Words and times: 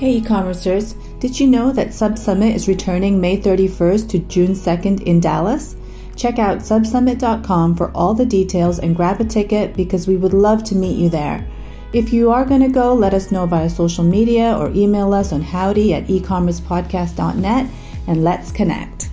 Hey 0.00 0.12
e-commercers, 0.12 0.94
did 1.20 1.38
you 1.38 1.46
know 1.46 1.72
that 1.72 1.88
SubSummit 1.88 2.54
is 2.54 2.68
returning 2.68 3.20
May 3.20 3.36
31st 3.36 4.08
to 4.08 4.18
June 4.20 4.52
2nd 4.52 5.02
in 5.02 5.20
Dallas? 5.20 5.76
Check 6.16 6.38
out 6.38 6.60
subsummit.com 6.60 7.76
for 7.76 7.90
all 7.90 8.14
the 8.14 8.24
details 8.24 8.78
and 8.78 8.96
grab 8.96 9.20
a 9.20 9.26
ticket 9.26 9.76
because 9.76 10.08
we 10.08 10.16
would 10.16 10.32
love 10.32 10.64
to 10.64 10.74
meet 10.74 10.96
you 10.96 11.10
there. 11.10 11.46
If 11.92 12.14
you 12.14 12.30
are 12.30 12.46
going 12.46 12.62
to 12.62 12.70
go, 12.70 12.94
let 12.94 13.12
us 13.12 13.30
know 13.30 13.44
via 13.44 13.68
social 13.68 14.02
media 14.02 14.56
or 14.56 14.70
email 14.70 15.12
us 15.12 15.34
on 15.34 15.42
howdy 15.42 15.92
at 15.92 16.06
ecommercepodcast.net 16.06 17.70
and 18.06 18.24
let's 18.24 18.52
connect. 18.52 19.10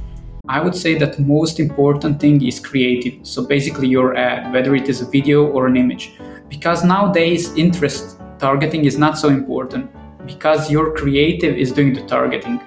I 0.48 0.62
would 0.62 0.74
say 0.74 0.98
that 1.00 1.20
most 1.20 1.60
important 1.60 2.22
thing 2.22 2.42
is 2.46 2.62
creative. 2.62 3.28
So 3.28 3.46
basically 3.46 3.90
your 3.90 4.16
ad, 4.16 4.54
whether 4.54 4.74
it 4.74 4.88
is 4.88 5.02
a 5.02 5.06
video 5.10 5.48
or 5.48 5.68
an 5.68 5.76
image. 5.76 6.14
Because 6.48 6.86
nowadays 6.86 7.54
interest 7.58 8.18
targeting 8.40 8.86
is 8.86 8.98
not 8.98 9.18
so 9.18 9.28
important 9.28 9.92
because 10.28 10.70
your 10.70 10.94
creative 10.94 11.56
is 11.56 11.72
doing 11.72 11.94
the 11.94 12.06
targeting. 12.06 12.62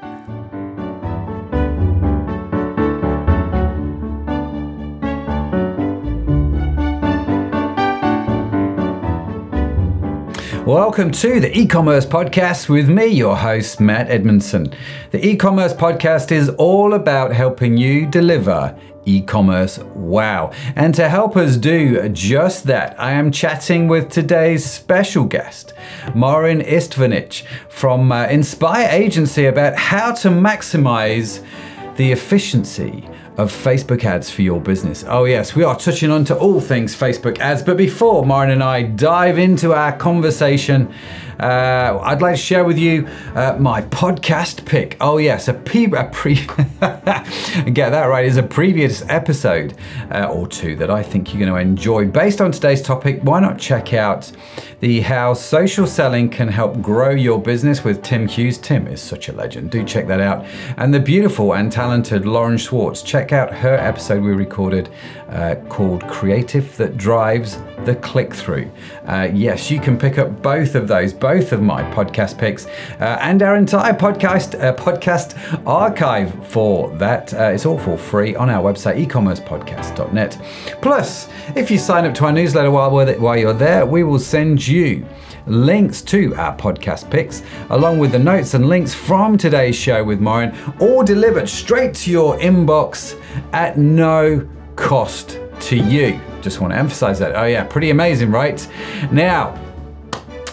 Welcome 10.67 11.11
to 11.11 11.41
the 11.41 11.51
e-commerce 11.59 12.07
podcast 12.07 12.69
with 12.69 12.89
me, 12.89 13.07
your 13.07 13.37
host, 13.37 13.81
Matt 13.81 14.09
Edmondson. 14.09 14.73
The 15.11 15.27
e-commerce 15.27 15.75
podcast 15.75 16.31
is 16.31 16.49
all 16.51 16.95
about 16.95 17.33
helping 17.33 17.77
you 17.77 18.07
deliver 18.07 18.79
e-commerce 19.05 19.79
wow. 19.79 20.53
And 20.77 20.95
to 20.95 21.09
help 21.09 21.37
us 21.37 21.57
do 21.57 22.09
just 22.09 22.65
that, 22.65 22.99
I 23.01 23.13
am 23.13 23.33
chatting 23.33 23.89
with 23.89 24.11
today's 24.11 24.65
special 24.65 25.25
guest, 25.25 25.73
Marin 26.15 26.61
Istvanic 26.61 27.45
from 27.69 28.13
uh, 28.13 28.27
Inspire 28.27 28.89
Agency 28.91 29.47
about 29.47 29.77
how 29.77 30.13
to 30.15 30.29
maximize 30.29 31.45
the 31.97 32.13
efficiency 32.13 33.09
of 33.37 33.51
Facebook 33.51 34.05
ads 34.05 34.31
for 34.31 34.43
your 34.43 34.61
business. 34.61 35.05
Oh, 35.07 35.25
yes, 35.25 35.55
we 35.55 35.65
are 35.65 35.77
touching 35.77 36.11
on 36.11 36.25
to 36.27 36.37
all 36.37 36.61
things 36.61 36.95
Facebook 36.95 37.39
ads. 37.39 37.63
But 37.63 37.77
before 37.77 38.27
Marin 38.27 38.51
and 38.51 38.63
I 38.63 38.83
dive 38.83 39.39
into 39.39 39.73
our 39.73 39.97
conversation, 39.97 40.93
uh, 41.41 41.99
I'd 42.03 42.21
like 42.21 42.35
to 42.37 42.41
share 42.41 42.65
with 42.65 42.79
you 42.79 43.07
uh, 43.35 43.57
my 43.59 43.83
podcast 43.83 44.65
pick. 44.67 44.97
Oh, 45.01 45.17
yes, 45.19 45.49
a, 45.49 45.55
pre- 45.55 45.87
a 45.87 46.05
pre- 46.13 46.35
get 46.85 47.91
that 47.91 48.07
right, 48.07 48.25
is 48.25 48.37
a 48.37 48.43
previous 48.43 49.03
episode 49.09 49.75
uh, 50.13 50.27
or 50.27 50.47
two 50.47 50.77
that 50.77 50.91
I 50.91 51.03
think 51.03 51.33
you're 51.33 51.45
going 51.47 51.53
to 51.53 51.71
enjoy. 51.71 52.07
Based 52.07 52.41
on 52.41 52.53
today's 52.53 52.83
topic, 52.83 53.21
why 53.23 53.41
not 53.41 53.59
check 53.59 53.95
out 53.95 54.31
the 54.81 55.01
How 55.01 55.35
Social 55.35 55.87
Selling 55.87 56.31
Can 56.31 56.49
Help 56.49 56.81
Grow 56.81 57.11
Your 57.11 57.41
Business 57.41 57.85
with 57.85 58.03
Tim 58.03 58.27
Hughes. 58.27 58.57
Tim 58.59 58.87
is 58.87 59.01
such 59.01 59.29
a 59.29 59.33
legend. 59.33 59.71
Do 59.71 59.85
check 59.85 60.07
that 60.07 60.21
out. 60.21 60.45
And 60.77 60.93
the 60.93 61.01
beautiful 61.01 61.55
and 61.55 61.71
talented 61.71 62.27
Lauren 62.27 62.57
Schwartz. 62.57 63.03
Check 63.03 63.33
out 63.33 63.53
her 63.53 63.75
episode 63.75 64.23
we 64.23 64.33
recorded 64.33 64.89
uh, 65.31 65.57
called 65.69 66.07
Creative 66.09 66.77
That 66.77 66.97
Drives 66.97 67.59
the 67.85 67.95
Click 67.97 68.35
Through. 68.35 68.71
Uh, 69.07 69.29
yes, 69.33 69.71
you 69.71 69.81
can 69.81 69.99
pick 69.99 70.19
up 70.19 70.43
both 70.43 70.75
of 70.75 70.89
those, 70.89 71.13
both 71.13 71.53
of 71.53 71.63
my 71.63 71.83
podcast 71.95 72.39
picks, 72.39 72.67
uh, 72.67 73.19
and 73.21 73.43
our 73.43 73.57
entire 73.57 73.95
podcast 73.95 74.61
uh, 74.61 74.75
podcast 74.75 75.37
archive 75.67 76.47
for 76.47 76.91
that. 76.97 77.33
Uh, 77.33 77.45
it's 77.55 77.67
all 77.67 77.79
for 77.79 77.97
free 77.97 78.35
on 78.35 78.51
our 78.51 78.63
website, 78.63 79.05
ecommercepodcast.net. 79.07 80.39
Plus, 80.83 81.29
if 81.57 81.71
you 81.71 81.79
sign 81.79 82.05
up 82.05 82.15
to 82.15 82.27
our 82.27 82.33
newsletter 82.33 82.71
while, 82.71 82.91
while 82.91 83.37
you're 83.37 83.53
there, 83.53 83.87
we 83.87 84.05
will 84.05 84.19
send 84.19 84.67
you 84.67 85.07
links 85.47 86.03
to 86.03 86.35
our 86.35 86.57
podcast 86.57 87.11
picks, 87.11 87.43
along 87.71 87.99
with 87.99 88.13
the 88.13 88.19
notes 88.19 88.55
and 88.55 88.69
links 88.69 88.95
from 88.95 89.39
today's 89.39 89.77
show 89.77 90.05
with 90.05 90.21
Marin, 90.21 90.55
all 90.81 91.03
delivered 91.03 91.49
straight 91.49 91.95
to 91.95 92.11
your 92.11 92.39
inbox 92.39 93.19
at 93.53 93.79
no 93.79 94.47
cost 94.81 95.39
to 95.61 95.77
you. 95.77 96.21
Just 96.41 96.61
want 96.61 96.73
to 96.73 96.79
emphasize 96.79 97.19
that. 97.19 97.37
Oh, 97.37 97.45
yeah, 97.45 97.65
pretty 97.65 97.91
amazing, 97.91 98.31
right? 98.31 98.67
Now, 99.13 99.59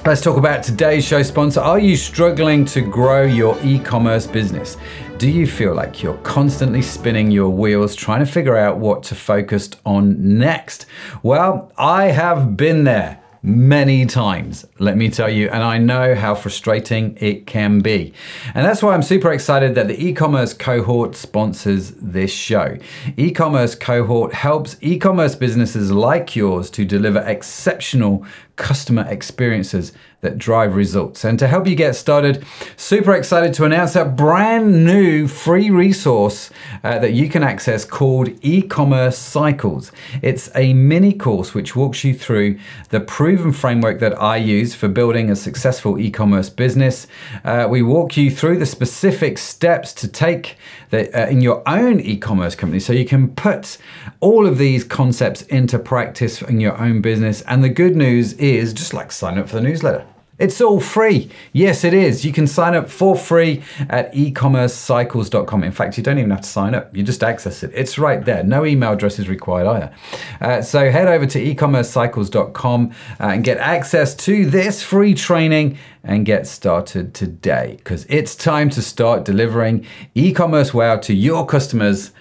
Let's 0.06 0.22
talk 0.22 0.38
about 0.38 0.64
today's 0.64 1.04
show 1.06 1.22
sponsor. 1.22 1.60
Are 1.60 1.80
you 1.80 1.98
struggling 1.98 2.64
to 2.68 2.80
grow 2.80 3.24
your 3.24 3.62
e 3.62 3.78
commerce 3.78 4.26
business? 4.26 4.78
Do 5.18 5.30
you 5.30 5.46
feel 5.46 5.76
like 5.76 6.02
you're 6.02 6.18
constantly 6.20 6.82
spinning 6.82 7.30
your 7.30 7.50
wheels 7.50 7.94
trying 7.94 8.22
to 8.22 8.26
figure 8.26 8.56
out 8.56 8.78
what 8.78 9.04
to 9.04 9.16
focus 9.16 9.70
on 9.86 10.38
next? 10.38 10.86
Well, 11.24 11.74
I 11.78 12.06
have 12.06 12.56
been 12.56 12.86
there 12.86 13.22
many 13.48 14.06
times, 14.06 14.66
let 14.78 14.98
me 14.98 15.10
tell 15.10 15.30
you, 15.30 15.48
and 15.50 15.64
I 15.64 15.78
know 15.78 16.16
how 16.16 16.36
frustrating 16.36 17.18
it 17.22 17.48
can 17.48 17.80
be. 17.80 18.14
And 18.54 18.66
that's 18.66 18.84
why 18.84 18.94
I'm 18.94 19.02
super 19.02 19.32
excited 19.32 19.74
that 19.76 19.88
the 19.88 19.98
e 20.06 20.12
commerce 20.12 20.54
cohort 20.54 21.16
sponsors 21.16 21.92
this 21.92 22.32
show. 22.32 22.78
E 23.16 23.32
commerce 23.32 23.74
cohort 23.74 24.34
helps 24.34 24.76
e 24.82 25.00
commerce 25.00 25.34
businesses 25.34 25.92
like 25.92 26.36
yours 26.36 26.70
to 26.72 26.84
deliver 26.84 27.20
exceptional 27.20 28.26
customer 28.58 29.06
experiences 29.08 29.94
that 30.22 30.38
drive 30.38 30.76
results. 30.76 31.24
And 31.24 31.38
to 31.38 31.48
help 31.48 31.68
you 31.68 31.76
get 31.76 31.96
started, 31.96 32.44
super 32.76 33.14
excited 33.14 33.54
to 33.54 33.66
announce 33.66 33.96
a 33.96 34.04
brand 34.04 34.84
new 34.84 35.28
free 35.28 35.70
resource 35.70 36.50
uh, 36.84 36.98
that 37.00 37.14
you 37.14 37.30
can 37.30 37.44
access 37.44 37.86
called 37.86 38.30
e-commerce 38.42 39.18
cycles. 39.18 39.92
It's 40.24 40.50
a 40.56 40.74
mini 40.74 41.14
course 41.14 41.54
which 41.54 41.76
walks 41.76 42.04
you 42.04 42.16
through 42.16 42.58
the 42.90 43.00
proven 43.00 43.54
framework 43.54 44.00
that 44.00 44.20
I 44.20 44.38
use 44.38 44.74
for 44.74 44.88
building 44.88 45.30
a 45.30 45.36
successful 45.36 46.00
e-commerce 46.00 46.50
business. 46.50 47.06
Uh, 47.44 47.68
we 47.70 47.84
walk 47.84 48.18
you 48.18 48.32
through 48.32 48.58
the 48.58 48.66
specific 48.66 49.38
steps 49.38 49.94
to 49.94 50.08
take 50.08 50.58
the, 50.90 51.16
uh, 51.16 51.28
in 51.28 51.42
your 51.42 51.62
own 51.70 52.00
e-commerce 52.00 52.56
company 52.56 52.80
so 52.80 52.92
you 52.92 53.06
can 53.06 53.30
put 53.36 53.78
all 54.20 54.48
of 54.48 54.58
these 54.58 54.84
concepts 54.84 55.44
into 55.44 55.78
practice 55.78 56.42
in 56.42 56.60
your 56.60 56.76
own 56.82 57.02
business. 57.02 57.44
And 57.44 57.64
the 57.64 57.70
good 57.70 57.96
news 57.96 58.34
is 58.34 58.47
just 58.74 58.94
like 58.94 59.12
sign 59.12 59.38
up 59.38 59.50
for 59.50 59.56
the 59.56 59.62
newsletter. 59.62 60.06
It's 60.40 60.62
all 60.62 60.80
free. 60.80 61.32
Yes, 61.52 61.84
it 61.84 61.96
is. 61.96 62.24
You 62.24 62.32
can 62.32 62.46
sign 62.46 62.76
up 62.76 62.90
for 62.90 63.16
free 63.16 63.64
at 63.90 64.14
ecommercecycles.com. 64.14 65.64
In 65.64 65.72
fact, 65.72 65.98
you 65.98 66.04
don't 66.04 66.20
even 66.20 66.30
have 66.30 66.42
to 66.42 66.48
sign 66.48 66.76
up, 66.76 66.96
you 66.96 67.02
just 67.02 67.24
access 67.24 67.64
it. 67.64 67.72
It's 67.74 67.98
right 67.98 68.24
there. 68.24 68.44
No 68.44 68.64
email 68.64 68.92
address 68.92 69.18
is 69.18 69.28
required 69.28 69.66
either. 69.66 69.92
Uh, 70.40 70.62
so 70.62 70.92
head 70.92 71.08
over 71.08 71.26
to 71.26 71.44
ecommercecycles.com 71.44 72.92
uh, 73.20 73.24
and 73.24 73.44
get 73.44 73.58
access 73.58 74.14
to 74.16 74.46
this 74.46 74.84
free 74.84 75.16
training 75.16 75.80
and 76.04 76.24
get 76.24 76.46
started 76.46 77.16
today 77.16 77.76
because 77.78 78.06
it's 78.08 78.36
time 78.36 78.70
to 78.70 78.82
start 78.82 79.26
delivering 79.26 79.86
e 80.14 80.32
commerce 80.32 80.72
wow 80.72 80.98
to 80.98 81.16
your 81.16 81.48
customers 81.48 82.12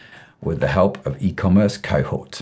with 0.40 0.60
the 0.60 0.68
help 0.68 1.04
of 1.04 1.22
e 1.22 1.32
commerce 1.32 1.76
cohort. 1.76 2.40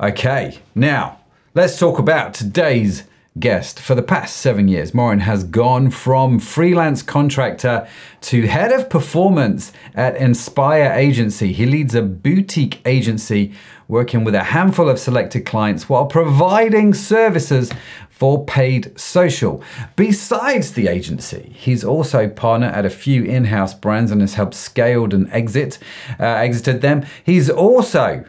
Okay, 0.00 0.58
now 0.74 1.20
let's 1.54 1.78
talk 1.78 2.00
about 2.00 2.34
today's 2.34 3.04
guest. 3.38 3.80
For 3.80 3.94
the 3.94 4.02
past 4.02 4.36
seven 4.36 4.68
years, 4.68 4.92
Marin 4.92 5.20
has 5.20 5.44
gone 5.44 5.90
from 5.90 6.38
freelance 6.38 7.02
contractor 7.02 7.88
to 8.22 8.46
head 8.46 8.72
of 8.72 8.90
performance 8.90 9.72
at 9.94 10.16
Inspire 10.16 10.92
Agency. 10.92 11.52
He 11.52 11.64
leads 11.64 11.94
a 11.94 12.02
boutique 12.02 12.80
agency 12.86 13.54
working 13.88 14.24
with 14.24 14.34
a 14.34 14.44
handful 14.44 14.88
of 14.88 14.98
selected 14.98 15.46
clients 15.46 15.88
while 15.88 16.06
providing 16.06 16.94
services 16.94 17.70
for 18.10 18.44
paid 18.44 18.98
social. 18.98 19.62
Besides 19.96 20.72
the 20.72 20.86
agency, 20.86 21.52
he's 21.54 21.82
also 21.82 22.28
partner 22.28 22.68
at 22.68 22.86
a 22.86 22.90
few 22.90 23.24
in-house 23.24 23.74
brands 23.74 24.10
and 24.10 24.20
has 24.20 24.34
helped 24.34 24.54
scaled 24.54 25.12
and 25.12 25.30
exit, 25.32 25.78
uh, 26.20 26.24
exited 26.24 26.82
them. 26.82 27.04
He's 27.24 27.50
also 27.50 28.24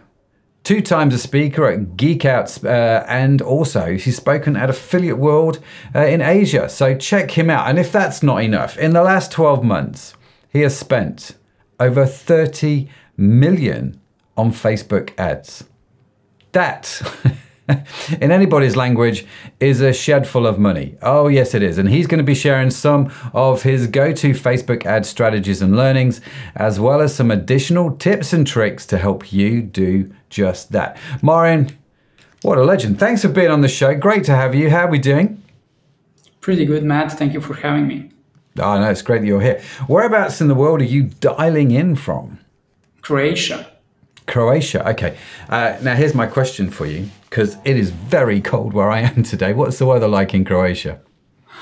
two 0.63 0.81
times 0.81 1.13
a 1.13 1.17
speaker 1.17 1.67
at 1.67 1.97
GeekOut, 1.97 2.63
uh, 2.63 3.05
and 3.07 3.41
also 3.41 3.97
he's 3.97 4.17
spoken 4.17 4.55
at 4.55 4.69
Affiliate 4.69 5.17
World 5.17 5.59
uh, 5.93 6.05
in 6.05 6.21
Asia. 6.21 6.69
So 6.69 6.95
check 6.95 7.31
him 7.31 7.49
out. 7.49 7.69
And 7.69 7.77
if 7.77 7.91
that's 7.91 8.23
not 8.23 8.43
enough, 8.43 8.77
in 8.77 8.93
the 8.93 9.03
last 9.03 9.31
12 9.31 9.63
months, 9.63 10.13
he 10.49 10.61
has 10.61 10.77
spent 10.77 11.35
over 11.79 12.05
30 12.05 12.87
million 13.17 13.99
on 14.37 14.51
Facebook 14.51 15.11
ads. 15.17 15.65
That. 16.53 17.01
in 18.21 18.31
anybody's 18.31 18.75
language, 18.75 19.25
is 19.59 19.81
a 19.81 19.93
shed 19.93 20.27
full 20.27 20.45
of 20.45 20.59
money. 20.59 20.97
Oh, 21.01 21.27
yes, 21.27 21.53
it 21.53 21.63
is. 21.63 21.77
And 21.77 21.89
he's 21.89 22.07
going 22.07 22.17
to 22.19 22.23
be 22.23 22.35
sharing 22.35 22.69
some 22.69 23.11
of 23.33 23.63
his 23.63 23.87
go 23.87 24.11
to 24.13 24.31
Facebook 24.31 24.85
ad 24.85 25.05
strategies 25.05 25.61
and 25.61 25.75
learnings, 25.75 26.21
as 26.55 26.79
well 26.79 27.01
as 27.01 27.15
some 27.15 27.31
additional 27.31 27.95
tips 27.95 28.33
and 28.33 28.45
tricks 28.45 28.85
to 28.87 28.97
help 28.97 29.31
you 29.31 29.61
do 29.61 30.13
just 30.29 30.71
that. 30.71 30.97
Marin, 31.21 31.77
what 32.41 32.57
a 32.57 32.63
legend. 32.63 32.99
Thanks 32.99 33.21
for 33.21 33.29
being 33.29 33.51
on 33.51 33.61
the 33.61 33.69
show. 33.69 33.95
Great 33.95 34.25
to 34.25 34.35
have 34.35 34.53
you. 34.53 34.69
How 34.69 34.85
are 34.85 34.89
we 34.89 34.99
doing? 34.99 35.41
Pretty 36.41 36.65
good, 36.65 36.83
Matt. 36.83 37.13
Thank 37.13 37.33
you 37.33 37.39
for 37.39 37.53
having 37.53 37.87
me. 37.87 38.11
Oh, 38.59 38.79
no, 38.79 38.89
it's 38.91 39.01
great 39.01 39.21
that 39.21 39.27
you're 39.27 39.41
here. 39.41 39.61
Whereabouts 39.87 40.41
in 40.41 40.47
the 40.47 40.55
world 40.55 40.81
are 40.81 40.85
you 40.85 41.03
dialing 41.03 41.71
in 41.71 41.95
from? 41.95 42.39
Croatia. 43.01 43.71
Croatia. 44.27 44.87
Okay. 44.89 45.17
Uh, 45.49 45.77
now, 45.81 45.95
here's 45.95 46.13
my 46.13 46.27
question 46.27 46.69
for 46.69 46.85
you 46.85 47.09
because 47.33 47.57
it 47.65 47.75
is 47.75 47.89
very 47.89 48.39
cold 48.39 48.73
where 48.73 48.91
I 48.91 48.99
am 48.99 49.23
today. 49.23 49.53
What's 49.53 49.79
the 49.79 49.87
weather 49.87 50.07
like 50.07 50.35
in 50.35 50.45
Croatia? 50.45 51.01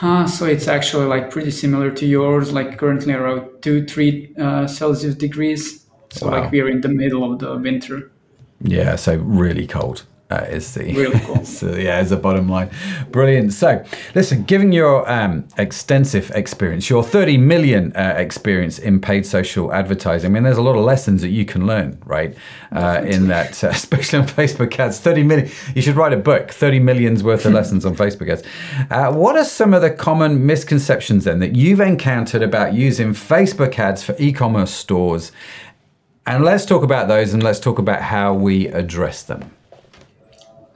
Uh, 0.02 0.28
so 0.28 0.46
it's 0.46 0.68
actually 0.68 1.06
like 1.06 1.32
pretty 1.32 1.50
similar 1.52 1.92
to 1.92 2.06
yours, 2.06 2.52
like 2.52 2.78
currently 2.78 3.14
around 3.14 3.48
two, 3.62 3.86
three 3.86 4.34
uh, 4.38 4.68
Celsius 4.68 5.16
degrees. 5.16 5.86
So 6.10 6.28
Wow. 6.28 6.42
like 6.42 6.52
we're 6.52 6.68
in 6.68 6.82
the 6.82 6.90
middle 6.90 7.24
of 7.32 7.40
the 7.40 7.56
winter. 7.56 8.12
Yeah, 8.60 8.98
so 8.98 9.16
really 9.16 9.66
cold. 9.66 10.04
Uh, 10.32 10.46
is 10.46 10.74
the 10.76 11.42
so 11.44 11.76
yeah, 11.76 12.00
is 12.00 12.10
the 12.10 12.16
bottom 12.16 12.48
line. 12.48 12.70
Brilliant. 13.10 13.52
So, 13.52 13.84
listen, 14.16 14.44
given 14.44 14.72
your 14.72 15.10
um, 15.12 15.46
extensive 15.58 16.32
experience, 16.32 16.90
your 16.90 17.04
30 17.04 17.36
million 17.36 17.92
uh, 17.98 18.14
experience 18.16 18.80
in 18.80 19.02
paid 19.02 19.26
social 19.26 19.74
advertising, 19.74 20.32
I 20.32 20.34
mean, 20.34 20.44
there's 20.44 20.58
a 20.58 20.62
lot 20.62 20.78
of 20.78 20.86
lessons 20.86 21.22
that 21.22 21.32
you 21.32 21.44
can 21.44 21.68
learn, 21.68 22.02
right? 22.06 22.34
Uh, 22.72 23.02
in 23.06 23.28
that, 23.28 23.62
uh, 23.62 23.68
especially 23.72 24.20
on 24.20 24.26
Facebook 24.26 24.80
ads, 24.80 25.02
30 25.02 25.24
million. 25.24 25.52
You 25.76 25.82
should 25.82 25.98
write 25.98 26.14
a 26.14 26.18
book, 26.18 26.52
30 26.52 26.80
million's 26.80 27.24
worth 27.24 27.46
of 27.46 27.52
lessons 27.60 27.86
on 27.86 27.98
Facebook 27.98 28.32
ads. 28.32 28.44
Uh, 28.90 29.12
what 29.14 29.36
are 29.36 29.44
some 29.44 29.74
of 29.74 29.82
the 29.82 29.92
common 29.92 30.46
misconceptions 30.46 31.26
then 31.26 31.40
that 31.40 31.58
you've 31.58 31.82
encountered 31.82 32.42
about 32.42 32.74
using 32.74 33.10
Facebook 33.10 33.78
ads 33.78 34.02
for 34.02 34.16
e-commerce 34.18 34.72
stores? 34.72 35.34
And 36.26 36.46
let's 36.46 36.66
talk 36.66 36.84
about 36.84 37.10
those, 37.10 37.34
and 37.34 37.44
let's 37.44 37.60
talk 37.60 37.80
about 37.80 38.02
how 38.02 38.34
we 38.34 38.68
address 38.68 39.24
them. 39.24 39.52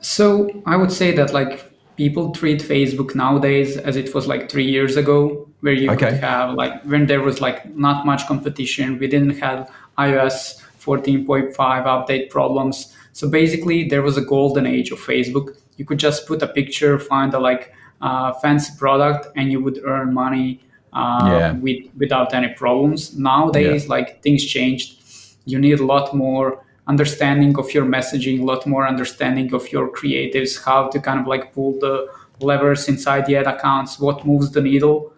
So 0.06 0.62
I 0.66 0.75
would 0.75 0.92
say 0.92 1.12
that 1.16 1.34
like 1.34 1.72
people 1.98 2.31
treat 2.31 2.62
Facebook 2.62 3.16
nowadays 3.16 3.78
as 3.78 3.96
it 3.96 4.13
was 4.13 4.28
like 4.28 4.52
three 4.52 4.66
years 4.69 4.98
ago, 4.98 5.48
where 5.62 5.74
you 5.74 5.90
Okay. 5.92 6.12
could 6.12 6.19
have 6.19 6.54
like 6.54 6.84
when 6.84 7.07
there 7.07 7.22
was 7.22 7.42
like 7.42 7.66
not 7.75 8.06
much 8.06 8.28
competition. 8.28 9.00
We 9.00 9.07
didn't 9.07 9.40
have 9.40 9.69
iOS 9.98 10.62
14.5 10.78 11.56
update 11.86 12.30
problems. 12.30 12.94
So 13.13 13.30
basically, 13.30 13.88
there 13.88 14.02
was 14.04 14.18
a 14.18 14.22
golden 14.22 14.66
age 14.68 14.92
of 14.92 15.00
Facebook. 15.00 15.56
You 15.78 15.86
could 15.86 15.98
just 16.00 16.28
put 16.28 16.42
a 16.44 16.48
picture, 16.48 17.00
find 17.00 17.34
a 17.34 17.40
like 17.40 17.74
uh, 18.01 18.34
fancy 18.34 18.74
product, 18.78 19.28
and 19.36 19.51
you 19.51 19.60
would 19.63 19.80
earn 19.86 20.13
money 20.13 20.60
uh, 20.94 21.30
Yeah. 21.31 21.51
with 21.54 21.80
without 21.98 22.34
any 22.34 22.50
problems. 22.54 23.18
Nowadays, 23.18 23.88
like 23.88 24.22
things 24.22 24.44
changed. 24.46 25.01
You 25.46 25.60
need 25.60 25.80
a 25.80 25.86
lot 25.86 26.13
more 26.13 26.64
understanding 26.88 27.58
of 27.58 27.74
your 27.74 27.86
messaging, 27.86 28.42
a 28.42 28.44
lot 28.44 28.66
more 28.68 28.88
understanding 28.88 29.54
of 29.54 29.72
your 29.72 29.90
creatives, 29.90 30.64
how 30.64 30.88
to 30.90 31.00
kind 31.00 31.20
of 31.20 31.28
like 31.28 31.54
pull 31.54 31.80
the 31.80 32.08
levers 32.40 32.88
inside 32.88 33.26
the 33.26 33.36
ad 33.36 33.48
accounts, 33.48 34.00
what 34.00 34.26
moves 34.26 34.52
the 34.52 34.62
needle. 34.62 35.12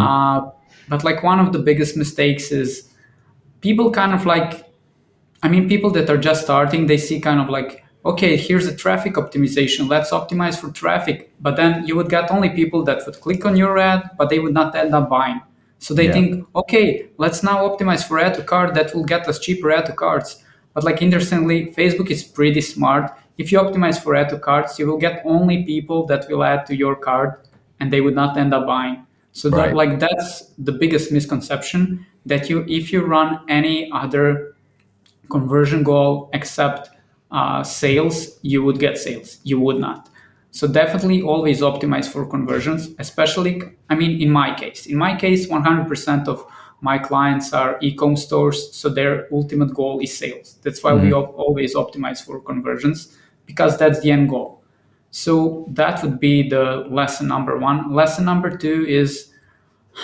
Uh, 0.00 0.50
but 0.88 1.04
like 1.04 1.22
one 1.22 1.38
of 1.38 1.52
the 1.52 1.58
biggest 1.58 1.96
mistakes 1.96 2.50
is 2.50 2.88
people 3.60 3.90
kind 3.90 4.12
of 4.12 4.26
like, 4.26 4.64
I 5.42 5.48
mean, 5.48 5.68
people 5.68 5.90
that 5.92 6.08
are 6.10 6.18
just 6.18 6.42
starting, 6.42 6.86
they 6.86 6.98
see 6.98 7.20
kind 7.20 7.40
of 7.40 7.48
like, 7.48 7.84
okay, 8.04 8.36
here's 8.36 8.66
the 8.66 8.74
traffic 8.74 9.14
optimization. 9.14 9.88
Let's 9.88 10.10
optimize 10.10 10.56
for 10.58 10.70
traffic. 10.70 11.32
But 11.40 11.56
then 11.56 11.86
you 11.86 11.96
would 11.96 12.10
get 12.10 12.30
only 12.30 12.50
people 12.50 12.82
that 12.84 13.04
would 13.06 13.20
click 13.20 13.46
on 13.46 13.56
your 13.56 13.78
ad, 13.78 14.10
but 14.18 14.28
they 14.28 14.38
would 14.38 14.52
not 14.52 14.74
end 14.74 14.94
up 14.94 15.08
buying. 15.08 15.40
So 15.78 15.94
they 15.94 16.06
Yeah. 16.06 16.12
think, 16.12 16.46
okay, 16.54 17.08
let's 17.18 17.42
now 17.42 17.66
optimize 17.68 18.06
for 18.06 18.18
add 18.18 18.34
to 18.34 18.42
cart. 18.42 18.74
That 18.74 18.94
will 18.94 19.04
get 19.04 19.28
us 19.28 19.38
cheaper 19.38 19.70
add 19.70 19.86
to 19.86 19.92
carts. 19.92 20.43
But 20.74 20.84
like 20.84 21.02
interestingly, 21.02 21.66
Facebook 21.66 22.10
is 22.10 22.24
pretty 22.24 22.60
smart. 22.60 23.12
If 23.38 23.52
you 23.52 23.58
optimize 23.58 24.00
for 24.02 24.14
add 24.14 24.28
to 24.30 24.38
carts, 24.38 24.78
you 24.78 24.86
will 24.86 24.98
get 24.98 25.22
only 25.24 25.64
people 25.64 26.06
that 26.06 26.26
will 26.28 26.44
add 26.44 26.66
to 26.66 26.76
your 26.76 26.96
cart, 26.96 27.46
and 27.80 27.92
they 27.92 28.00
would 28.00 28.14
not 28.14 28.36
end 28.36 28.52
up 28.54 28.66
buying. 28.66 29.06
So 29.32 29.50
Right. 29.50 29.68
that, 29.68 29.76
like 29.76 29.98
that's 29.98 30.50
the 30.58 30.72
biggest 30.72 31.10
misconception 31.12 32.06
that 32.26 32.48
you 32.48 32.64
if 32.68 32.92
you 32.92 33.04
run 33.04 33.40
any 33.48 33.90
other 33.92 34.54
conversion 35.30 35.82
goal 35.82 36.30
except 36.32 36.90
uh, 37.30 37.62
sales, 37.62 38.38
you 38.42 38.62
would 38.62 38.78
get 38.78 38.98
sales. 38.98 39.38
You 39.42 39.58
would 39.60 39.78
not. 39.80 40.08
So 40.50 40.68
definitely 40.68 41.20
always 41.22 41.60
optimize 41.62 42.06
for 42.06 42.24
conversions, 42.26 42.90
especially, 43.00 43.60
I 43.90 43.96
mean, 43.96 44.22
in 44.22 44.30
my 44.30 44.54
case, 44.54 44.86
in 44.86 44.96
my 44.96 45.16
case, 45.16 45.48
100% 45.48 46.28
of 46.28 46.44
my 46.84 46.98
clients 46.98 47.54
are 47.54 47.78
e-com 47.80 48.14
stores. 48.14 48.76
So 48.76 48.90
their 48.90 49.26
ultimate 49.32 49.72
goal 49.72 50.00
is 50.00 50.16
sales. 50.16 50.58
That's 50.62 50.84
why 50.84 50.92
we 50.92 51.14
op- 51.14 51.34
always 51.34 51.74
optimize 51.74 52.22
for 52.22 52.40
conversions 52.40 53.16
because 53.46 53.78
that's 53.78 54.00
the 54.00 54.10
end 54.10 54.28
goal. 54.28 54.62
So 55.10 55.66
that 55.70 56.02
would 56.02 56.20
be 56.20 56.46
the 56.46 56.86
lesson 56.90 57.26
number 57.26 57.56
one. 57.56 57.94
Lesson 57.94 58.26
number 58.26 58.54
two 58.54 58.84
is 58.86 59.32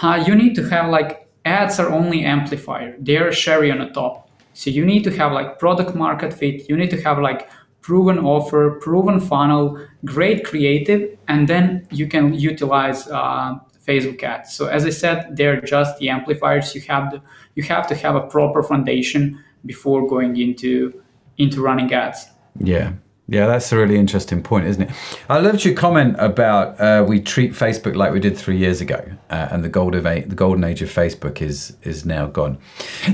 uh, 0.01 0.25
you 0.27 0.35
need 0.35 0.55
to 0.55 0.67
have 0.71 0.91
like 0.91 1.29
ads 1.45 1.79
are 1.79 1.91
only 1.91 2.25
amplifier. 2.25 2.97
They're 2.99 3.31
cherry 3.31 3.71
on 3.71 3.81
the 3.81 3.91
top. 3.91 4.31
So 4.55 4.71
you 4.71 4.87
need 4.87 5.05
to 5.05 5.11
have 5.19 5.33
like 5.33 5.59
product 5.59 5.95
market 5.95 6.33
fit. 6.33 6.67
You 6.71 6.79
need 6.79 6.91
to 6.91 7.03
have 7.03 7.19
like 7.19 7.51
proven 7.83 8.19
offer, 8.19 8.79
proven 8.81 9.21
funnel, 9.21 9.79
great 10.07 10.47
creative, 10.47 11.19
and 11.29 11.47
then 11.47 11.87
you 11.91 12.07
can 12.09 12.33
utilize 12.33 13.07
uh, 13.09 13.59
Facebook 13.87 14.23
ads. 14.23 14.55
So 14.55 14.67
as 14.67 14.85
I 14.85 14.91
said, 14.91 15.37
they're 15.37 15.61
just 15.61 15.99
the 15.99 16.09
amplifiers. 16.09 16.75
You 16.75 16.81
have 16.83 17.13
to 17.13 17.23
you 17.55 17.63
have 17.65 17.87
to 17.89 17.95
have 17.95 18.17
a 18.17 18.23
proper 18.23 18.63
foundation 18.63 19.43
before 19.65 20.07
going 20.07 20.37
into 20.37 21.03
into 21.39 21.63
running 21.63 21.93
ads. 21.93 22.27
Yeah. 22.59 22.93
Yeah, 23.31 23.47
that's 23.47 23.71
a 23.71 23.77
really 23.77 23.97
interesting 23.97 24.43
point, 24.43 24.67
isn't 24.67 24.83
it? 24.83 24.91
I 25.29 25.39
loved 25.39 25.65
your 25.65 25.75
comment 25.75 26.17
about 26.19 26.81
uh, 26.81 27.05
we 27.07 27.21
treat 27.21 27.53
Facebook 27.53 27.95
like 27.95 28.13
we 28.13 28.19
did 28.19 28.37
three 28.37 28.57
years 28.57 28.81
ago, 28.81 29.01
uh, 29.31 29.47
and 29.53 29.63
the 29.63 29.69
golden 29.69 30.05
age, 30.05 30.29
the 30.29 30.35
golden 30.35 30.65
age 30.65 30.83
of 30.83 30.89
Facebook 30.89 31.41
is 31.41 31.77
is 31.85 32.05
now 32.05 32.27
gone. 32.27 32.59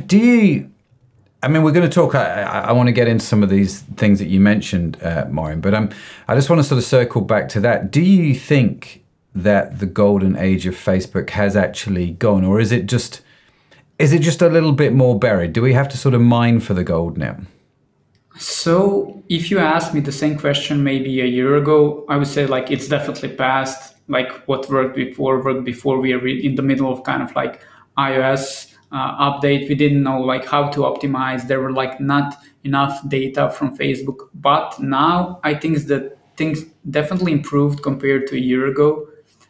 Do 0.06 0.16
you? 0.16 0.70
I 1.42 1.48
mean, 1.48 1.62
we're 1.62 1.72
going 1.72 1.86
to 1.86 1.94
talk. 1.94 2.14
I, 2.14 2.44
I, 2.44 2.60
I 2.60 2.72
want 2.72 2.86
to 2.86 2.92
get 2.92 3.08
into 3.08 3.26
some 3.26 3.42
of 3.42 3.50
these 3.50 3.82
things 3.98 4.19
that 4.19 4.28
you 4.28 4.40
mentioned, 4.40 4.96
uh, 5.02 5.26
Maureen, 5.30 5.60
but 5.60 5.74
um, 5.74 5.90
I 6.28 6.34
just 6.34 6.48
want 6.48 6.60
to 6.60 6.64
sort 6.64 6.78
of 6.78 6.84
circle 6.84 7.20
back 7.20 7.50
to 7.50 7.60
that. 7.60 7.90
Do 7.90 8.00
you 8.00 8.34
think 8.34 9.04
that 9.36 9.78
the 9.78 9.86
golden 9.86 10.36
age 10.36 10.66
of 10.66 10.74
Facebook 10.74 11.30
has 11.30 11.54
actually 11.54 12.12
gone, 12.12 12.44
or 12.44 12.58
is 12.58 12.72
it 12.72 12.86
just 12.86 13.20
is 13.98 14.12
it 14.12 14.20
just 14.20 14.42
a 14.42 14.48
little 14.48 14.72
bit 14.72 14.92
more 14.92 15.18
buried? 15.18 15.52
Do 15.52 15.62
we 15.62 15.72
have 15.72 15.88
to 15.88 15.96
sort 15.96 16.14
of 16.14 16.20
mine 16.20 16.60
for 16.60 16.74
the 16.74 16.84
gold 16.84 17.16
now? 17.16 17.38
So, 18.38 19.22
if 19.30 19.50
you 19.50 19.58
asked 19.58 19.94
me 19.94 20.00
the 20.00 20.12
same 20.12 20.38
question 20.38 20.84
maybe 20.84 21.20
a 21.22 21.24
year 21.24 21.56
ago, 21.56 22.04
I 22.08 22.18
would 22.18 22.26
say 22.26 22.46
like 22.46 22.70
it's 22.70 22.88
definitely 22.88 23.30
past. 23.30 23.94
Like 24.08 24.30
what 24.46 24.68
worked 24.70 24.94
before 24.94 25.42
worked 25.42 25.64
before. 25.64 25.98
We 25.98 26.12
are 26.12 26.26
in 26.26 26.54
the 26.54 26.62
middle 26.62 26.92
of 26.92 27.02
kind 27.02 27.22
of 27.22 27.34
like 27.34 27.60
iOS 27.98 28.72
uh, 28.92 29.30
update. 29.30 29.68
We 29.68 29.74
didn't 29.74 30.02
know 30.02 30.20
like 30.20 30.44
how 30.44 30.68
to 30.68 30.80
optimize. 30.80 31.48
There 31.48 31.60
were 31.60 31.72
like 31.72 31.98
not 31.98 32.36
enough 32.62 33.00
data 33.08 33.50
from 33.50 33.76
Facebook. 33.76 34.28
But 34.34 34.78
now 34.78 35.40
I 35.42 35.54
think 35.54 35.78
that 35.86 36.16
things 36.36 36.64
definitely 36.90 37.32
improved 37.32 37.82
compared 37.82 38.26
to 38.28 38.36
a 38.36 38.40
year 38.40 38.66
ago. 38.66 39.08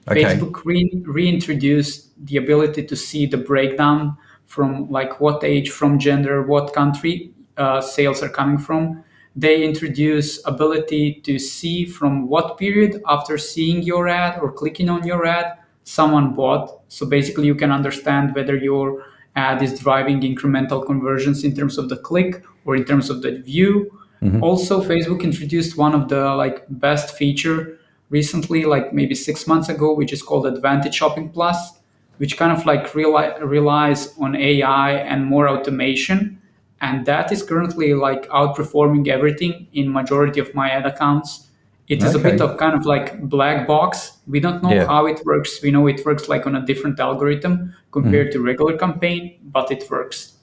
Okay. 0.08 0.22
Facebook 0.22 0.64
re- 0.64 1.02
reintroduced 1.04 2.12
the 2.26 2.36
ability 2.36 2.84
to 2.84 2.96
see 2.96 3.26
the 3.26 3.36
breakdown 3.36 4.16
from 4.46 4.88
like 4.90 5.20
what 5.20 5.42
age, 5.42 5.70
from 5.70 5.98
gender, 5.98 6.42
what 6.42 6.72
country 6.72 7.32
uh, 7.56 7.80
sales 7.80 8.22
are 8.22 8.28
coming 8.28 8.58
from. 8.58 9.02
They 9.34 9.64
introduce 9.64 10.44
ability 10.46 11.20
to 11.24 11.38
see 11.38 11.84
from 11.84 12.28
what 12.28 12.56
period 12.56 13.02
after 13.06 13.36
seeing 13.36 13.82
your 13.82 14.08
ad 14.08 14.38
or 14.40 14.52
clicking 14.52 14.88
on 14.88 15.06
your 15.06 15.26
ad 15.26 15.58
someone 15.84 16.34
bought. 16.34 16.80
So 16.88 17.06
basically, 17.06 17.46
you 17.46 17.54
can 17.54 17.70
understand 17.70 18.34
whether 18.34 18.56
your 18.56 19.04
ad 19.34 19.62
is 19.62 19.78
driving 19.78 20.20
incremental 20.22 20.84
conversions 20.84 21.44
in 21.44 21.54
terms 21.54 21.78
of 21.78 21.88
the 21.88 21.96
click 21.96 22.42
or 22.64 22.76
in 22.76 22.84
terms 22.84 23.10
of 23.10 23.22
the 23.22 23.38
view. 23.42 23.90
Also, 24.40 24.82
Facebook 24.82 25.22
introduced 25.22 25.76
one 25.76 25.94
of 25.94 26.08
the 26.08 26.34
like 26.34 26.64
best 26.68 27.16
feature 27.16 27.78
recently, 28.10 28.64
like 28.64 28.92
maybe 28.92 29.14
six 29.14 29.46
months 29.46 29.68
ago, 29.68 29.94
which 29.94 30.12
is 30.12 30.22
called 30.22 30.46
Advantage 30.46 30.94
Shopping 30.94 31.28
Plus, 31.28 31.78
which 32.18 32.36
kind 32.36 32.52
of 32.52 32.64
like 32.66 32.94
rely, 32.94 33.36
relies 33.36 34.16
on 34.18 34.34
AI 34.36 34.92
and 34.92 35.24
more 35.26 35.48
automation. 35.48 36.40
And 36.80 37.06
that 37.06 37.32
is 37.32 37.42
currently 37.42 37.94
like 37.94 38.28
outperforming 38.28 39.08
everything 39.08 39.66
in 39.72 39.92
majority 39.92 40.40
of 40.40 40.54
my 40.54 40.70
ad 40.70 40.86
accounts. 40.86 41.48
It 41.88 42.02
is 42.02 42.14
a 42.14 42.18
bit 42.18 42.40
of 42.40 42.58
kind 42.58 42.74
of 42.74 42.84
like 42.84 43.22
black 43.22 43.66
box. 43.66 44.18
We 44.26 44.40
don't 44.40 44.62
know 44.62 44.72
Yeah. 44.72 44.86
how 44.86 45.06
it 45.06 45.24
works. 45.24 45.62
We 45.62 45.70
know 45.70 45.86
it 45.86 46.04
works 46.04 46.28
like 46.28 46.46
on 46.46 46.56
a 46.56 46.64
different 46.66 46.98
algorithm 46.98 47.74
compared 47.92 48.28
hmm. 48.28 48.32
to 48.32 48.44
regular 48.44 48.76
campaign, 48.76 49.38
but 49.44 49.70
it 49.70 49.88
works. 49.88 50.35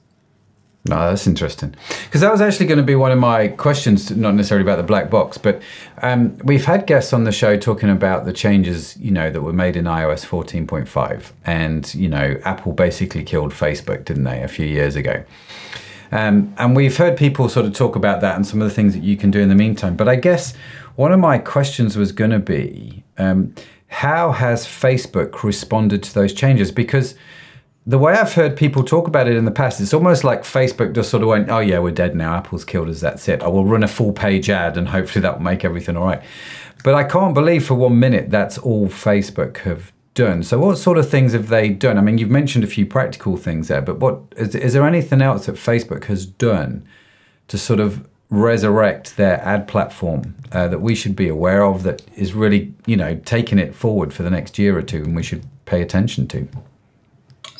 No, 0.85 0.95
that's 1.09 1.27
interesting. 1.27 1.75
Because 2.05 2.19
that 2.21 2.31
was 2.31 2.41
actually 2.41 2.65
going 2.65 2.77
to 2.77 2.83
be 2.83 2.95
one 2.95 3.13
of 3.13 3.17
my 3.17 3.47
questions, 3.47 4.11
not 4.11 4.35
necessarily 4.35 4.63
about 4.63 4.75
the 4.75 4.83
black 4.83 5.09
box, 5.09 5.37
but 5.37 5.61
um, 6.01 6.37
we've 6.43 6.65
had 6.65 6.85
guests 6.87 7.13
on 7.13 7.23
the 7.23 7.31
show 7.31 7.55
talking 7.57 7.89
about 7.89 8.25
the 8.25 8.33
changes, 8.33 8.97
you 8.97 9.11
know, 9.11 9.29
that 9.29 9.41
were 9.41 9.53
made 9.53 9.77
in 9.77 9.85
iOS 9.85 10.25
14.5. 10.25 11.31
And, 11.45 11.93
you 11.95 12.09
know, 12.09 12.37
Apple 12.43 12.73
basically 12.73 13.23
killed 13.23 13.53
Facebook, 13.53 14.03
didn't 14.03 14.25
they, 14.25 14.43
a 14.43 14.49
few 14.49 14.65
years 14.65 14.97
ago? 14.97 15.23
Um, 16.11 16.53
and 16.57 16.75
we've 16.75 16.97
heard 16.97 17.15
people 17.15 17.47
sort 17.47 17.65
of 17.65 17.73
talk 17.73 17.95
about 17.95 18.19
that 18.19 18.35
and 18.35 18.45
some 18.45 18.61
of 18.61 18.67
the 18.67 18.73
things 18.75 18.93
that 18.93 19.03
you 19.03 19.15
can 19.15 19.31
do 19.31 19.39
in 19.39 19.47
the 19.47 19.55
meantime. 19.55 19.95
But 19.95 20.09
I 20.09 20.17
guess 20.17 20.53
one 20.95 21.13
of 21.13 21.19
my 21.19 21.37
questions 21.37 21.95
was 21.95 22.11
going 22.11 22.31
to 22.31 22.39
be 22.39 23.03
um, 23.17 23.55
how 23.87 24.31
has 24.33 24.65
Facebook 24.65 25.43
responded 25.43 26.03
to 26.03 26.13
those 26.13 26.33
changes? 26.33 26.71
Because 26.71 27.15
the 27.85 27.97
way 27.97 28.13
I've 28.13 28.33
heard 28.33 28.55
people 28.55 28.83
talk 28.83 29.07
about 29.07 29.27
it 29.27 29.35
in 29.35 29.45
the 29.45 29.51
past, 29.51 29.81
it's 29.81 29.93
almost 29.93 30.23
like 30.23 30.43
Facebook 30.43 30.95
just 30.95 31.09
sort 31.09 31.21
of 31.21 31.29
went, 31.29 31.49
oh, 31.49 31.59
yeah, 31.59 31.79
we're 31.79 31.91
dead 31.91 32.15
now. 32.15 32.35
Apple's 32.35 32.63
killed 32.63 32.87
us. 32.87 33.01
That's 33.01 33.27
it. 33.27 33.43
I 33.43 33.47
will 33.49 33.65
run 33.65 33.83
a 33.83 33.87
full 33.87 34.13
page 34.13 34.49
ad 34.49 34.77
and 34.77 34.87
hopefully 34.87 35.21
that 35.21 35.33
will 35.33 35.43
make 35.43 35.65
everything 35.65 35.97
all 35.97 36.05
right. 36.05 36.21
But 36.83 36.95
I 36.95 37.03
can't 37.03 37.33
believe 37.33 37.65
for 37.65 37.75
one 37.75 37.99
minute 37.99 38.29
that's 38.29 38.57
all 38.57 38.87
Facebook 38.87 39.57
have 39.59 39.91
done. 40.13 40.43
So, 40.43 40.59
what 40.59 40.77
sort 40.77 40.97
of 40.97 41.09
things 41.09 41.33
have 41.33 41.49
they 41.49 41.69
done? 41.69 41.97
I 41.97 42.01
mean, 42.01 42.17
you've 42.17 42.29
mentioned 42.29 42.63
a 42.63 42.67
few 42.67 42.85
practical 42.85 43.37
things 43.37 43.67
there, 43.67 43.81
but 43.81 43.99
what 43.99 44.21
is, 44.35 44.55
is 44.55 44.73
there 44.73 44.85
anything 44.85 45.21
else 45.21 45.45
that 45.45 45.55
Facebook 45.55 46.05
has 46.05 46.25
done 46.25 46.85
to 47.47 47.57
sort 47.57 47.79
of 47.79 48.07
resurrect 48.29 49.17
their 49.17 49.41
ad 49.41 49.67
platform 49.67 50.35
uh, 50.51 50.67
that 50.67 50.79
we 50.79 50.95
should 50.95 51.15
be 51.15 51.27
aware 51.27 51.63
of 51.63 51.83
that 51.83 52.01
is 52.15 52.33
really, 52.33 52.73
you 52.85 52.97
know, 52.97 53.15
taking 53.25 53.59
it 53.59 53.75
forward 53.75 54.13
for 54.13 54.23
the 54.23 54.29
next 54.29 54.57
year 54.57 54.77
or 54.77 54.81
two, 54.81 55.03
and 55.03 55.15
we 55.15 55.23
should 55.23 55.45
pay 55.65 55.81
attention 55.81 56.27
to? 56.27 56.47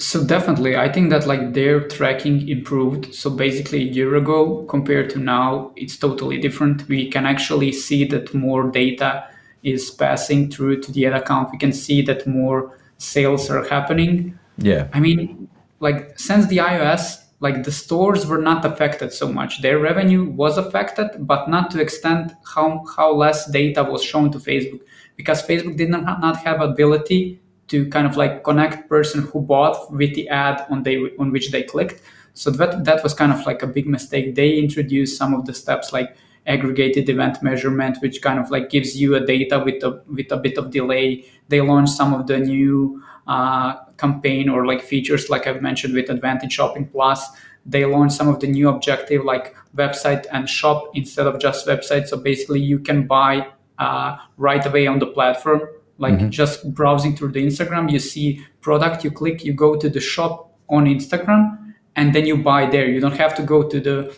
So 0.03 0.21
definitely, 0.21 0.75
I 0.75 0.91
think 0.91 1.11
that 1.11 1.27
like 1.27 1.53
their 1.53 1.87
tracking 1.87 2.49
improved. 2.49 3.15
So 3.15 3.29
basically, 3.29 3.83
a 3.83 3.91
year 3.93 4.15
ago 4.17 4.65
compared 4.65 5.09
to 5.11 5.17
now, 5.17 5.71
it's 5.77 5.95
totally 5.95 6.37
different. 6.39 6.85
We 6.89 7.09
can 7.09 7.25
actually 7.25 7.71
see 7.71 8.03
that 8.09 8.33
more 8.33 8.69
data 8.69 9.25
is 9.63 9.89
passing 9.89 10.51
through 10.51 10.81
to 10.81 10.91
the 10.91 11.05
ad 11.05 11.13
account. 11.13 11.51
We 11.53 11.57
can 11.57 11.71
see 11.71 12.01
that 12.01 12.27
more 12.27 12.77
sales 12.97 13.49
are 13.49 13.63
happening. 13.63 14.37
Yeah. 14.57 14.89
I 14.91 14.99
mean, 14.99 15.47
like 15.79 16.19
since 16.19 16.47
the 16.47 16.57
iOS, 16.57 17.23
like 17.39 17.63
the 17.63 17.71
stores 17.71 18.27
were 18.27 18.41
not 18.41 18.65
affected 18.65 19.13
so 19.13 19.31
much. 19.31 19.61
Their 19.61 19.79
revenue 19.79 20.25
was 20.25 20.57
affected, 20.57 21.11
but 21.19 21.47
not 21.47 21.71
to 21.71 21.79
extent 21.79 22.33
how 22.53 22.83
how 22.97 23.13
less 23.13 23.49
data 23.49 23.81
was 23.85 24.03
shown 24.03 24.33
to 24.33 24.37
Facebook 24.37 24.81
because 25.15 25.41
Facebook 25.47 25.77
did 25.77 25.89
not, 25.89 26.19
not 26.19 26.35
have 26.43 26.59
ability 26.59 27.39
to 27.67 27.89
kind 27.89 28.05
of 28.05 28.17
like 28.17 28.43
connect 28.43 28.89
person 28.89 29.21
who 29.23 29.41
bought 29.41 29.91
with 29.91 30.13
the 30.15 30.27
ad 30.29 30.65
on 30.69 30.83
they 30.83 30.97
on 31.19 31.31
which 31.31 31.51
they 31.51 31.63
clicked. 31.63 32.01
So 32.33 32.49
that 32.51 32.85
that 32.85 33.03
was 33.03 33.13
kind 33.13 33.31
of 33.31 33.45
like 33.45 33.63
a 33.63 33.67
big 33.67 33.87
mistake. 33.87 34.35
They 34.35 34.57
introduced 34.57 35.17
some 35.17 35.33
of 35.33 35.45
the 35.45 35.53
steps 35.53 35.93
like 35.93 36.15
aggregated 36.45 37.07
event 37.09 37.41
measurement, 37.41 37.97
which 38.01 38.21
kind 38.21 38.39
of 38.39 38.51
like 38.51 38.69
gives 38.69 38.99
you 38.99 39.15
a 39.15 39.25
data 39.25 39.59
with 39.59 39.83
a 39.83 40.01
with 40.07 40.31
a 40.31 40.37
bit 40.37 40.57
of 40.57 40.71
delay. 40.71 41.25
They 41.47 41.61
launched 41.61 41.93
some 41.93 42.13
of 42.13 42.27
the 42.27 42.39
new 42.39 43.01
uh, 43.27 43.75
campaign 43.97 44.49
or 44.49 44.65
like 44.65 44.81
features, 44.81 45.29
like 45.29 45.47
I've 45.47 45.61
mentioned 45.61 45.93
with 45.93 46.09
Advantage 46.09 46.53
Shopping 46.53 46.87
Plus. 46.87 47.25
They 47.65 47.85
launched 47.85 48.15
some 48.15 48.27
of 48.27 48.41
the 48.41 48.47
new 48.47 48.67
objective 48.67 49.23
like 49.23 49.55
website 49.75 50.25
and 50.31 50.49
shop 50.49 50.91
instead 50.95 51.27
of 51.27 51.39
just 51.39 51.65
website. 51.65 52.07
So 52.07 52.17
basically, 52.17 52.59
you 52.59 52.79
can 52.79 53.07
buy 53.07 53.47
uh, 53.79 54.17
right 54.37 54.65
away 54.65 54.87
on 54.87 54.99
the 54.99 55.07
platform 55.07 55.61
like 55.97 56.15
mm-hmm. 56.15 56.29
just 56.29 56.73
browsing 56.73 57.15
through 57.15 57.31
the 57.31 57.45
instagram 57.45 57.91
you 57.91 57.99
see 57.99 58.43
product 58.61 59.03
you 59.03 59.11
click 59.11 59.43
you 59.43 59.53
go 59.53 59.75
to 59.75 59.89
the 59.89 59.99
shop 59.99 60.51
on 60.69 60.85
instagram 60.85 61.73
and 61.95 62.13
then 62.13 62.25
you 62.25 62.35
buy 62.37 62.65
there 62.65 62.87
you 62.87 62.99
don't 62.99 63.17
have 63.17 63.35
to 63.35 63.43
go 63.43 63.67
to 63.67 63.79
the 63.79 64.15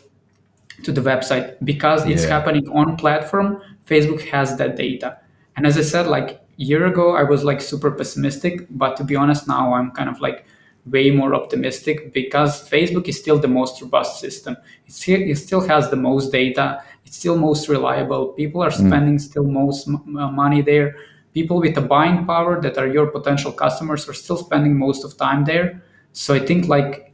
to 0.83 0.91
the 0.91 1.01
website 1.01 1.55
because 1.63 2.05
it's 2.05 2.23
yeah. 2.23 2.29
happening 2.29 2.67
on 2.69 2.95
platform 2.95 3.61
facebook 3.85 4.21
has 4.29 4.57
that 4.57 4.75
data 4.75 5.17
and 5.57 5.65
as 5.65 5.77
i 5.77 5.81
said 5.81 6.07
like 6.07 6.41
year 6.57 6.85
ago 6.85 7.15
i 7.15 7.23
was 7.23 7.43
like 7.43 7.61
super 7.61 7.91
pessimistic 7.91 8.65
but 8.69 8.95
to 8.95 9.03
be 9.03 9.15
honest 9.15 9.47
now 9.47 9.73
i'm 9.73 9.91
kind 9.91 10.09
of 10.09 10.19
like 10.21 10.45
way 10.85 11.09
more 11.09 11.33
optimistic 11.33 12.13
because 12.13 12.69
facebook 12.69 13.07
is 13.07 13.17
still 13.19 13.39
the 13.39 13.47
most 13.47 13.81
robust 13.81 14.19
system 14.19 14.55
it 14.85 14.93
still, 14.93 15.21
it 15.21 15.35
still 15.35 15.61
has 15.61 15.89
the 15.89 15.95
most 15.95 16.31
data 16.31 16.81
it's 17.05 17.17
still 17.17 17.37
most 17.37 17.67
reliable 17.67 18.27
people 18.27 18.61
are 18.61 18.69
mm. 18.69 18.87
spending 18.87 19.15
mm. 19.15 19.21
still 19.21 19.43
most 19.43 19.87
m- 19.87 20.01
money 20.35 20.61
there 20.61 20.95
people 21.35 21.59
with 21.59 21.75
the 21.75 21.81
buying 21.81 22.25
power 22.25 22.59
that 22.61 22.77
are 22.79 22.87
your 22.87 23.07
potential 23.07 23.51
customers 23.51 24.09
are 24.09 24.13
still 24.13 24.37
spending 24.37 24.75
most 24.79 25.03
of 25.03 25.15
time 25.17 25.45
there 25.45 25.83
so 26.13 26.33
i 26.33 26.39
think 26.39 26.67
like 26.67 27.13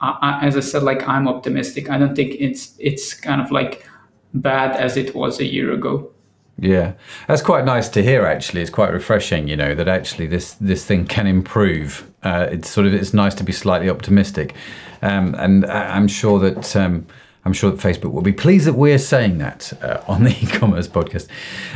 I, 0.00 0.40
as 0.42 0.56
i 0.56 0.60
said 0.60 0.82
like 0.82 1.06
i'm 1.06 1.28
optimistic 1.28 1.88
i 1.90 1.96
don't 1.98 2.16
think 2.16 2.34
it's 2.40 2.74
it's 2.78 3.14
kind 3.14 3.40
of 3.40 3.52
like 3.52 3.86
bad 4.32 4.74
as 4.76 4.96
it 4.96 5.14
was 5.14 5.38
a 5.38 5.44
year 5.44 5.72
ago 5.72 6.10
yeah, 6.58 6.92
that's 7.26 7.42
quite 7.42 7.64
nice 7.64 7.88
to 7.90 8.02
hear. 8.02 8.26
Actually, 8.26 8.62
it's 8.62 8.70
quite 8.70 8.92
refreshing. 8.92 9.48
You 9.48 9.56
know 9.56 9.74
that 9.74 9.88
actually 9.88 10.28
this 10.28 10.54
this 10.54 10.84
thing 10.84 11.04
can 11.04 11.26
improve. 11.26 12.08
Uh, 12.22 12.46
it's 12.48 12.70
sort 12.70 12.86
of 12.86 12.94
it's 12.94 13.12
nice 13.12 13.34
to 13.34 13.44
be 13.44 13.52
slightly 13.52 13.90
optimistic, 13.90 14.54
um, 15.02 15.34
and 15.36 15.66
I'm 15.66 16.06
sure 16.06 16.38
that 16.38 16.76
um, 16.76 17.06
I'm 17.44 17.52
sure 17.52 17.72
that 17.72 17.80
Facebook 17.80 18.12
will 18.12 18.22
be 18.22 18.32
pleased 18.32 18.66
that 18.66 18.74
we're 18.74 18.98
saying 18.98 19.38
that 19.38 19.72
uh, 19.82 20.02
on 20.06 20.22
the 20.22 20.30
e-commerce 20.42 20.86
podcast. 20.86 21.28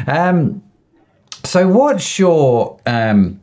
Um, 0.06 0.62
so, 1.48 1.66
what's 1.66 2.18
your 2.18 2.78
um, 2.84 3.40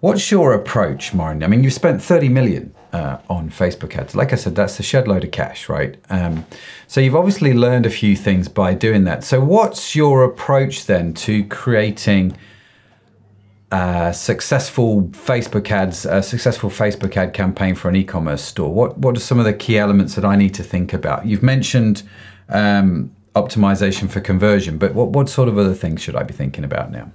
what's 0.00 0.30
your 0.30 0.52
approach, 0.52 1.14
Marin? 1.14 1.42
I 1.42 1.46
mean, 1.46 1.64
you've 1.64 1.72
spent 1.72 2.02
thirty 2.02 2.28
million 2.28 2.74
uh, 2.92 3.18
on 3.30 3.50
Facebook 3.50 3.96
ads. 3.96 4.14
Like 4.14 4.32
I 4.32 4.36
said, 4.36 4.54
that's 4.54 4.78
a 4.78 4.82
shed 4.82 5.08
load 5.08 5.24
of 5.24 5.30
cash, 5.30 5.68
right? 5.68 5.96
Um, 6.10 6.46
so 6.86 7.00
you've 7.00 7.16
obviously 7.16 7.54
learned 7.54 7.86
a 7.86 7.90
few 7.90 8.16
things 8.16 8.48
by 8.48 8.74
doing 8.74 9.04
that. 9.04 9.24
So, 9.24 9.40
what's 9.40 9.96
your 9.96 10.24
approach 10.24 10.86
then 10.86 11.14
to 11.14 11.44
creating? 11.44 12.36
Uh, 13.70 14.12
successful 14.12 15.02
Facebook 15.12 15.70
ads, 15.70 16.06
a 16.06 16.22
successful 16.22 16.70
Facebook 16.70 17.14
ad 17.18 17.34
campaign 17.34 17.74
for 17.74 17.90
an 17.90 17.96
e-commerce 17.96 18.42
store. 18.42 18.72
What 18.72 18.96
what 18.96 19.14
are 19.14 19.20
some 19.20 19.38
of 19.38 19.44
the 19.44 19.52
key 19.52 19.76
elements 19.76 20.14
that 20.14 20.24
I 20.24 20.36
need 20.36 20.54
to 20.54 20.62
think 20.62 20.94
about? 20.94 21.26
You've 21.26 21.42
mentioned 21.42 22.02
um, 22.48 23.14
optimization 23.36 24.08
for 24.08 24.20
conversion, 24.20 24.78
but 24.78 24.94
what 24.94 25.10
what 25.10 25.28
sort 25.28 25.48
of 25.48 25.58
other 25.58 25.74
things 25.74 26.00
should 26.00 26.16
I 26.16 26.22
be 26.22 26.32
thinking 26.32 26.64
about 26.64 26.90
now? 26.90 27.12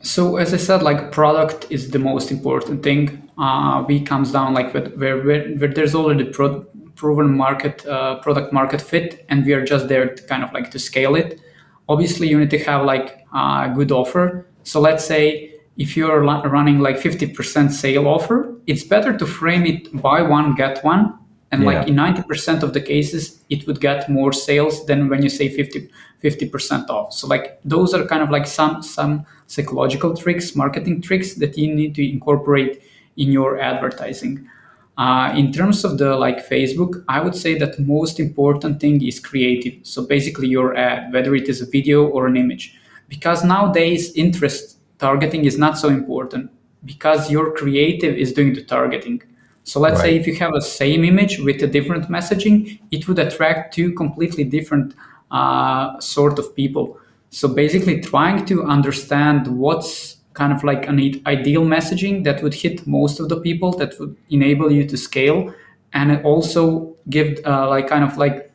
So 0.00 0.36
as 0.36 0.54
I 0.54 0.58
said, 0.58 0.82
like 0.82 1.10
product 1.10 1.66
is 1.70 1.90
the 1.90 1.98
most 1.98 2.30
important 2.30 2.82
thing. 2.82 3.30
Uh, 3.36 3.84
we 3.86 4.00
comes 4.00 4.32
down 4.32 4.54
like 4.54 4.72
where 4.72 5.18
where, 5.22 5.48
where 5.56 5.72
there's 5.72 5.94
already 5.94 6.24
pro- 6.24 6.64
proven 6.94 7.36
market 7.36 7.86
uh, 7.86 8.20
product 8.20 8.52
market 8.52 8.80
fit, 8.80 9.24
and 9.28 9.44
we 9.44 9.52
are 9.52 9.64
just 9.64 9.88
there 9.88 10.14
to 10.14 10.22
kind 10.24 10.44
of 10.44 10.52
like 10.52 10.70
to 10.70 10.78
scale 10.78 11.16
it. 11.16 11.40
Obviously, 11.88 12.28
you 12.28 12.38
need 12.38 12.50
to 12.50 12.58
have 12.58 12.84
like 12.84 13.24
a 13.32 13.72
good 13.74 13.90
offer. 13.90 14.46
So 14.62 14.80
let's 14.80 15.04
say 15.04 15.54
if 15.76 15.96
you're 15.96 16.20
running 16.20 16.80
like 16.80 16.96
50% 16.96 17.70
sale 17.70 18.08
offer, 18.08 18.60
it's 18.66 18.82
better 18.82 19.16
to 19.16 19.26
frame 19.26 19.64
it 19.64 20.02
buy 20.02 20.22
one 20.22 20.54
get 20.54 20.84
one 20.84 21.18
and 21.50 21.62
yeah. 21.62 21.80
like 21.80 21.88
in 21.88 21.94
90% 21.94 22.62
of 22.62 22.72
the 22.72 22.80
cases 22.80 23.42
it 23.48 23.66
would 23.66 23.80
get 23.80 24.08
more 24.08 24.32
sales 24.32 24.84
than 24.86 25.08
when 25.08 25.22
you 25.22 25.28
say 25.28 25.48
50 25.48 25.90
50% 26.22 26.88
off. 26.90 27.12
So 27.12 27.28
like 27.28 27.60
those 27.64 27.94
are 27.94 28.04
kind 28.04 28.22
of 28.22 28.30
like 28.30 28.46
some 28.46 28.82
some 28.82 29.24
psychological 29.46 30.16
tricks 30.16 30.54
marketing 30.56 31.00
tricks 31.00 31.34
that 31.34 31.56
you 31.56 31.74
need 31.74 31.94
to 31.94 32.08
incorporate 32.08 32.82
in 33.16 33.32
your 33.32 33.58
advertising. 33.60 34.48
Uh, 34.96 35.32
in 35.36 35.52
terms 35.52 35.84
of 35.84 35.96
the 35.96 36.16
like 36.16 36.44
facebook 36.48 37.04
i 37.08 37.20
would 37.20 37.36
say 37.36 37.56
that 37.56 37.78
most 37.78 38.18
important 38.18 38.80
thing 38.80 39.04
is 39.06 39.20
creative. 39.20 39.74
So 39.84 40.04
basically 40.04 40.48
your 40.48 40.76
ad 40.76 41.12
whether 41.12 41.34
it 41.36 41.48
is 41.48 41.62
a 41.62 41.66
video 41.66 42.06
or 42.06 42.26
an 42.26 42.36
image. 42.36 42.76
Because 43.08 43.44
nowadays 43.44 44.12
interest 44.14 44.78
targeting 44.98 45.44
is 45.44 45.56
not 45.56 45.78
so 45.78 45.88
important. 45.88 46.50
Because 46.84 47.30
your 47.30 47.54
creative 47.54 48.16
is 48.16 48.32
doing 48.32 48.54
the 48.54 48.64
targeting 48.64 49.22
so 49.68 49.80
let's 49.80 50.00
right. 50.00 50.04
say 50.04 50.16
if 50.16 50.26
you 50.26 50.34
have 50.36 50.54
a 50.54 50.62
same 50.62 51.04
image 51.04 51.40
with 51.40 51.62
a 51.62 51.66
different 51.66 52.08
messaging, 52.08 52.80
it 52.90 53.06
would 53.06 53.18
attract 53.18 53.74
two 53.74 53.92
completely 53.92 54.42
different 54.42 54.94
uh, 55.30 56.00
sort 56.00 56.38
of 56.38 56.56
people. 56.56 56.98
So 57.28 57.48
basically, 57.48 58.00
trying 58.00 58.46
to 58.46 58.64
understand 58.64 59.46
what's 59.46 60.16
kind 60.32 60.54
of 60.54 60.64
like 60.64 60.86
an 60.88 60.98
ideal 61.26 61.64
messaging 61.64 62.24
that 62.24 62.42
would 62.42 62.54
hit 62.54 62.86
most 62.86 63.20
of 63.20 63.28
the 63.28 63.38
people, 63.42 63.72
that 63.72 63.92
would 64.00 64.16
enable 64.30 64.72
you 64.72 64.86
to 64.86 64.96
scale, 64.96 65.52
and 65.92 66.24
also 66.24 66.96
give 67.10 67.38
uh, 67.44 67.68
like 67.68 67.88
kind 67.88 68.04
of 68.04 68.16
like 68.16 68.50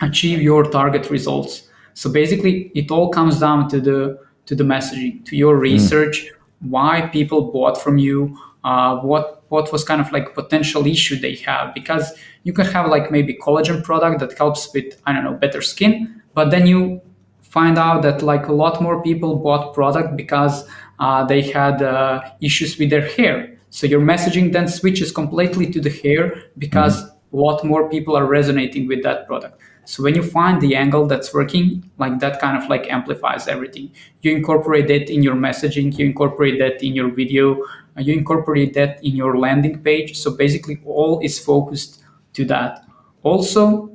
achieve 0.00 0.40
your 0.40 0.62
target 0.70 1.10
results. 1.10 1.68
So 1.94 2.08
basically, 2.08 2.70
it 2.76 2.92
all 2.92 3.08
comes 3.08 3.40
down 3.40 3.68
to 3.70 3.80
the 3.80 4.20
to 4.44 4.54
the 4.54 4.62
messaging, 4.62 5.24
to 5.24 5.34
your 5.34 5.56
hmm. 5.56 5.62
research, 5.62 6.24
mm. 6.24 6.70
why 6.70 7.08
people 7.12 7.50
bought 7.50 7.82
from 7.82 7.98
you, 7.98 8.38
uh, 8.62 8.98
what 8.98 9.35
what 9.48 9.72
was 9.72 9.84
kind 9.84 10.00
of 10.00 10.10
like 10.12 10.34
potential 10.34 10.86
issue 10.86 11.16
they 11.16 11.34
have 11.36 11.72
because 11.74 12.12
you 12.42 12.52
can 12.52 12.66
have 12.66 12.88
like 12.88 13.10
maybe 13.10 13.34
collagen 13.34 13.82
product 13.82 14.20
that 14.20 14.36
helps 14.38 14.72
with 14.74 15.00
i 15.06 15.12
don't 15.12 15.24
know 15.24 15.34
better 15.34 15.62
skin 15.62 16.22
but 16.34 16.50
then 16.50 16.66
you 16.66 17.00
find 17.42 17.78
out 17.78 18.02
that 18.02 18.22
like 18.22 18.48
a 18.48 18.52
lot 18.52 18.82
more 18.82 19.02
people 19.02 19.36
bought 19.36 19.72
product 19.72 20.16
because 20.16 20.68
uh, 20.98 21.24
they 21.24 21.42
had 21.42 21.82
uh, 21.82 22.20
issues 22.40 22.78
with 22.78 22.90
their 22.90 23.06
hair 23.16 23.56
so 23.70 23.86
your 23.86 24.00
messaging 24.00 24.52
then 24.52 24.66
switches 24.68 25.12
completely 25.12 25.70
to 25.70 25.80
the 25.80 25.90
hair 25.90 26.42
because 26.58 27.02
mm-hmm. 27.02 27.36
a 27.36 27.40
lot 27.40 27.64
more 27.64 27.88
people 27.88 28.16
are 28.16 28.26
resonating 28.26 28.86
with 28.86 29.02
that 29.02 29.26
product 29.26 29.60
so 29.86 30.02
when 30.02 30.16
you 30.16 30.22
find 30.22 30.60
the 30.60 30.74
angle 30.74 31.06
that's 31.06 31.32
working, 31.32 31.88
like 31.96 32.18
that 32.18 32.40
kind 32.40 32.60
of 32.60 32.68
like 32.68 32.90
amplifies 32.90 33.46
everything. 33.46 33.92
You 34.20 34.32
incorporate 34.32 34.88
that 34.88 35.08
in 35.08 35.22
your 35.22 35.36
messaging, 35.36 35.96
you 35.96 36.04
incorporate 36.04 36.58
that 36.58 36.84
in 36.84 36.96
your 36.96 37.08
video, 37.14 37.62
you 37.98 38.12
incorporate 38.12 38.74
that 38.74 39.02
in 39.04 39.16
your 39.16 39.38
landing 39.38 39.82
page. 39.82 40.18
So 40.18 40.30
basically, 40.30 40.80
all 40.84 41.20
is 41.20 41.38
focused 41.38 42.02
to 42.34 42.44
that. 42.46 42.84
Also, 43.22 43.90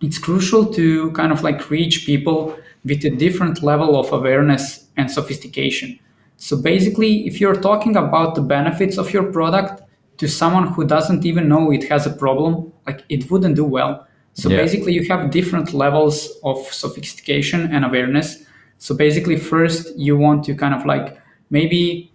it's 0.00 0.18
crucial 0.18 0.66
to 0.74 1.10
kind 1.12 1.32
of 1.32 1.42
like 1.42 1.70
reach 1.70 2.06
people 2.06 2.56
with 2.84 3.04
a 3.04 3.10
different 3.10 3.62
level 3.62 3.98
of 3.98 4.12
awareness 4.12 4.86
and 4.96 5.10
sophistication. 5.10 5.98
So 6.36 6.56
basically, 6.56 7.26
if 7.26 7.40
you're 7.40 7.60
talking 7.60 7.96
about 7.96 8.34
the 8.34 8.42
benefits 8.42 8.98
of 8.98 9.12
your 9.12 9.32
product 9.32 9.82
to 10.18 10.28
someone 10.28 10.68
who 10.68 10.86
doesn't 10.86 11.24
even 11.24 11.48
know 11.48 11.70
it 11.70 11.88
has 11.88 12.06
a 12.06 12.10
problem, 12.10 12.72
like 12.86 13.04
it 13.08 13.30
wouldn't 13.30 13.56
do 13.56 13.64
well. 13.64 14.06
So 14.34 14.50
yeah. 14.50 14.58
basically, 14.58 14.92
you 14.92 15.06
have 15.08 15.30
different 15.30 15.72
levels 15.72 16.38
of 16.44 16.58
sophistication 16.58 17.72
and 17.72 17.84
awareness. 17.84 18.44
So 18.78 18.94
basically, 18.94 19.36
first 19.36 19.96
you 19.96 20.16
want 20.16 20.44
to 20.44 20.54
kind 20.54 20.74
of 20.74 20.84
like 20.84 21.18
maybe 21.50 22.12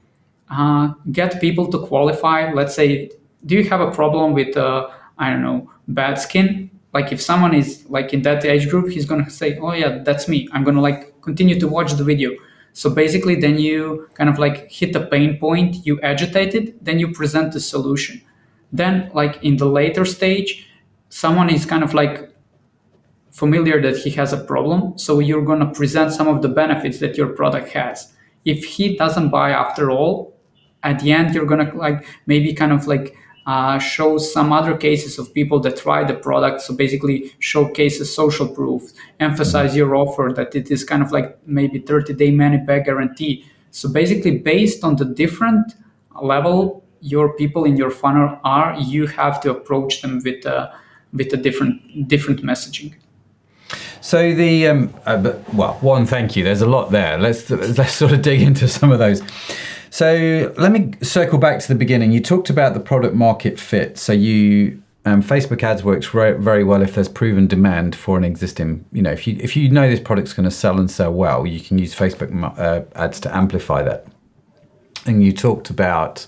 uh, 0.51 0.93
get 1.11 1.39
people 1.41 1.67
to 1.71 1.79
qualify. 1.79 2.51
Let's 2.53 2.75
say, 2.75 3.09
do 3.45 3.55
you 3.55 3.63
have 3.69 3.81
a 3.81 3.89
problem 3.89 4.33
with, 4.33 4.55
uh, 4.57 4.89
I 5.17 5.29
don't 5.31 5.41
know, 5.41 5.71
bad 5.87 6.15
skin? 6.19 6.69
Like 6.93 7.11
if 7.11 7.21
someone 7.21 7.55
is 7.55 7.85
like 7.89 8.13
in 8.13 8.21
that 8.23 8.43
age 8.45 8.69
group, 8.69 8.91
he's 8.91 9.05
gonna 9.05 9.29
say, 9.29 9.57
oh 9.59 9.73
yeah, 9.73 10.03
that's 10.03 10.27
me. 10.27 10.47
I'm 10.51 10.63
gonna 10.63 10.81
like 10.81 11.21
continue 11.21 11.59
to 11.59 11.67
watch 11.67 11.93
the 11.93 12.03
video. 12.03 12.31
So 12.73 12.89
basically, 12.89 13.35
then 13.35 13.57
you 13.57 14.09
kind 14.13 14.29
of 14.29 14.39
like 14.39 14.71
hit 14.71 14.95
a 14.95 15.05
pain 15.05 15.37
point, 15.37 15.85
you 15.85 15.99
agitate 16.01 16.53
it, 16.53 16.83
then 16.83 16.99
you 16.99 17.11
present 17.11 17.53
the 17.53 17.59
solution. 17.59 18.21
Then, 18.71 19.11
like 19.13 19.43
in 19.43 19.57
the 19.57 19.65
later 19.65 20.05
stage, 20.05 20.69
someone 21.09 21.49
is 21.49 21.65
kind 21.65 21.83
of 21.83 21.93
like 21.93 22.29
familiar 23.31 23.81
that 23.81 23.97
he 23.97 24.09
has 24.11 24.33
a 24.33 24.37
problem. 24.37 24.97
So 24.97 25.19
you're 25.19 25.43
going 25.43 25.59
to 25.59 25.71
present 25.71 26.13
some 26.13 26.27
of 26.27 26.41
the 26.41 26.49
benefits 26.49 26.99
that 26.99 27.17
your 27.17 27.27
product 27.27 27.69
has. 27.69 28.13
If 28.45 28.63
he 28.63 28.95
doesn't 28.95 29.29
buy 29.29 29.51
after 29.51 29.91
all, 29.91 30.33
at 30.83 30.99
the 30.99 31.11
end, 31.11 31.33
you're 31.33 31.45
to 31.45 31.71
like 31.75 32.05
maybe 32.25 32.53
kind 32.53 32.71
of 32.71 32.87
like 32.87 33.15
uh, 33.45 33.79
show 33.79 34.17
some 34.17 34.53
other 34.53 34.77
cases 34.77 35.17
of 35.17 35.33
people 35.33 35.59
that 35.59 35.77
try 35.77 36.03
the 36.03 36.13
product. 36.13 36.61
So 36.61 36.75
basically, 36.75 37.33
showcases 37.39 38.13
social 38.13 38.47
proof, 38.47 38.91
emphasize 39.19 39.75
your 39.75 39.95
offer 39.95 40.31
that 40.35 40.55
it 40.55 40.69
is 40.71 40.83
kind 40.83 41.01
of 41.01 41.11
like 41.11 41.37
maybe 41.47 41.79
30 41.79 42.13
day 42.13 42.31
money 42.31 42.57
back 42.57 42.85
guarantee. 42.85 43.45
So 43.71 43.89
basically, 43.89 44.37
based 44.37 44.83
on 44.83 44.95
the 44.95 45.05
different 45.05 45.73
level 46.21 46.83
your 47.01 47.33
people 47.33 47.65
in 47.65 47.75
your 47.75 47.89
funnel 47.89 48.39
are, 48.43 48.79
you 48.79 49.07
have 49.07 49.41
to 49.41 49.49
approach 49.49 50.01
them 50.01 50.21
with 50.23 50.45
a, 50.45 50.73
with 51.13 51.33
a 51.33 51.37
different 51.37 52.07
different 52.07 52.43
messaging. 52.43 52.93
So 54.01 54.33
the 54.33 54.67
um, 54.67 54.93
uh, 55.05 55.33
well, 55.53 55.73
one, 55.81 56.05
thank 56.05 56.35
you. 56.35 56.43
There's 56.43 56.61
a 56.61 56.69
lot 56.69 56.91
there. 56.91 57.17
Let's 57.17 57.49
let's 57.49 57.93
sort 57.93 58.11
of 58.11 58.21
dig 58.21 58.41
into 58.41 58.67
some 58.67 58.91
of 58.91 58.99
those. 58.99 59.21
So 59.91 60.53
let 60.57 60.71
me 60.71 60.93
circle 61.01 61.37
back 61.37 61.59
to 61.59 61.67
the 61.67 61.75
beginning. 61.75 62.13
You 62.13 62.21
talked 62.21 62.49
about 62.49 62.73
the 62.73 62.79
product 62.79 63.13
market 63.13 63.59
fit. 63.59 63.97
So 63.97 64.13
you 64.13 64.81
um, 65.03 65.21
Facebook 65.21 65.61
ads 65.63 65.83
works 65.83 66.07
very, 66.07 66.63
well 66.63 66.81
if 66.81 66.95
there's 66.95 67.09
proven 67.09 67.45
demand 67.45 67.95
for 67.95 68.17
an 68.17 68.23
existing. 68.23 68.85
You 68.93 69.01
know, 69.01 69.11
if 69.11 69.27
you 69.27 69.35
if 69.41 69.57
you 69.57 69.69
know 69.69 69.89
this 69.89 69.99
product's 69.99 70.31
going 70.31 70.45
to 70.45 70.51
sell 70.51 70.79
and 70.79 70.89
sell 70.89 71.11
well, 71.11 71.45
you 71.45 71.59
can 71.59 71.77
use 71.77 71.93
Facebook 71.93 72.31
uh, 72.57 72.85
ads 72.95 73.19
to 73.21 73.35
amplify 73.35 73.83
that. 73.83 74.07
And 75.05 75.23
you 75.23 75.33
talked 75.33 75.69
about 75.69 76.25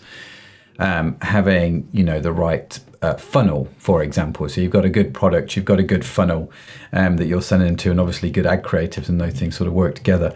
um, 0.77 1.15
having 1.21 1.87
you 1.93 2.03
know 2.03 2.19
the 2.19 2.33
right 2.33 2.77
uh, 3.01 3.13
funnel, 3.13 3.69
for 3.77 4.03
example. 4.03 4.49
So 4.49 4.59
you've 4.59 4.71
got 4.71 4.83
a 4.83 4.89
good 4.89 5.13
product, 5.13 5.55
you've 5.55 5.63
got 5.63 5.79
a 5.79 5.83
good 5.83 6.03
funnel 6.03 6.51
um, 6.91 7.15
that 7.15 7.27
you're 7.27 7.41
sending 7.41 7.77
to, 7.77 7.91
and 7.91 7.99
obviously 7.99 8.29
good 8.29 8.45
ad 8.45 8.63
creatives 8.63 9.07
and 9.07 9.21
those 9.21 9.33
things 9.33 9.55
sort 9.55 9.69
of 9.69 9.73
work 9.73 9.95
together 9.95 10.35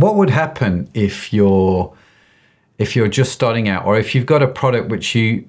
what 0.00 0.14
would 0.14 0.30
happen 0.30 0.88
if 0.94 1.32
you're 1.32 1.92
if 2.78 2.94
you're 2.94 3.08
just 3.08 3.32
starting 3.32 3.68
out 3.68 3.84
or 3.84 3.98
if 3.98 4.14
you've 4.14 4.26
got 4.26 4.42
a 4.42 4.46
product 4.46 4.88
which 4.88 5.14
you 5.14 5.44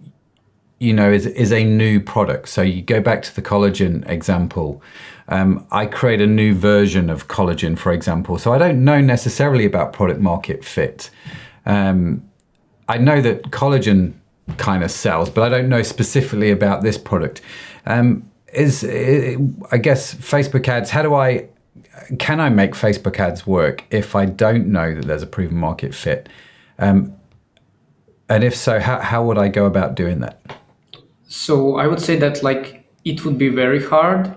you 0.80 0.92
know 0.92 1.12
is 1.12 1.28
is 1.28 1.52
a 1.52 1.64
new 1.64 2.00
product? 2.00 2.50
So 2.50 2.64
you 2.64 2.82
go 2.82 3.00
back 3.00 3.22
to 3.24 3.36
the 3.36 3.42
collagen 3.42 4.08
example. 4.10 4.82
Um, 5.28 5.68
i 5.70 5.86
create 5.86 6.22
a 6.22 6.26
new 6.26 6.56
version 6.56 7.08
of 7.12 7.28
collagen 7.28 7.78
for 7.78 7.92
example. 7.94 8.40
So 8.40 8.52
i 8.52 8.58
don't 8.58 8.84
know 8.84 9.00
necessarily 9.00 9.66
about 9.66 9.94
product 9.94 10.20
market 10.20 10.66
fit. 10.66 11.12
Um, 11.68 12.24
i 12.88 12.98
know 12.98 13.22
that 13.22 13.44
collagen 13.52 14.14
kind 14.58 14.84
of 14.84 14.90
sells 14.90 15.30
but 15.30 15.44
i 15.44 15.50
don't 15.50 15.70
know 15.70 15.84
specifically 15.84 16.50
about 16.50 16.82
this 16.82 16.98
product. 16.98 17.42
Um, 17.86 18.26
is 18.52 18.84
i 18.84 19.78
guess 19.78 20.16
facebook 20.16 20.68
ads 20.68 20.90
how 20.90 21.04
do 21.04 21.14
i 21.14 21.48
can 22.18 22.40
I 22.40 22.50
make 22.50 22.72
Facebook 22.72 23.20
ads 23.20 23.46
work 23.46 23.84
if 23.92 24.16
I 24.16 24.26
don't 24.26 24.68
know 24.68 24.96
that 24.96 25.06
there's 25.06 25.22
a 25.22 25.28
proven 25.28 25.58
market 25.58 25.94
fit? 25.94 26.30
Um, 26.80 27.16
and 28.28 28.44
if 28.44 28.56
so, 28.56 28.80
how, 28.80 29.00
how 29.00 29.24
would 29.24 29.38
I 29.38 29.48
go 29.48 29.66
about 29.66 29.96
doing 29.96 30.20
that? 30.22 30.42
So 31.28 31.78
I 31.78 31.88
would 31.88 32.02
say 32.02 32.16
that 32.18 32.42
like 32.42 32.88
it 33.06 33.24
would 33.26 33.38
be 33.38 33.50
very 33.50 33.84
hard. 33.84 34.34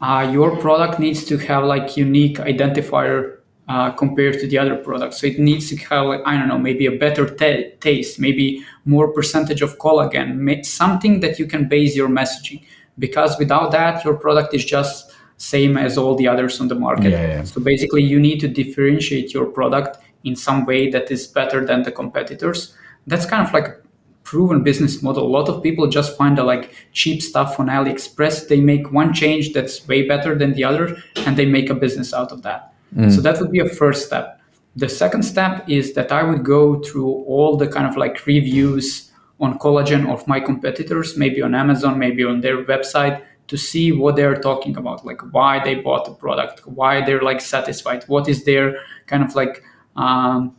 Uh, 0.00 0.28
your 0.32 0.56
product 0.56 0.98
needs 0.98 1.24
to 1.26 1.38
have 1.38 1.64
like 1.64 1.96
unique 1.96 2.38
identifier 2.38 3.38
uh, 3.68 3.90
compared 3.92 4.38
to 4.40 4.46
the 4.46 4.58
other 4.58 4.76
products. 4.76 5.20
So 5.20 5.26
it 5.26 5.38
needs 5.38 5.70
to 5.70 5.76
have 5.76 6.06
like, 6.06 6.20
I 6.26 6.36
don't 6.36 6.48
know, 6.48 6.58
maybe 6.58 6.86
a 6.86 6.92
better 6.92 7.28
t- 7.28 7.70
taste, 7.80 8.18
maybe 8.18 8.64
more 8.84 9.12
percentage 9.12 9.62
of 9.62 9.78
collagen, 9.78 10.64
something 10.64 11.20
that 11.20 11.38
you 11.38 11.46
can 11.46 11.68
base 11.68 11.96
your 11.96 12.08
messaging. 12.08 12.62
Because 12.98 13.38
without 13.38 13.72
that, 13.72 14.04
your 14.04 14.14
product 14.14 14.54
is 14.54 14.64
just 14.64 15.13
same 15.44 15.76
as 15.76 15.98
all 15.98 16.14
the 16.14 16.26
others 16.26 16.60
on 16.60 16.68
the 16.68 16.74
market. 16.74 17.10
Yeah, 17.10 17.26
yeah. 17.26 17.44
So 17.44 17.60
basically, 17.60 18.02
you 18.02 18.18
need 18.18 18.40
to 18.40 18.48
differentiate 18.48 19.34
your 19.34 19.46
product 19.46 19.98
in 20.24 20.34
some 20.34 20.64
way 20.64 20.90
that 20.90 21.10
is 21.10 21.26
better 21.26 21.64
than 21.64 21.82
the 21.82 21.92
competitors. 21.92 22.74
That's 23.06 23.26
kind 23.26 23.46
of 23.46 23.52
like 23.52 23.68
a 23.68 23.76
proven 24.22 24.62
business 24.62 25.02
model. 25.02 25.26
A 25.26 25.32
lot 25.38 25.48
of 25.50 25.62
people 25.62 25.86
just 25.86 26.16
find 26.16 26.38
the 26.38 26.44
like 26.44 26.74
cheap 26.92 27.20
stuff 27.22 27.60
on 27.60 27.66
AliExpress. 27.66 28.48
They 28.48 28.60
make 28.60 28.90
one 28.90 29.12
change 29.12 29.52
that's 29.52 29.86
way 29.86 30.08
better 30.08 30.34
than 30.34 30.54
the 30.54 30.64
other, 30.64 30.96
and 31.26 31.36
they 31.36 31.46
make 31.46 31.68
a 31.68 31.74
business 31.74 32.14
out 32.14 32.32
of 32.32 32.42
that. 32.42 32.72
Mm. 32.96 33.12
So 33.14 33.20
that 33.20 33.38
would 33.40 33.50
be 33.50 33.60
a 33.60 33.68
first 33.68 34.06
step. 34.06 34.40
The 34.76 34.88
second 34.88 35.22
step 35.24 35.68
is 35.68 35.92
that 35.94 36.10
I 36.10 36.22
would 36.22 36.44
go 36.44 36.80
through 36.82 37.10
all 37.26 37.56
the 37.56 37.68
kind 37.68 37.86
of 37.86 37.96
like 37.96 38.26
reviews 38.26 39.12
on 39.40 39.58
collagen 39.58 40.10
of 40.12 40.26
my 40.26 40.40
competitors, 40.40 41.16
maybe 41.16 41.42
on 41.42 41.54
Amazon, 41.54 41.98
maybe 41.98 42.24
on 42.24 42.40
their 42.40 42.64
website, 42.64 43.22
to 43.48 43.56
see 43.56 43.92
what 43.92 44.16
they're 44.16 44.40
talking 44.40 44.76
about 44.76 45.04
like 45.04 45.20
why 45.32 45.62
they 45.62 45.74
bought 45.74 46.04
the 46.04 46.12
product 46.12 46.66
why 46.66 47.04
they're 47.04 47.22
like 47.22 47.40
satisfied 47.40 48.02
what 48.04 48.28
is 48.28 48.44
their 48.44 48.76
kind 49.06 49.22
of 49.22 49.34
like 49.34 49.62
um, 49.96 50.56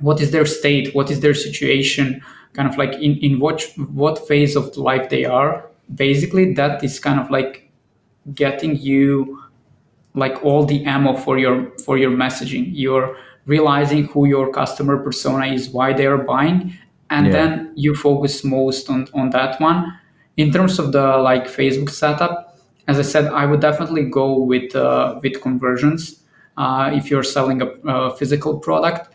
what 0.00 0.20
is 0.20 0.30
their 0.30 0.46
state 0.46 0.94
what 0.94 1.10
is 1.10 1.20
their 1.20 1.34
situation 1.34 2.22
kind 2.56 2.68
of 2.68 2.76
like 2.78 2.94
in, 2.94 3.18
in 3.18 3.38
what 3.38 3.62
what 3.92 4.26
phase 4.26 4.56
of 4.56 4.76
life 4.76 5.10
they 5.10 5.24
are. 5.24 5.70
Basically 5.94 6.54
that 6.54 6.82
is 6.82 6.98
kind 6.98 7.20
of 7.20 7.30
like 7.30 7.70
getting 8.34 8.76
you 8.76 9.42
like 10.14 10.42
all 10.42 10.64
the 10.64 10.84
ammo 10.84 11.14
for 11.14 11.38
your 11.38 11.70
for 11.84 11.98
your 11.98 12.10
messaging. 12.10 12.70
You're 12.72 13.16
realizing 13.44 14.06
who 14.06 14.26
your 14.26 14.50
customer 14.50 14.96
persona 14.96 15.46
is 15.46 15.68
why 15.68 15.92
they 15.92 16.06
are 16.06 16.18
buying 16.18 16.76
and 17.10 17.26
yeah. 17.26 17.32
then 17.32 17.72
you 17.76 17.94
focus 17.94 18.42
most 18.42 18.90
on 18.90 19.06
on 19.14 19.30
that 19.30 19.60
one 19.60 19.92
in 20.36 20.52
terms 20.52 20.78
of 20.78 20.92
the 20.92 21.16
like 21.18 21.46
Facebook 21.46 21.90
setup, 21.90 22.58
as 22.88 22.98
I 22.98 23.02
said, 23.02 23.26
I 23.26 23.46
would 23.46 23.60
definitely 23.60 24.04
go 24.04 24.38
with 24.38 24.74
uh, 24.76 25.18
with 25.22 25.40
conversions. 25.40 26.22
Uh, 26.56 26.90
if 26.94 27.10
you're 27.10 27.22
selling 27.22 27.60
a, 27.62 27.66
a 27.86 28.16
physical 28.16 28.58
product, 28.58 29.12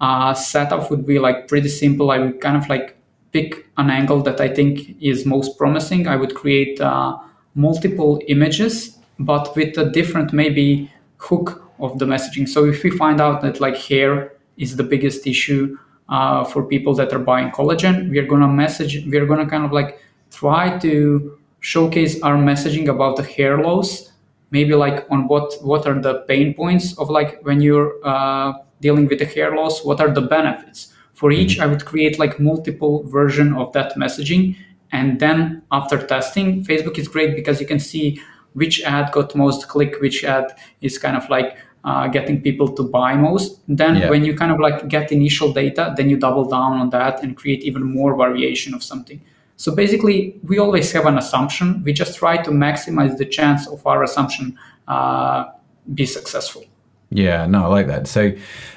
uh, 0.00 0.34
setup 0.34 0.90
would 0.90 1.06
be 1.06 1.18
like 1.18 1.48
pretty 1.48 1.68
simple. 1.68 2.10
I 2.10 2.18
would 2.18 2.40
kind 2.40 2.56
of 2.56 2.68
like 2.68 2.96
pick 3.32 3.66
an 3.76 3.90
angle 3.90 4.22
that 4.22 4.40
I 4.40 4.48
think 4.48 4.96
is 5.00 5.26
most 5.26 5.58
promising. 5.58 6.06
I 6.06 6.16
would 6.16 6.34
create 6.34 6.80
uh, 6.80 7.18
multiple 7.54 8.20
images, 8.28 8.98
but 9.18 9.54
with 9.56 9.76
a 9.78 9.90
different 9.90 10.32
maybe 10.32 10.90
hook 11.18 11.62
of 11.80 11.98
the 11.98 12.04
messaging. 12.04 12.48
So 12.48 12.64
if 12.66 12.82
we 12.84 12.90
find 12.90 13.20
out 13.20 13.42
that 13.42 13.60
like 13.60 13.76
hair 13.76 14.32
is 14.56 14.76
the 14.76 14.84
biggest 14.84 15.26
issue 15.26 15.76
uh, 16.08 16.44
for 16.44 16.62
people 16.62 16.94
that 16.94 17.12
are 17.12 17.18
buying 17.18 17.50
collagen, 17.50 18.10
we 18.10 18.18
are 18.18 18.26
gonna 18.26 18.48
message. 18.48 19.04
We 19.06 19.16
are 19.16 19.26
gonna 19.26 19.48
kind 19.48 19.64
of 19.64 19.72
like 19.72 19.98
try 20.34 20.78
to 20.78 21.38
showcase 21.60 22.20
our 22.22 22.36
messaging 22.36 22.88
about 22.88 23.16
the 23.16 23.22
hair 23.22 23.58
loss 23.58 24.12
maybe 24.50 24.74
like 24.74 25.06
on 25.10 25.26
what 25.28 25.54
what 25.62 25.86
are 25.86 25.98
the 26.00 26.14
pain 26.30 26.54
points 26.54 26.96
of 26.98 27.10
like 27.10 27.40
when 27.42 27.60
you're 27.60 27.92
uh, 28.04 28.52
dealing 28.80 29.06
with 29.08 29.18
the 29.18 29.24
hair 29.24 29.56
loss 29.56 29.84
what 29.84 30.00
are 30.00 30.12
the 30.18 30.26
benefits? 30.36 30.92
For 31.14 31.30
each 31.30 31.60
i 31.60 31.66
would 31.66 31.84
create 31.90 32.18
like 32.18 32.40
multiple 32.40 32.94
version 33.18 33.54
of 33.54 33.72
that 33.72 33.94
messaging 33.96 34.56
and 34.92 35.20
then 35.20 35.62
after 35.70 35.96
testing 36.14 36.64
facebook 36.64 36.98
is 36.98 37.06
great 37.08 37.36
because 37.36 37.60
you 37.60 37.68
can 37.72 37.80
see 37.90 38.20
which 38.60 38.82
ad 38.82 39.12
got 39.12 39.34
most 39.34 39.68
click 39.68 40.00
which 40.00 40.24
ad 40.24 40.46
is 40.80 40.98
kind 40.98 41.16
of 41.16 41.24
like 41.30 41.56
uh, 41.84 42.08
getting 42.08 42.40
people 42.40 42.68
to 42.78 42.82
buy 42.82 43.14
most. 43.14 43.60
Then 43.68 43.96
yeah. 43.96 44.10
when 44.10 44.24
you 44.24 44.34
kind 44.34 44.50
of 44.50 44.58
like 44.58 44.88
get 44.88 45.12
initial 45.12 45.52
data 45.52 45.94
then 45.96 46.08
you 46.10 46.16
double 46.16 46.46
down 46.56 46.72
on 46.82 46.90
that 46.90 47.22
and 47.22 47.36
create 47.36 47.62
even 47.62 47.82
more 47.82 48.16
variation 48.16 48.74
of 48.74 48.82
something 48.82 49.20
so 49.56 49.74
basically, 49.74 50.38
we 50.42 50.58
always 50.58 50.90
have 50.92 51.06
an 51.06 51.16
assumption. 51.16 51.82
We 51.84 51.92
just 51.92 52.18
try 52.18 52.42
to 52.42 52.50
maximize 52.50 53.16
the 53.18 53.24
chance 53.24 53.68
of 53.68 53.86
our 53.86 54.02
assumption 54.02 54.58
uh, 54.88 55.46
be 55.94 56.06
successful. 56.06 56.64
Yeah, 57.10 57.46
no, 57.46 57.64
I 57.64 57.66
like 57.68 57.86
that. 57.86 58.08
So, 58.08 58.32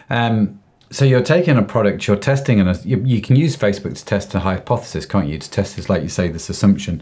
um, 0.10 0.60
so 0.92 1.04
you're 1.04 1.24
taking 1.24 1.58
a 1.58 1.64
product, 1.64 2.08
you're 2.08 2.16
testing, 2.16 2.60
and 2.60 2.86
you, 2.86 3.02
you, 3.04 3.22
can 3.22 3.36
use 3.36 3.58
Facebook 3.58 3.96
to 3.96 4.06
test 4.06 4.34
a 4.36 4.40
hypothesis, 4.40 5.06
can't 5.06 5.28
you? 5.28 5.38
To 5.38 5.50
test 5.50 5.76
this, 5.76 5.90
like 5.90 6.04
you 6.04 6.10
say, 6.10 6.28
this 6.30 6.50
assumption. 6.50 7.02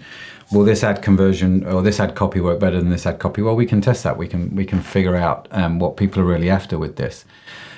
Will 0.52 0.64
this 0.64 0.84
ad 0.84 1.02
conversion 1.02 1.66
or 1.66 1.82
this 1.82 2.00
ad 2.00 2.16
copy 2.16 2.40
work 2.40 2.60
better 2.60 2.80
than 2.80 2.90
this 2.90 3.06
ad 3.06 3.20
copy? 3.20 3.42
Well, 3.42 3.56
we 3.56 3.66
can 3.66 3.82
test 3.82 4.04
that. 4.04 4.18
We 4.18 4.28
can 4.28 4.56
we 4.56 4.66
can 4.66 4.82
figure 4.82 5.16
out 5.16 5.48
um, 5.52 5.80
what 5.80 5.98
people 5.98 6.22
are 6.22 6.26
really 6.26 6.50
after 6.50 6.78
with 6.78 6.96
this. 6.96 7.26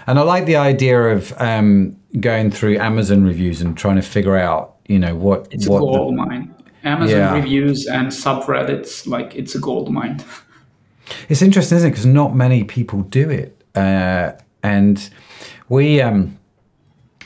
And 0.06 0.20
I 0.20 0.22
like 0.22 0.46
the 0.46 0.56
idea 0.56 1.02
of 1.10 1.34
um, 1.42 1.98
going 2.20 2.52
through 2.52 2.78
Amazon 2.78 3.26
reviews 3.26 3.62
and 3.62 3.78
trying 3.78 3.98
to 3.98 4.02
figure 4.02 4.38
out 4.38 4.77
you 4.88 5.00
know 5.00 5.16
what 5.16 5.48
it's 5.52 5.68
what 5.68 5.78
a 5.78 5.80
gold 5.80 6.14
the, 6.14 6.18
mine 6.18 6.56
amazon 6.84 7.18
yeah. 7.18 7.34
reviews 7.34 7.86
and 7.88 8.08
subreddits 8.08 9.08
like 9.08 9.36
it's 9.36 9.56
a 9.56 9.60
gold 9.60 9.92
mine 9.92 10.24
it's 11.30 11.42
interesting 11.42 11.78
isn't 11.78 11.90
it 11.90 11.92
because 11.92 12.06
not 12.06 12.36
many 12.36 12.64
people 12.64 13.02
do 13.04 13.30
it 13.30 13.62
uh, 13.76 14.32
and 14.64 15.10
we 15.70 16.02
um 16.02 16.38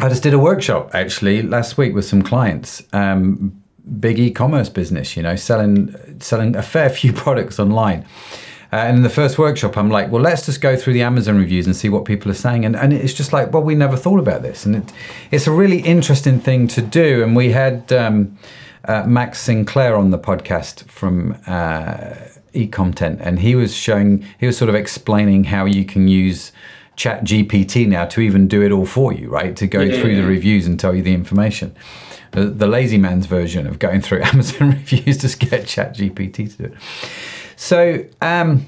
I 0.02 0.10
just 0.10 0.24
did 0.24 0.34
a 0.34 0.40
workshop 0.40 0.96
actually 0.96 1.44
last 1.44 1.78
week 1.78 1.94
with 1.94 2.06
some 2.06 2.24
clients. 2.24 2.82
Um, 2.92 3.62
big 4.00 4.18
e-commerce 4.18 4.68
business, 4.68 5.16
you 5.16 5.22
know, 5.22 5.36
selling 5.36 5.96
selling 6.20 6.56
a 6.56 6.64
fair 6.64 6.90
few 7.00 7.14
products 7.14 7.60
online. 7.60 8.06
Uh, 8.74 8.78
and 8.78 8.98
in 8.98 9.04
the 9.04 9.10
first 9.10 9.38
workshop, 9.38 9.78
I'm 9.78 9.90
like, 9.90 10.10
well, 10.12 10.22
let's 10.22 10.46
just 10.46 10.62
go 10.62 10.78
through 10.78 10.94
the 10.94 11.02
Amazon 11.02 11.38
reviews 11.38 11.66
and 11.68 11.76
see 11.76 11.90
what 11.90 12.06
people 12.06 12.32
are 12.32 12.36
saying. 12.36 12.64
And, 12.64 12.76
and 12.76 12.94
it's 12.94 13.14
just 13.14 13.34
like, 13.34 13.52
well, 13.52 13.64
we 13.64 13.76
never 13.76 13.98
thought 13.98 14.20
about 14.20 14.44
this. 14.44 14.66
And 14.66 14.78
it, 14.78 14.94
it's 15.30 15.46
a 15.46 15.52
really 15.52 15.80
interesting 15.82 16.40
thing 16.40 16.68
to 16.70 16.82
do. 16.82 17.22
And 17.22 17.36
we 17.36 17.52
had 17.52 17.92
um, 17.92 18.38
uh, 18.86 19.04
Max 19.06 19.42
Sinclair 19.42 19.96
on 19.98 20.12
the 20.12 20.18
podcast 20.20 20.90
from 20.90 21.34
uh, 21.48 22.14
eComtent, 22.54 23.20
and 23.22 23.40
he 23.40 23.56
was 23.56 23.76
showing, 23.76 24.26
he 24.40 24.46
was 24.46 24.58
sort 24.58 24.70
of 24.70 24.76
explaining 24.76 25.46
how 25.46 25.66
you 25.66 25.84
can 25.86 26.08
use 26.08 26.52
Chat 26.96 27.24
GPT 27.24 27.88
now 27.88 28.06
to 28.06 28.22
even 28.22 28.48
do 28.48 28.62
it 28.62 28.72
all 28.72 28.86
for 28.86 29.12
you, 29.14 29.30
right? 29.30 29.56
To 29.58 29.68
go 29.68 29.82
Yeah. 29.82 30.00
through 30.02 30.16
the 30.16 30.24
reviews 30.28 30.66
and 30.68 30.80
tell 30.80 30.94
you 30.96 31.02
the 31.02 31.14
information. 31.14 31.76
The, 32.32 32.46
the 32.46 32.68
lazy 32.68 32.98
man's 32.98 33.26
version 33.26 33.68
of 33.68 33.80
going 33.80 34.00
through 34.02 34.22
Amazon 34.24 34.70
reviews 34.72 35.18
to 35.18 35.38
get 35.46 35.68
Chat 35.68 35.96
GPT 35.96 36.50
to 36.56 36.58
do 36.58 36.64
it. 36.66 36.74
So 37.62 38.04
um, 38.22 38.66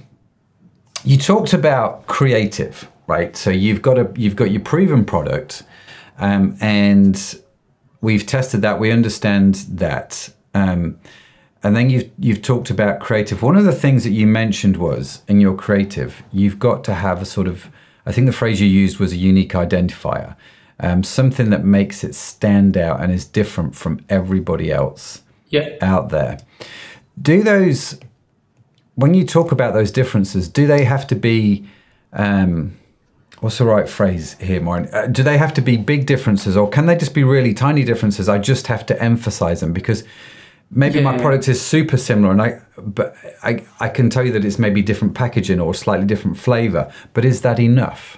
you 1.04 1.18
talked 1.18 1.54
about 1.54 2.06
creative, 2.06 2.88
right? 3.08 3.36
So 3.36 3.50
you've 3.50 3.82
got 3.82 3.98
a 3.98 4.12
you've 4.16 4.36
got 4.36 4.52
your 4.52 4.62
proven 4.62 5.04
product, 5.04 5.64
um, 6.20 6.56
and 6.62 7.20
we've 8.02 8.24
tested 8.28 8.62
that. 8.62 8.80
We 8.80 8.92
understand 8.92 9.56
that, 9.80 10.30
um, 10.54 11.00
and 11.64 11.76
then 11.76 11.90
you've 11.90 12.12
you've 12.20 12.44
talked 12.44 12.70
about 12.70 13.00
creative. 13.00 13.42
One 13.42 13.56
of 13.58 13.66
the 13.66 13.72
things 13.72 14.04
that 14.04 14.12
you 14.12 14.28
mentioned 14.28 14.78
was 14.78 15.24
in 15.28 15.42
your 15.42 15.56
creative, 15.56 16.22
you've 16.32 16.60
got 16.60 16.84
to 16.84 16.94
have 16.94 17.20
a 17.20 17.26
sort 17.26 17.48
of. 17.48 17.70
I 18.06 18.12
think 18.12 18.28
the 18.28 18.32
phrase 18.34 18.62
you 18.62 18.68
used 18.68 19.00
was 19.00 19.12
a 19.14 19.18
unique 19.18 19.54
identifier, 19.54 20.36
um, 20.80 21.02
something 21.02 21.50
that 21.50 21.66
makes 21.66 22.04
it 22.04 22.14
stand 22.14 22.78
out 22.78 23.02
and 23.02 23.12
is 23.12 23.26
different 23.26 23.76
from 23.76 24.06
everybody 24.08 24.72
else 24.72 25.24
Yeah. 25.50 25.70
out 25.82 26.10
there. 26.10 26.38
Do 27.20 27.42
those, 27.42 28.00
when 28.96 29.14
you 29.14 29.26
talk 29.26 29.52
about 29.52 29.74
those 29.74 29.92
differences, 29.92 30.48
do 30.48 30.68
they 30.68 30.84
have 30.84 31.08
to 31.08 31.16
be, 31.16 31.66
um, 32.12 32.78
what's 33.40 33.58
the 33.58 33.66
right 33.66 33.90
phrase 33.90 34.34
here, 34.40 34.62
Maureen? 34.62 34.88
Uh, 34.94 35.08
do 35.08 35.24
they 35.24 35.38
have 35.38 35.54
to 35.56 35.62
be 35.62 35.78
big 35.78 36.06
differences 36.06 36.56
or 36.56 36.70
can 36.70 36.86
they 36.86 36.96
just 36.96 37.14
be 37.14 37.24
really 37.24 37.54
tiny 37.54 37.84
differences? 37.84 38.30
I 38.30 38.38
just 38.38 38.68
have 38.68 38.86
to 38.88 39.02
emphasize 39.02 39.62
them 39.62 39.74
because 39.74 40.04
maybe 40.70 41.02
my 41.02 41.18
product 41.18 41.48
is 41.48 41.62
super 41.62 41.98
similar 41.98 42.32
and 42.32 42.42
I, 42.42 42.62
but 42.78 43.16
I, 43.42 43.64
I 43.80 43.90
can 43.90 44.10
tell 44.10 44.26
you 44.26 44.32
that 44.34 44.46
it's 44.46 44.60
maybe 44.60 44.82
different 44.82 45.14
packaging 45.16 45.60
or 45.60 45.74
slightly 45.74 46.06
different 46.06 46.38
flavor, 46.38 46.92
but 47.14 47.26
is 47.26 47.42
that 47.42 47.60
enough? 47.60 48.18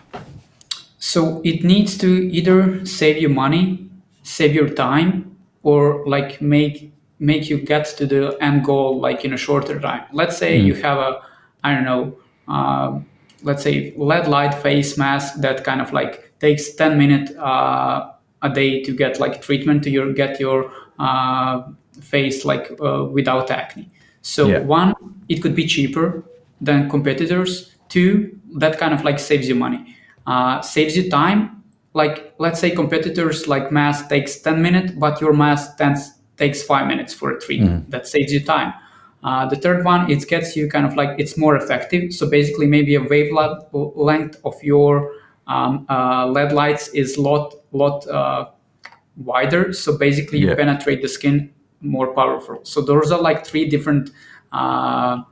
So 1.00 1.42
it 1.44 1.64
needs 1.64 1.98
to 2.00 2.08
either 2.08 2.86
save 2.86 3.18
you 3.22 3.30
money, 3.30 3.90
save 4.24 4.56
your 4.56 4.70
time, 4.70 5.38
or 5.64 6.04
like 6.08 6.42
make 6.42 6.95
make 7.20 7.50
you 7.50 7.58
get 7.58 7.86
to 7.98 8.06
the 8.06 8.38
end 8.42 8.66
goal 8.66 9.00
like 9.00 9.26
in 9.26 9.34
a 9.34 9.38
shorter 9.38 9.80
time. 9.80 10.04
Let's 10.12 10.38
say 10.38 10.58
you 10.58 10.74
have 10.76 10.98
a 10.98 11.22
I 11.64 11.74
don't 11.74 11.86
know, 11.86 12.18
uh, 12.48 13.00
let's 13.44 13.64
say 13.64 13.94
LED 13.98 14.28
light 14.28 14.54
face 14.54 14.98
mask 14.98 15.36
that 15.42 15.64
kind 15.64 15.82
of 15.82 15.94
like 15.94 16.34
takes 16.40 16.74
10 16.76 16.98
minutes 16.98 17.32
uh, 17.38 18.12
a 18.42 18.50
day 18.50 18.84
to 18.84 18.92
get 18.96 19.20
like 19.20 19.42
treatment 19.42 19.84
to 19.84 19.90
your 19.90 20.14
get 20.14 20.40
your 20.40 20.72
uh, 21.00 21.64
face 22.02 22.46
like 22.46 22.72
uh, 22.82 23.06
without 23.06 23.50
acne. 23.52 23.90
So 24.22 24.48
Yeah. 24.48 24.60
one, 24.60 24.94
it 25.30 25.42
could 25.42 25.56
be 25.56 25.66
cheaper 25.66 26.24
than 26.62 26.90
competitors. 26.90 27.72
Two, 27.90 28.38
that 28.60 28.78
kind 28.80 28.94
of 28.94 29.04
like 29.04 29.20
saves 29.20 29.48
you 29.48 29.56
money, 29.56 29.96
uh, 30.28 30.62
saves 30.62 30.96
you 30.98 31.10
time. 31.10 31.64
Like 31.94 32.34
let's 32.40 32.60
say 32.60 32.72
competitors 32.72 33.48
like 33.48 33.72
mask 33.72 34.10
takes 34.10 34.42
10 34.42 34.62
minutes, 34.62 34.92
but 34.98 35.22
your 35.22 35.34
mask 35.34 35.78
tends, 35.78 36.12
takes 36.38 36.64
five 36.64 36.88
minutes 36.88 37.14
for 37.14 37.32
a 37.32 37.40
treatment. 37.40 37.90
That 37.90 38.08
saves 38.08 38.32
you 38.34 38.44
time. 38.44 38.74
Uh, 39.24 39.48
the 39.48 39.56
third 39.56 39.84
one, 39.84 40.10
it 40.12 40.28
gets 40.28 40.56
you 40.56 40.70
kind 40.70 40.86
of 40.86 40.96
like 40.96 41.18
it's 41.18 41.38
more 41.38 41.56
effective. 41.56 42.14
So 42.14 42.30
basically, 42.30 42.68
maybe 42.68 42.96
a 42.96 43.02
wavelength 43.02 44.38
of 44.46 44.56
your 44.64 45.12
um, 45.48 45.86
uh, 45.90 46.28
LED 46.28 46.52
lights 46.54 46.90
is 46.90 47.18
lot 47.18 47.56
lot 47.72 48.08
uh, 48.08 48.46
wider. 49.18 49.74
So 49.74 49.98
basically, 49.98 50.40
you 50.40 50.52
penetrate 50.56 51.02
the 51.02 51.08
skin 51.08 51.52
more 51.82 52.14
powerful. 52.14 52.60
So 52.64 52.82
those 52.82 53.12
are 53.12 53.22
like 53.22 53.46
three 53.46 53.68
different 53.68 54.12
uh, 54.52 55.24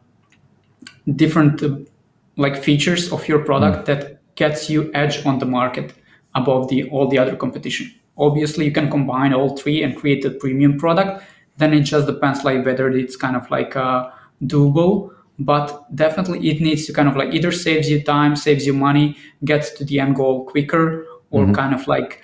different 1.15 1.61
uh, 1.63 1.77
like 2.37 2.63
features 2.63 3.11
of 3.11 3.27
your 3.27 3.39
product 3.45 3.85
that 3.85 4.19
gets 4.35 4.69
you 4.69 4.89
edge 4.93 5.25
on 5.25 5.39
the 5.39 5.45
market 5.45 5.93
above 6.35 6.69
the 6.69 6.89
all 6.89 7.07
the 7.07 7.17
other 7.19 7.35
competition. 7.35 7.91
Obviously, 8.17 8.65
you 8.65 8.71
can 8.71 8.89
combine 8.89 9.34
all 9.34 9.58
three 9.58 9.84
and 9.84 9.95
create 9.95 10.23
a 10.26 10.30
premium 10.30 10.78
product. 10.78 11.23
Then 11.58 11.73
it 11.73 11.82
just 11.82 12.08
depends 12.08 12.43
like 12.43 12.65
whether 12.65 12.89
it's 12.89 13.15
kind 13.15 13.36
of 13.36 13.49
like 13.49 13.76
uh, 13.76 14.10
doable. 14.43 15.12
But 15.39 15.95
definitely, 15.95 16.47
it 16.49 16.62
needs 16.62 16.86
to 16.86 16.93
kind 16.93 17.10
of 17.10 17.15
like 17.15 17.34
either 17.34 17.52
saves 17.52 17.89
you 17.89 18.04
time, 18.04 18.36
saves 18.36 18.67
you 18.67 18.73
money, 18.73 19.17
gets 19.43 19.71
to 19.71 19.84
the 19.84 19.99
end 19.99 20.15
goal 20.15 20.45
quicker, 20.45 21.06
or 21.32 21.52
kind 21.54 21.73
of 21.73 21.88
like 21.88 22.23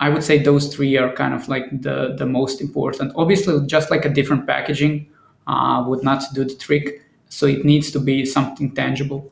I 0.00 0.08
would 0.08 0.22
say 0.22 0.38
those 0.38 0.74
three 0.74 0.96
are 0.96 1.12
kind 1.12 1.34
of 1.34 1.48
like 1.48 1.64
the 1.82 2.14
the 2.16 2.26
most 2.26 2.60
important. 2.60 3.12
Obviously, 3.16 3.66
just 3.66 3.90
like 3.90 4.04
a 4.04 4.08
different 4.08 4.46
packaging 4.46 5.08
uh, 5.46 5.84
would 5.86 6.02
not 6.04 6.22
do 6.34 6.44
the 6.44 6.54
trick. 6.54 7.02
So 7.28 7.46
it 7.46 7.64
needs 7.64 7.90
to 7.92 8.00
be 8.00 8.24
something 8.24 8.74
tangible. 8.74 9.30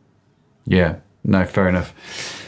Yeah, 0.66 0.96
no, 1.24 1.44
fair 1.44 1.68
enough. 1.68 1.94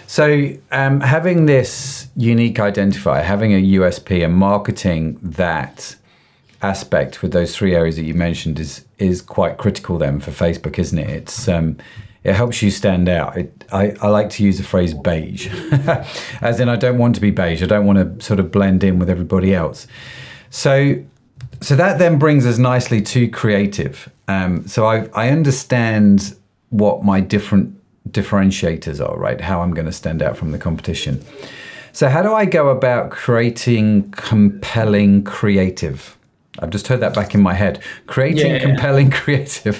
So, 0.08 0.54
um, 0.72 1.02
having 1.02 1.44
this 1.44 2.08
unique 2.16 2.54
identifier, 2.54 3.22
having 3.22 3.52
a 3.52 3.62
USP, 3.62 4.24
and 4.24 4.34
marketing 4.34 5.18
that 5.20 5.96
aspect 6.62 7.20
with 7.20 7.32
those 7.32 7.54
three 7.54 7.74
areas 7.74 7.96
that 7.96 8.04
you 8.04 8.14
mentioned 8.14 8.58
is 8.58 8.86
is 8.96 9.20
quite 9.20 9.58
critical 9.58 9.98
then 9.98 10.18
for 10.18 10.30
Facebook, 10.30 10.78
isn't 10.78 10.98
it? 10.98 11.10
It's 11.10 11.46
um, 11.46 11.76
it 12.24 12.32
helps 12.34 12.62
you 12.62 12.70
stand 12.70 13.06
out. 13.06 13.36
It, 13.36 13.66
I, 13.70 13.94
I 14.00 14.08
like 14.08 14.30
to 14.30 14.42
use 14.42 14.56
the 14.56 14.64
phrase 14.64 14.94
beige, 14.94 15.48
as 16.40 16.58
in 16.58 16.70
I 16.70 16.76
don't 16.76 16.96
want 16.96 17.14
to 17.16 17.20
be 17.20 17.30
beige. 17.30 17.62
I 17.62 17.66
don't 17.66 17.84
want 17.84 17.98
to 18.18 18.24
sort 18.24 18.40
of 18.40 18.50
blend 18.50 18.82
in 18.82 18.98
with 18.98 19.10
everybody 19.10 19.54
else. 19.54 19.86
So 20.48 21.04
so 21.60 21.76
that 21.76 21.98
then 21.98 22.18
brings 22.18 22.46
us 22.46 22.56
nicely 22.56 23.02
to 23.02 23.28
creative. 23.28 24.10
Um, 24.26 24.66
so 24.66 24.86
I, 24.86 25.10
I 25.12 25.28
understand 25.28 26.34
what 26.70 27.04
my 27.04 27.20
different 27.20 27.77
differentiators 28.10 29.00
are, 29.06 29.16
right? 29.18 29.40
How 29.40 29.62
I'm 29.62 29.72
going 29.74 29.86
to 29.86 29.92
stand 29.92 30.22
out 30.22 30.36
from 30.36 30.52
the 30.52 30.58
competition. 30.58 31.24
So 31.92 32.08
how 32.08 32.22
do 32.22 32.32
I 32.32 32.44
go 32.44 32.68
about 32.68 33.10
creating 33.10 34.10
compelling 34.12 35.24
creative? 35.24 36.16
I've 36.60 36.70
just 36.70 36.88
heard 36.88 37.00
that 37.00 37.14
back 37.14 37.34
in 37.34 37.40
my 37.42 37.54
head. 37.54 37.80
Creating 38.06 38.52
Yeah. 38.52 38.58
compelling 38.58 39.10
creative. 39.22 39.76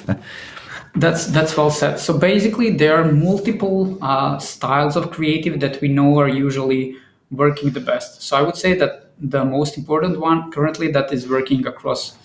That's 0.94 1.26
that's 1.26 1.56
well 1.56 1.70
said. 1.70 1.98
So 1.98 2.16
basically, 2.18 2.70
there 2.76 2.96
are 3.00 3.12
multiple 3.12 3.98
uh, 4.02 4.38
styles 4.38 4.96
of 4.96 5.10
creative 5.10 5.60
that 5.60 5.80
we 5.80 5.88
know 5.88 6.18
are 6.18 6.28
usually 6.28 6.96
working 7.30 7.70
the 7.70 7.80
best. 7.80 8.22
So 8.22 8.36
I 8.36 8.42
would 8.42 8.56
say 8.56 8.74
that 8.78 9.10
the 9.20 9.44
most 9.44 9.76
important 9.76 10.18
one 10.18 10.50
currently 10.50 10.90
that 10.92 11.12
is 11.12 11.28
working 11.28 11.66
across 11.66 12.16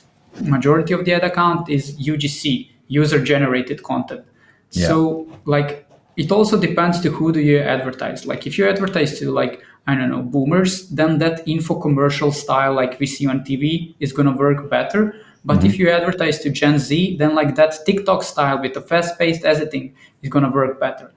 majority 0.42 0.94
of 0.94 1.06
the 1.06 1.13
ad 1.13 1.24
account 1.24 1.70
is 1.70 1.96
UGC, 2.00 2.70
user 2.88 3.24
generated 3.24 3.84
content. 3.84 4.26
Yeah. 4.72 4.88
So 4.88 5.28
like 5.46 5.86
it 6.15 6.32
also 6.32 6.60
depends 6.60 6.99
to 7.02 7.10
who 7.10 7.32
do 7.32 7.39
you 7.39 7.60
advertise. 7.60 8.26
Like 8.26 8.45
if 8.45 8.58
you 8.58 8.67
advertise 8.67 9.19
to 9.19 9.32
like 9.32 9.62
I 9.86 9.95
don't 9.95 10.10
know 10.10 10.21
boomers, 10.21 10.89
then 10.89 11.17
that 11.19 11.45
info 11.47 11.76
commercial 11.76 12.32
style 12.32 12.73
like 12.73 12.99
we 12.99 13.06
see 13.06 13.28
on 13.28 13.43
TV 13.43 13.95
is 13.99 14.13
gonna 14.13 14.36
work 14.36 14.69
better. 14.69 15.15
But 15.45 15.65
if 15.65 15.78
you 15.78 15.89
advertise 15.89 16.39
to 16.39 16.49
Gen 16.49 16.80
Z, 16.80 17.17
then 17.17 17.36
like 17.36 17.56
that 17.56 17.86
TikTok 17.86 18.23
style 18.23 18.62
with 18.62 18.73
the 18.73 18.82
fast-paced 18.82 19.43
editing 19.43 19.93
is 20.21 20.30
gonna 20.30 20.49
work 20.49 20.80
better. 20.80 21.12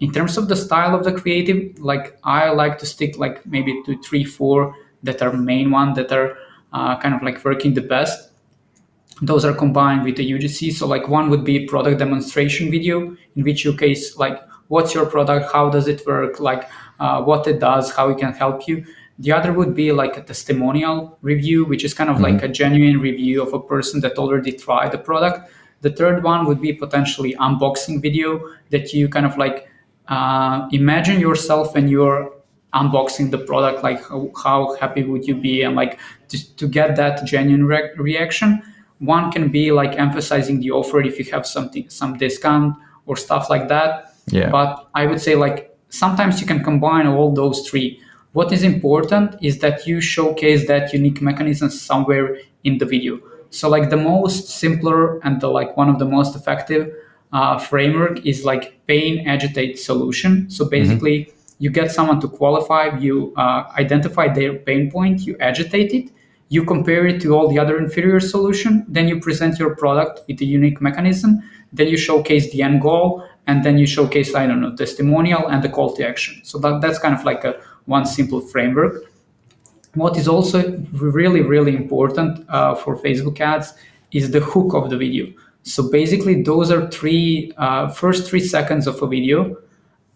In 0.00 0.12
terms 0.12 0.36
of 0.36 0.48
the 0.48 0.56
style 0.56 0.96
of 0.96 1.04
the 1.04 1.12
creative, 1.12 1.78
like 1.78 2.18
I 2.24 2.50
like 2.50 2.78
to 2.78 2.86
stick 2.86 3.18
like 3.18 3.46
maybe 3.46 3.80
to 3.86 4.00
three, 4.02 4.24
four 4.24 4.74
that 5.04 5.22
are 5.22 5.32
main 5.32 5.70
one 5.70 5.94
that 5.94 6.10
are 6.10 6.36
uh, 6.72 6.98
kind 6.98 7.14
of 7.14 7.22
like 7.22 7.44
working 7.44 7.74
the 7.74 7.82
best 7.82 8.27
those 9.22 9.44
are 9.44 9.54
combined 9.54 10.04
with 10.04 10.16
the 10.16 10.30
UGC. 10.30 10.72
So 10.72 10.86
like 10.86 11.08
one 11.08 11.30
would 11.30 11.44
be 11.44 11.66
product 11.66 11.98
demonstration 11.98 12.70
video 12.70 13.16
in 13.36 13.44
which 13.44 13.64
you 13.64 13.76
case 13.76 14.16
like 14.16 14.40
what's 14.68 14.94
your 14.94 15.06
product, 15.06 15.52
how 15.52 15.70
does 15.70 15.88
it 15.88 16.06
work, 16.06 16.40
like 16.40 16.68
uh, 17.00 17.22
what 17.22 17.46
it 17.46 17.58
does, 17.58 17.90
how 17.90 18.08
it 18.10 18.18
can 18.18 18.32
help 18.32 18.68
you. 18.68 18.84
The 19.18 19.32
other 19.32 19.52
would 19.52 19.74
be 19.74 19.90
like 19.90 20.16
a 20.16 20.22
testimonial 20.22 21.18
review, 21.22 21.64
which 21.64 21.84
is 21.84 21.92
kind 21.92 22.08
of 22.08 22.20
like 22.20 22.42
a 22.42 22.48
genuine 22.48 23.00
review 23.00 23.42
of 23.42 23.52
a 23.52 23.58
person 23.58 24.00
that 24.02 24.16
already 24.16 24.52
tried 24.52 24.92
the 24.92 24.98
product. 24.98 25.50
The 25.80 25.90
third 25.90 26.22
one 26.22 26.46
would 26.46 26.60
be 26.60 26.72
potentially 26.72 27.34
unboxing 27.34 28.00
video 28.00 28.40
that 28.70 28.92
you 28.92 29.08
kind 29.08 29.26
of 29.26 29.36
like 29.36 29.68
uh, 30.06 30.68
imagine 30.70 31.20
yourself 31.20 31.74
when 31.74 31.88
you're 31.88 32.32
unboxing 32.74 33.30
the 33.30 33.38
product, 33.38 33.82
like 33.82 34.00
how, 34.08 34.30
how 34.42 34.76
happy 34.76 35.02
would 35.02 35.26
you 35.26 35.34
be, 35.34 35.62
and 35.62 35.74
like 35.74 35.98
to, 36.28 36.56
to 36.56 36.68
get 36.68 36.96
that 36.96 37.24
genuine 37.24 37.66
re- 37.66 37.90
reaction. 37.96 38.62
One 38.98 39.30
can 39.30 39.50
be 39.50 39.70
like 39.70 39.98
emphasizing 39.98 40.60
the 40.60 40.70
offer 40.72 41.00
if 41.00 41.18
you 41.18 41.24
have 41.32 41.46
something, 41.46 41.88
some 41.88 42.18
discount 42.18 42.76
or 43.06 43.16
stuff 43.16 43.48
like 43.48 43.68
that. 43.68 44.14
Yeah. 44.26 44.50
But 44.50 44.88
I 44.94 45.06
would 45.06 45.20
say 45.20 45.34
like 45.34 45.76
sometimes 45.88 46.40
you 46.40 46.46
can 46.46 46.62
combine 46.62 47.06
all 47.06 47.32
those 47.32 47.68
three. 47.68 48.00
what 48.32 48.52
is 48.52 48.62
important 48.62 49.34
is 49.42 49.58
that 49.58 49.86
you 49.86 50.00
showcase 50.00 50.68
that 50.68 50.92
unique 50.92 51.20
mechanism 51.20 51.70
somewhere 51.70 52.38
in 52.62 52.78
the 52.78 52.84
video. 52.84 53.18
So 53.50 53.68
like 53.68 53.90
the 53.90 53.96
most 53.96 54.48
simpler 54.48 55.18
and 55.24 55.40
the 55.40 55.48
like 55.48 55.76
one 55.76 55.88
of 55.88 55.98
the 55.98 56.04
most 56.04 56.36
effective 56.36 56.92
uh, 57.32 57.58
framework 57.58 58.24
is 58.26 58.44
like 58.44 58.86
pain 58.86 59.26
agitate 59.26 59.78
solution. 59.78 60.50
So 60.50 60.66
basically, 60.66 61.18
mm-hmm. 61.18 61.32
you 61.58 61.70
get 61.70 61.90
someone 61.90 62.20
to 62.20 62.28
qualify, 62.28 62.96
you 62.98 63.32
uh, 63.36 63.64
identify 63.76 64.28
their 64.28 64.54
pain 64.54 64.90
point, 64.90 65.22
you 65.22 65.36
agitate 65.40 65.92
it, 65.92 66.10
you 66.48 66.64
compare 66.64 67.06
it 67.06 67.20
to 67.22 67.34
all 67.34 67.48
the 67.48 67.58
other 67.58 67.78
inferior 67.78 68.20
solution, 68.20 68.84
then 68.88 69.06
you 69.08 69.20
present 69.20 69.58
your 69.58 69.76
product 69.76 70.22
with 70.28 70.40
a 70.40 70.44
unique 70.44 70.80
mechanism, 70.80 71.42
then 71.72 71.88
you 71.88 71.96
showcase 71.96 72.50
the 72.52 72.62
end 72.62 72.80
goal, 72.80 73.24
and 73.46 73.64
then 73.64 73.78
you 73.78 73.86
showcase 73.86 74.34
I 74.34 74.46
don't 74.46 74.60
know 74.60 74.74
testimonial 74.74 75.48
and 75.48 75.62
the 75.62 75.68
call 75.68 75.94
to 75.96 76.06
action. 76.06 76.40
So 76.44 76.58
that, 76.58 76.80
that's 76.80 76.98
kind 76.98 77.14
of 77.14 77.24
like 77.24 77.44
a 77.44 77.60
one 77.86 78.06
simple 78.06 78.40
framework. 78.40 79.04
What 79.94 80.16
is 80.16 80.28
also 80.28 80.78
really 80.92 81.42
really 81.42 81.74
important 81.74 82.44
uh, 82.48 82.74
for 82.74 82.96
Facebook 82.96 83.40
ads 83.40 83.74
is 84.12 84.30
the 84.30 84.40
hook 84.40 84.74
of 84.74 84.90
the 84.90 84.96
video. 84.96 85.32
So 85.62 85.90
basically, 85.90 86.42
those 86.42 86.70
are 86.70 86.88
three 86.90 87.52
uh, 87.58 87.88
first 87.88 88.28
three 88.28 88.40
seconds 88.40 88.86
of 88.86 89.02
a 89.02 89.06
video. 89.06 89.56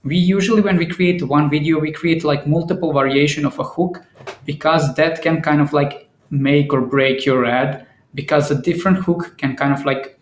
We 0.05 0.16
usually, 0.16 0.62
when 0.62 0.79
we 0.79 0.87
create 0.87 1.23
one 1.23 1.49
video, 1.49 1.79
we 1.79 1.92
create 1.92 2.25
like 2.25 2.47
multiple 2.47 2.92
variation 2.92 3.45
of 3.45 3.59
a 3.59 3.64
hook 3.64 4.03
because 4.45 4.95
that 4.95 5.23
can 5.23 5.42
kind 5.42 5.61
of 5.61 5.73
like 5.73 6.09
make 6.33 6.73
or 6.73 6.81
break 6.81 7.25
your 7.25 7.45
ad 7.45 7.87
because 8.14 8.51
a 8.51 8.61
different 8.61 8.99
hook 8.99 9.37
can 9.37 9.55
kind 9.55 9.73
of 9.73 9.85
like 9.85 10.18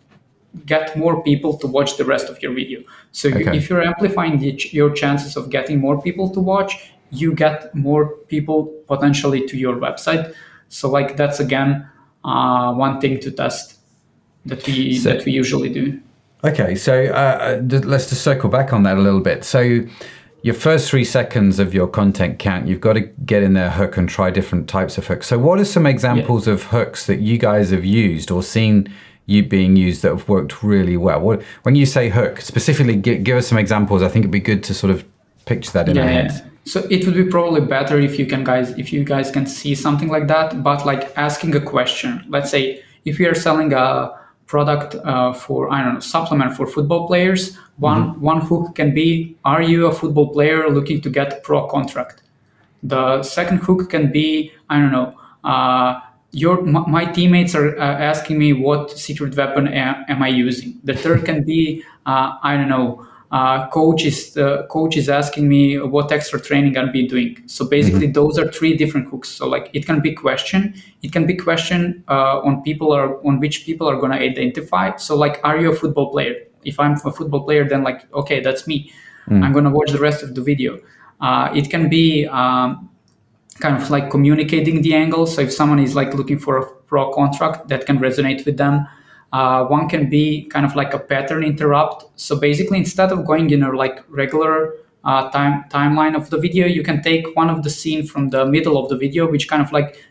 get 0.65 0.95
more 0.97 1.23
people 1.23 1.57
to 1.57 1.65
watch 1.65 1.97
the 1.97 2.03
rest 2.05 2.27
of 2.29 2.41
your 2.43 2.53
video. 2.53 2.81
So 3.13 3.29
okay. 3.29 3.55
if 3.57 3.69
you're 3.69 3.81
amplifying 3.81 4.37
the, 4.37 4.59
your 4.71 4.91
chances 4.91 5.37
of 5.37 5.49
getting 5.49 5.79
more 5.79 6.01
people 6.01 6.29
to 6.31 6.39
watch, 6.41 6.91
you 7.09 7.33
get 7.33 7.73
more 7.73 8.17
people 8.27 8.65
potentially 8.87 9.47
to 9.47 9.57
your 9.57 9.75
website. 9.77 10.33
So 10.67 10.89
like 10.89 11.15
that's 11.15 11.39
again 11.39 11.87
uh, 12.23 12.73
one 12.73 12.99
thing 12.99 13.19
to 13.21 13.31
test 13.31 13.79
that 14.45 14.65
we 14.67 14.97
so, 14.97 15.13
that 15.13 15.25
we 15.25 15.31
usually 15.31 15.69
do. 15.69 15.99
Okay, 16.43 16.75
so 16.75 17.05
uh, 17.05 17.61
uh 17.61 17.79
let's 17.85 18.09
just 18.09 18.23
circle 18.23 18.49
back 18.49 18.73
on 18.73 18.83
that 18.83 18.97
a 18.97 19.01
little 19.01 19.21
bit. 19.21 19.45
So 19.45 19.81
your 20.43 20.55
first 20.55 20.89
three 20.89 21.05
seconds 21.05 21.59
of 21.59 21.73
your 21.73 21.87
content 21.87 22.39
count, 22.39 22.67
you've 22.67 22.81
got 22.81 22.93
to 22.93 23.01
get 23.01 23.43
in 23.43 23.53
there 23.53 23.69
hook 23.69 23.97
and 23.97 24.09
try 24.09 24.31
different 24.31 24.67
types 24.67 24.97
of 24.97 25.05
hooks. 25.05 25.27
So 25.27 25.37
what 25.37 25.59
are 25.59 25.65
some 25.65 25.85
examples 25.85 26.47
yeah. 26.47 26.53
of 26.53 26.63
hooks 26.63 27.05
that 27.05 27.19
you 27.19 27.37
guys 27.37 27.69
have 27.69 27.85
used 27.85 28.31
or 28.31 28.41
seen 28.41 28.91
you 29.27 29.43
being 29.43 29.75
used 29.75 30.01
that 30.01 30.09
have 30.09 30.27
worked 30.27 30.63
really 30.63 30.97
well? 30.97 31.21
What, 31.21 31.43
when 31.63 31.75
you 31.75 31.85
say 31.85 32.09
hook, 32.09 32.41
specifically 32.41 32.95
give, 32.95 33.23
give, 33.23 33.37
us 33.37 33.47
some 33.47 33.59
examples. 33.59 34.01
I 34.01 34.07
think 34.07 34.23
it'd 34.23 34.31
be 34.31 34.39
good 34.39 34.63
to 34.63 34.73
sort 34.73 34.91
of 34.91 35.05
picture 35.45 35.71
that 35.71 35.89
in 35.89 35.95
yeah, 35.95 36.03
our 36.03 36.09
heads. 36.09 36.41
So 36.65 36.87
it 36.89 37.05
would 37.05 37.15
be 37.15 37.25
probably 37.25 37.61
better 37.61 37.99
if 37.99 38.17
you 38.17 38.25
can 38.25 38.43
guys 38.43 38.71
if 38.77 38.93
you 38.93 39.03
guys 39.03 39.31
can 39.31 39.45
see 39.45 39.75
something 39.75 40.09
like 40.09 40.27
that, 40.27 40.63
but 40.63 40.85
like 40.85 41.15
asking 41.17 41.55
a 41.55 41.61
question. 41.61 42.23
Let's 42.29 42.51
say 42.51 42.83
if 43.05 43.19
you 43.19 43.29
are 43.29 43.35
selling 43.35 43.73
a 43.73 44.11
product 44.51 44.95
uh, 44.95 45.31
for 45.31 45.71
I 45.73 45.81
don't 45.81 45.93
know 45.95 45.99
supplement 46.01 46.57
for 46.57 46.67
football 46.67 47.07
players. 47.07 47.57
One 47.77 48.01
mm-hmm. 48.01 48.21
one 48.31 48.41
hook 48.41 48.75
can 48.75 48.93
be: 48.93 49.37
Are 49.45 49.63
you 49.71 49.87
a 49.87 49.93
football 49.99 50.27
player 50.35 50.69
looking 50.69 50.99
to 51.01 51.09
get 51.09 51.33
a 51.33 51.39
pro 51.47 51.67
contract? 51.67 52.23
The 52.83 53.23
second 53.23 53.59
hook 53.59 53.89
can 53.89 54.11
be 54.11 54.51
I 54.69 54.79
don't 54.81 54.91
know. 54.91 55.09
Uh, 55.43 55.99
your 56.31 56.61
my 56.97 57.05
teammates 57.05 57.55
are 57.55 57.69
uh, 57.77 58.11
asking 58.11 58.37
me 58.43 58.53
what 58.53 58.91
secret 58.91 59.35
weapon 59.37 59.67
am, 59.67 60.05
am 60.09 60.21
I 60.21 60.27
using. 60.27 60.79
The 60.83 60.95
third 61.03 61.25
can 61.25 61.43
be 61.43 61.83
uh, 62.05 62.37
I 62.43 62.57
don't 62.57 62.69
know 62.69 63.07
uh, 63.31 63.69
coach 63.69 64.03
is 64.03 64.33
the 64.33 64.67
coach 64.69 64.97
is 64.97 65.07
asking 65.07 65.47
me 65.47 65.79
what 65.79 66.11
extra 66.11 66.39
training 66.39 66.77
I'll 66.77 66.91
be 66.91 67.07
doing. 67.07 67.41
So 67.45 67.65
basically, 67.65 68.07
mm-hmm. 68.07 68.13
those 68.13 68.37
are 68.37 68.51
three 68.51 68.75
different 68.75 69.09
hooks. 69.09 69.29
So 69.29 69.47
like 69.47 69.69
it 69.73 69.85
can 69.85 70.01
be 70.01 70.13
question, 70.13 70.75
it 71.01 71.13
can 71.13 71.25
be 71.25 71.35
question 71.35 72.03
uh, 72.09 72.41
on 72.41 72.61
people 72.61 72.91
are 72.91 73.25
on 73.25 73.39
which 73.39 73.65
people 73.65 73.87
are 73.87 73.95
gonna 73.95 74.17
identify. 74.17 74.97
So 74.97 75.15
like, 75.15 75.39
are 75.45 75.57
you 75.59 75.71
a 75.71 75.75
football 75.75 76.11
player? 76.11 76.35
If 76.63 76.79
I'm 76.79 76.93
a 76.93 77.11
football 77.11 77.43
player, 77.45 77.67
then 77.67 77.83
like 77.83 78.11
okay, 78.13 78.41
that's 78.41 78.67
me. 78.67 78.91
Mm. 79.29 79.43
I'm 79.43 79.53
gonna 79.53 79.71
watch 79.71 79.91
the 79.91 79.99
rest 79.99 80.23
of 80.23 80.35
the 80.35 80.41
video. 80.41 80.79
Uh, 81.21 81.49
it 81.55 81.69
can 81.69 81.87
be 81.87 82.25
um, 82.27 82.89
kind 83.59 83.81
of 83.81 83.89
like 83.89 84.09
communicating 84.09 84.81
the 84.81 84.93
angle. 84.93 85.25
So 85.25 85.41
if 85.41 85.53
someone 85.53 85.79
is 85.79 85.95
like 85.95 86.13
looking 86.13 86.37
for 86.37 86.57
a 86.57 86.65
pro 86.65 87.13
contract, 87.13 87.69
that 87.69 87.85
can 87.85 87.99
resonate 87.99 88.45
with 88.45 88.57
them. 88.57 88.87
Uh, 89.33 89.65
one 89.65 89.87
can 89.87 90.09
be 90.09 90.45
kind 90.45 90.65
of 90.65 90.75
like 90.75 90.93
a 90.93 90.99
pattern 90.99 91.43
interrupt. 91.43 92.05
So 92.19 92.37
basically, 92.37 92.77
instead 92.77 93.11
of 93.11 93.25
going 93.25 93.49
in 93.49 93.63
a 93.63 93.71
like 93.71 94.03
regular 94.09 94.75
uh, 95.03 95.29
time 95.31 95.65
timeline 95.69 96.15
of 96.15 96.29
the 96.29 96.37
video, 96.37 96.67
you 96.67 96.83
can 96.83 97.01
take 97.01 97.35
one 97.35 97.49
of 97.49 97.63
the 97.63 97.69
scene 97.69 98.05
from 98.05 98.29
the 98.29 98.45
middle 98.45 98.77
of 98.77 98.89
the 98.89 98.97
video, 98.97 99.29
which 99.29 99.47
kind 99.47 99.61
of 99.61 99.71
like 99.71 100.03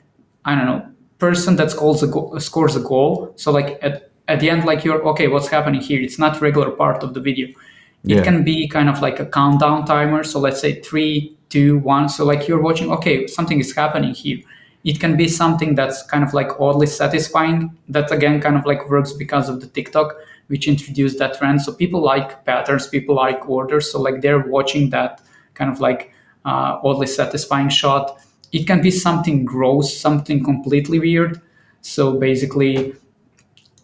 I 0.44 0.54
don't 0.54 0.66
know 0.66 0.86
person 1.18 1.56
that 1.56 1.70
scores 1.70 2.02
a 2.02 2.06
go- 2.06 2.38
scores 2.38 2.76
a 2.76 2.80
goal. 2.80 3.32
So 3.36 3.52
like 3.52 3.78
at 3.82 4.10
at 4.26 4.40
the 4.40 4.48
end, 4.48 4.64
like 4.64 4.84
you're 4.84 5.06
okay, 5.08 5.28
what's 5.28 5.48
happening 5.48 5.82
here? 5.82 6.00
It's 6.00 6.18
not 6.18 6.40
regular 6.40 6.70
part 6.70 7.02
of 7.02 7.12
the 7.12 7.20
video. 7.20 7.48
It 7.48 8.16
yeah. 8.16 8.22
can 8.22 8.42
be 8.42 8.66
kind 8.68 8.88
of 8.88 9.02
like 9.02 9.20
a 9.20 9.26
countdown 9.26 9.84
timer. 9.84 10.24
So 10.24 10.40
let's 10.40 10.60
say 10.60 10.80
three, 10.80 11.36
two, 11.50 11.78
one. 11.78 12.08
So 12.08 12.24
like 12.24 12.48
you're 12.48 12.62
watching, 12.62 12.90
okay, 12.92 13.26
something 13.26 13.60
is 13.60 13.74
happening 13.74 14.14
here 14.14 14.38
it 14.84 14.98
can 15.00 15.16
be 15.16 15.28
something 15.28 15.74
that's 15.74 16.02
kind 16.04 16.24
of 16.24 16.32
like 16.32 16.48
oddly 16.58 16.86
satisfying. 16.86 17.76
That 17.88 18.10
again 18.10 18.40
kind 18.40 18.56
of 18.56 18.64
like 18.64 18.88
works 18.88 19.12
because 19.12 19.48
of 19.48 19.60
the 19.60 19.66
tiktok 19.66 20.14
which 20.48 20.66
introduced 20.66 21.18
that 21.18 21.38
trend. 21.38 21.62
So 21.62 21.72
people 21.72 22.02
like 22.02 22.44
patterns 22.44 22.88
people 22.88 23.14
like 23.14 23.48
orders. 23.48 23.92
So 23.92 24.00
like 24.00 24.20
they're 24.20 24.40
watching 24.40 24.90
that 24.90 25.20
kind 25.54 25.70
of 25.70 25.80
like 25.80 26.12
uh, 26.44 26.80
oddly 26.82 27.06
satisfying 27.06 27.68
shot. 27.68 28.18
It 28.52 28.66
can 28.66 28.80
be 28.82 28.90
something 28.90 29.44
gross 29.44 29.96
something 29.96 30.42
completely 30.44 30.98
weird. 30.98 31.40
So 31.82 32.18
basically 32.18 32.94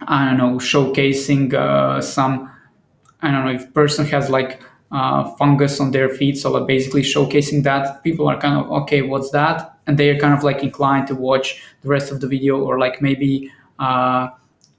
i 0.06 0.24
don't 0.26 0.36
know 0.38 0.58
showcasing 0.58 1.52
uh, 1.54 2.00
some 2.00 2.50
i 3.22 3.30
don't 3.30 3.44
know 3.44 3.52
if 3.52 3.72
person 3.74 4.06
has 4.06 4.30
like 4.30 4.62
uh, 4.92 5.24
fungus 5.36 5.80
on 5.80 5.90
their 5.90 6.08
feet. 6.08 6.38
So 6.38 6.52
like 6.52 6.68
basically 6.68 7.02
showcasing 7.02 7.64
that. 7.64 8.04
People 8.04 8.28
are 8.28 8.40
kind 8.40 8.56
of 8.58 8.70
okay 8.82 9.02
what's 9.02 9.30
that 9.30 9.75
and 9.86 9.98
they're 9.98 10.18
kind 10.18 10.34
of 10.34 10.42
like 10.42 10.62
inclined 10.62 11.06
to 11.08 11.14
watch 11.14 11.62
the 11.82 11.88
rest 11.88 12.10
of 12.10 12.20
the 12.20 12.26
video 12.26 12.60
or 12.60 12.78
like 12.78 13.00
maybe 13.00 13.50
uh, 13.78 14.28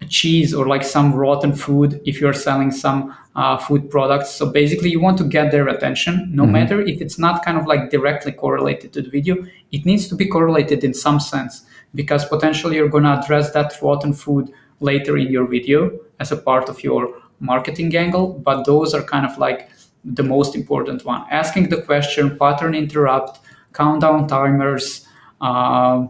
cheese 0.10 0.54
or 0.54 0.68
like 0.68 0.84
some 0.84 1.14
rotten 1.14 1.54
food 1.54 2.00
if 2.06 2.22
you're 2.22 2.34
selling 2.34 2.72
some 2.72 3.16
uh, 3.36 3.58
food 3.58 3.90
products 3.90 4.32
so 4.32 4.50
basically 4.50 4.90
you 4.90 5.00
want 5.00 5.18
to 5.18 5.24
get 5.24 5.52
their 5.52 5.68
attention 5.68 6.30
no 6.34 6.44
mm-hmm. 6.44 6.54
matter 6.54 6.82
if 6.82 7.02
it's 7.02 7.20
not 7.20 7.44
kind 7.44 7.58
of 7.58 7.66
like 7.66 7.90
directly 7.90 8.32
correlated 8.32 8.94
to 8.94 9.02
the 9.02 9.10
video 9.10 9.36
it 9.72 9.86
needs 9.86 10.08
to 10.08 10.16
be 10.16 10.28
correlated 10.28 10.84
in 10.84 10.94
some 10.94 11.20
sense 11.20 11.66
because 11.96 12.26
potentially 12.26 12.76
you're 12.76 12.90
going 12.90 13.04
to 13.04 13.20
address 13.20 13.52
that 13.52 13.74
rotten 13.82 14.14
food 14.14 14.52
later 14.80 15.18
in 15.18 15.32
your 15.32 15.48
video 15.48 15.92
as 16.20 16.32
a 16.32 16.38
part 16.38 16.70
of 16.70 16.84
your 16.84 17.22
marketing 17.40 17.96
angle 17.96 18.34
but 18.34 18.64
those 18.66 18.94
are 18.94 19.04
kind 19.04 19.26
of 19.26 19.38
like 19.38 19.70
the 20.04 20.24
most 20.24 20.56
important 20.56 21.04
one 21.06 21.24
asking 21.32 21.70
the 21.70 21.82
question 21.82 22.38
pattern 22.38 22.74
interrupt 22.74 23.40
countdown 23.74 24.28
timers, 24.28 25.06
uh, 25.42 26.06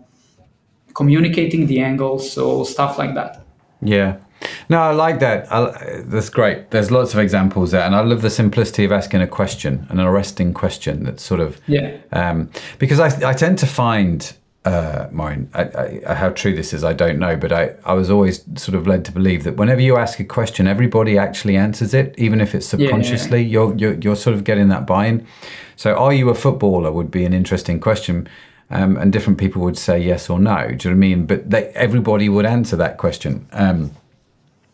communicating 0.94 1.68
the 1.68 1.80
angles, 1.80 2.32
so 2.32 2.64
stuff 2.64 2.98
like 2.98 3.14
that. 3.16 3.44
Yeah. 3.82 4.18
No, 4.70 4.80
I 4.80 4.92
like 4.92 5.20
that. 5.20 5.52
I, 5.52 6.02
that's 6.06 6.30
great. 6.30 6.72
There's 6.72 6.92
lots 6.92 7.14
of 7.14 7.20
examples 7.20 7.72
there, 7.72 7.82
and 7.82 7.96
I 7.96 8.02
love 8.02 8.22
the 8.22 8.30
simplicity 8.30 8.86
of 8.86 8.92
asking 8.92 9.22
a 9.22 9.28
question, 9.28 9.88
an 9.90 10.00
arresting 10.00 10.54
question. 10.54 11.04
That's 11.04 11.24
sort 11.24 11.40
of 11.40 11.60
yeah. 11.68 11.98
Um, 12.12 12.50
because 12.78 13.00
I, 13.00 13.30
I 13.30 13.34
tend 13.34 13.58
to 13.60 13.66
find 13.66 14.34
uh, 14.68 15.08
Maureen, 15.12 15.50
I, 15.54 16.02
I, 16.08 16.14
how 16.14 16.30
true 16.30 16.54
this 16.54 16.74
is, 16.74 16.84
I 16.84 16.94
don't 16.94 17.20
know, 17.20 17.38
but 17.38 17.52
I, 17.52 17.76
I 17.86 17.94
was 17.94 18.10
always 18.10 18.44
sort 18.62 18.76
of 18.76 18.86
led 18.86 19.06
to 19.06 19.12
believe 19.12 19.46
that 19.46 19.56
whenever 19.56 19.80
you 19.80 19.96
ask 19.96 20.20
a 20.20 20.26
question, 20.26 20.68
everybody 20.68 21.18
actually 21.18 21.56
answers 21.56 21.94
it, 21.94 22.14
even 22.18 22.42
if 22.42 22.54
it's 22.54 22.68
subconsciously. 22.68 23.42
Yeah. 23.42 23.48
You're, 23.48 23.76
you're 23.76 23.94
you're 23.94 24.16
sort 24.16 24.36
of 24.36 24.44
getting 24.44 24.68
that 24.70 24.86
buy-in. 24.86 25.26
So, 25.78 25.96
are 25.96 26.12
you 26.12 26.30
a 26.30 26.36
footballer? 26.36 26.92
Would 26.92 27.12
be 27.12 27.24
an 27.24 27.34
interesting 27.34 27.80
question. 27.80 28.28
Um, 28.70 28.98
and 28.98 29.14
different 29.14 29.40
people 29.40 29.62
would 29.62 29.78
say 29.78 29.98
yes 29.98 30.30
or 30.30 30.40
no. 30.40 30.58
Do 30.58 30.66
you 30.66 30.74
know 30.74 30.76
what 30.76 30.92
I 30.92 30.94
mean? 30.96 31.26
But 31.26 31.50
they, 31.50 31.68
everybody 31.70 32.28
would 32.28 32.46
answer 32.46 32.76
that 32.76 32.98
question. 32.98 33.48
Um, 33.54 33.92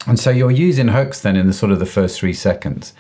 and 0.07 0.19
so 0.19 0.31
you're 0.31 0.49
using 0.49 0.87
hooks 0.87 1.21
then 1.21 1.35
in 1.35 1.45
the 1.45 1.53
sort 1.53 1.71
of 1.71 1.77
the 1.77 1.85
first 1.85 2.19
three 2.19 2.33
seconds. 2.33 2.93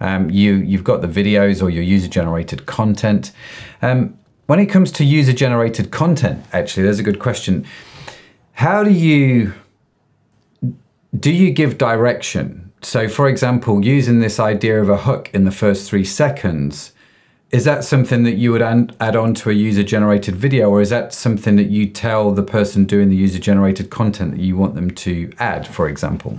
Um, 0.00 0.30
you 0.30 0.54
you've 0.54 0.84
got 0.84 1.00
the 1.00 1.08
videos 1.08 1.60
or 1.60 1.70
your 1.70 1.82
user 1.82 2.06
generated 2.06 2.66
content. 2.66 3.32
Um, 3.82 4.16
when 4.46 4.60
it 4.60 4.66
comes 4.66 4.92
to 4.92 5.04
user 5.04 5.32
generated 5.32 5.90
content, 5.90 6.44
actually, 6.52 6.84
there's 6.84 7.00
a 7.00 7.02
good 7.02 7.18
question. 7.18 7.66
How 8.52 8.84
do 8.84 8.90
you 8.90 9.54
do 11.18 11.32
you 11.32 11.50
give 11.50 11.78
direction? 11.78 12.72
So, 12.80 13.08
for 13.08 13.28
example, 13.28 13.84
using 13.84 14.20
this 14.20 14.38
idea 14.38 14.80
of 14.80 14.88
a 14.88 14.98
hook 14.98 15.30
in 15.34 15.44
the 15.44 15.50
first 15.50 15.90
three 15.90 16.04
seconds, 16.04 16.92
is 17.50 17.64
that 17.64 17.82
something 17.82 18.24
that 18.24 18.34
you 18.34 18.52
would 18.52 18.62
add 18.62 19.16
on 19.16 19.34
to 19.34 19.50
a 19.50 19.52
user 19.52 19.82
generated 19.82 20.36
video 20.36 20.68
or 20.68 20.82
is 20.82 20.90
that 20.90 21.14
something 21.14 21.56
that 21.56 21.70
you 21.70 21.86
tell 21.86 22.32
the 22.32 22.42
person 22.42 22.84
doing 22.84 23.08
the 23.08 23.16
user 23.16 23.38
generated 23.38 23.88
content 23.90 24.32
that 24.32 24.40
you 24.40 24.56
want 24.56 24.74
them 24.74 24.90
to 24.90 25.32
add 25.38 25.66
for 25.66 25.88
example? 25.88 26.38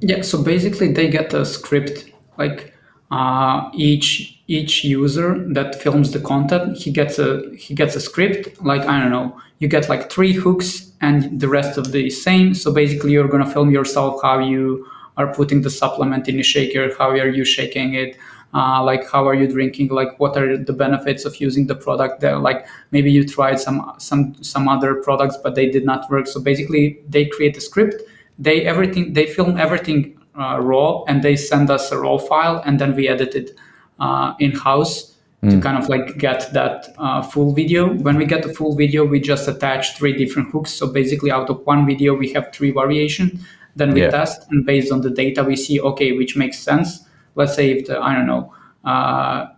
Yeah 0.00 0.22
so 0.22 0.42
basically 0.42 0.92
they 0.92 1.08
get 1.08 1.32
a 1.32 1.44
script 1.44 2.10
like 2.36 2.74
uh, 3.10 3.70
each 3.74 4.40
each 4.48 4.84
user 4.84 5.38
that 5.54 5.80
films 5.80 6.10
the 6.12 6.20
content 6.20 6.76
he 6.76 6.90
gets 6.90 7.18
a 7.18 7.42
he 7.56 7.74
gets 7.74 7.94
a 7.94 8.00
script 8.00 8.60
like 8.62 8.82
i 8.82 9.00
don't 9.00 9.10
know 9.10 9.40
you 9.58 9.68
get 9.68 9.88
like 9.88 10.10
three 10.10 10.32
hooks 10.32 10.92
and 11.00 11.40
the 11.40 11.48
rest 11.48 11.78
of 11.78 11.92
the 11.92 12.10
same. 12.10 12.54
So 12.54 12.72
basically 12.72 13.12
you're 13.12 13.28
to 13.28 13.50
film 13.50 13.70
yourself 13.70 14.20
how 14.22 14.38
you 14.38 14.86
are 15.16 15.32
putting 15.32 15.62
the 15.62 15.70
supplement 15.70 16.28
in 16.28 16.40
a 16.40 16.42
shaker 16.42 16.92
how 16.98 17.08
are 17.10 17.28
you 17.28 17.44
shaking 17.44 17.94
it 17.94 18.16
uh, 18.54 18.82
like 18.82 19.10
how 19.10 19.26
are 19.26 19.34
you 19.34 19.46
drinking 19.46 19.88
like 19.88 20.18
what 20.20 20.36
are 20.36 20.56
the 20.56 20.72
benefits 20.72 21.24
of 21.24 21.40
using 21.40 21.66
the 21.66 21.74
product 21.74 22.20
there 22.20 22.38
like 22.38 22.66
maybe 22.92 23.10
you 23.10 23.26
tried 23.26 23.58
some 23.58 23.92
some 23.98 24.34
some 24.42 24.68
other 24.68 24.94
products 25.02 25.36
but 25.42 25.54
they 25.54 25.68
did 25.68 25.84
not 25.84 26.08
work 26.10 26.26
so 26.26 26.40
basically 26.40 27.00
they 27.08 27.26
create 27.26 27.56
a 27.56 27.60
script 27.60 28.02
they 28.38 28.64
everything 28.64 29.12
they 29.12 29.26
film 29.26 29.56
everything 29.58 30.16
uh, 30.38 30.58
raw 30.60 31.02
and 31.04 31.22
they 31.22 31.36
send 31.36 31.70
us 31.70 31.92
a 31.92 31.98
raw 31.98 32.16
file 32.16 32.62
and 32.64 32.78
then 32.80 32.94
we 32.94 33.08
edit 33.08 33.34
it 33.34 33.58
uh, 34.00 34.34
in 34.38 34.52
house 34.52 35.14
mm. 35.42 35.50
to 35.50 35.60
kind 35.60 35.78
of 35.78 35.88
like 35.88 36.18
get 36.18 36.52
that 36.52 36.94
uh, 36.98 37.22
full 37.22 37.52
video. 37.52 37.92
When 37.92 38.16
we 38.16 38.24
get 38.24 38.42
the 38.42 38.52
full 38.52 38.74
video, 38.74 39.04
we 39.04 39.20
just 39.20 39.46
attach 39.48 39.96
three 39.96 40.12
different 40.12 40.50
hooks. 40.50 40.72
So 40.72 40.86
basically, 40.86 41.30
out 41.30 41.50
of 41.50 41.64
one 41.66 41.86
video, 41.86 42.14
we 42.14 42.32
have 42.32 42.52
three 42.52 42.72
variation. 42.72 43.44
Then 43.76 43.92
we 43.92 44.02
yeah. 44.02 44.10
test, 44.10 44.50
and 44.50 44.64
based 44.64 44.92
on 44.92 45.00
the 45.00 45.10
data, 45.10 45.42
we 45.42 45.56
see 45.56 45.80
okay, 45.80 46.12
which 46.12 46.36
makes 46.36 46.58
sense. 46.58 47.06
Let's 47.34 47.54
say 47.54 47.70
if 47.70 47.86
the, 47.86 48.00
I 48.00 48.14
don't 48.14 48.26
know. 48.26 48.52
Uh, 48.84 49.48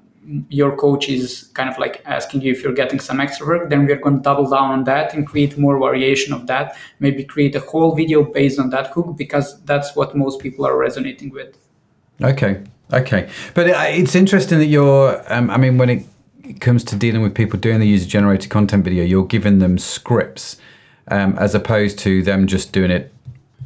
your 0.49 0.77
coach 0.77 1.09
is 1.09 1.51
kind 1.55 1.71
of 1.71 1.79
like 1.79 2.03
asking 2.05 2.43
you 2.43 2.51
if 2.51 2.63
you're 2.63 2.73
getting 2.73 2.99
some 2.99 3.21
extra 3.21 3.47
work, 3.47 3.71
then 3.71 3.87
we're 3.87 3.97
going 3.97 4.17
to 4.17 4.23
double 4.23 4.49
down 4.49 4.71
on 4.71 4.85
that 4.85 5.15
and 5.15 5.27
create 5.27 5.57
more 5.57 5.79
variation 5.79 6.33
of 6.33 6.47
that. 6.49 6.77
Maybe 6.99 7.23
create 7.25 7.55
a 7.55 7.61
whole 7.61 7.95
video 7.95 8.25
based 8.25 8.59
on 8.59 8.71
that 8.71 8.89
hook 8.89 9.17
because 9.17 9.63
that's 9.63 9.95
what 9.95 10.17
most 10.17 10.41
people 10.41 10.67
are 10.67 10.77
resonating 10.77 11.31
with. 11.31 11.57
Okay, 12.23 12.63
okay, 12.93 13.29
but 13.55 13.71
uh, 13.71 13.85
it's 13.87 14.15
interesting 14.15 14.59
that 14.59 14.67
you're. 14.67 15.23
Um, 15.33 15.51
I 15.51 15.59
mean, 15.59 15.79
when 15.79 15.91
it 15.91 16.61
comes 16.61 16.83
to 16.85 16.97
dealing 16.97 17.23
with 17.23 17.35
people 17.35 17.59
doing 17.59 17.79
the 17.79 17.87
user 17.87 18.09
generated 18.09 18.51
content 18.51 18.85
video, 18.85 19.05
you're 19.05 19.27
giving 19.27 19.59
them 19.59 19.79
scripts 19.79 20.57
um, 21.09 21.37
as 21.39 21.55
opposed 21.55 21.99
to 22.01 22.23
them 22.23 22.47
just 22.47 22.73
doing 22.73 22.91
it 22.91 23.13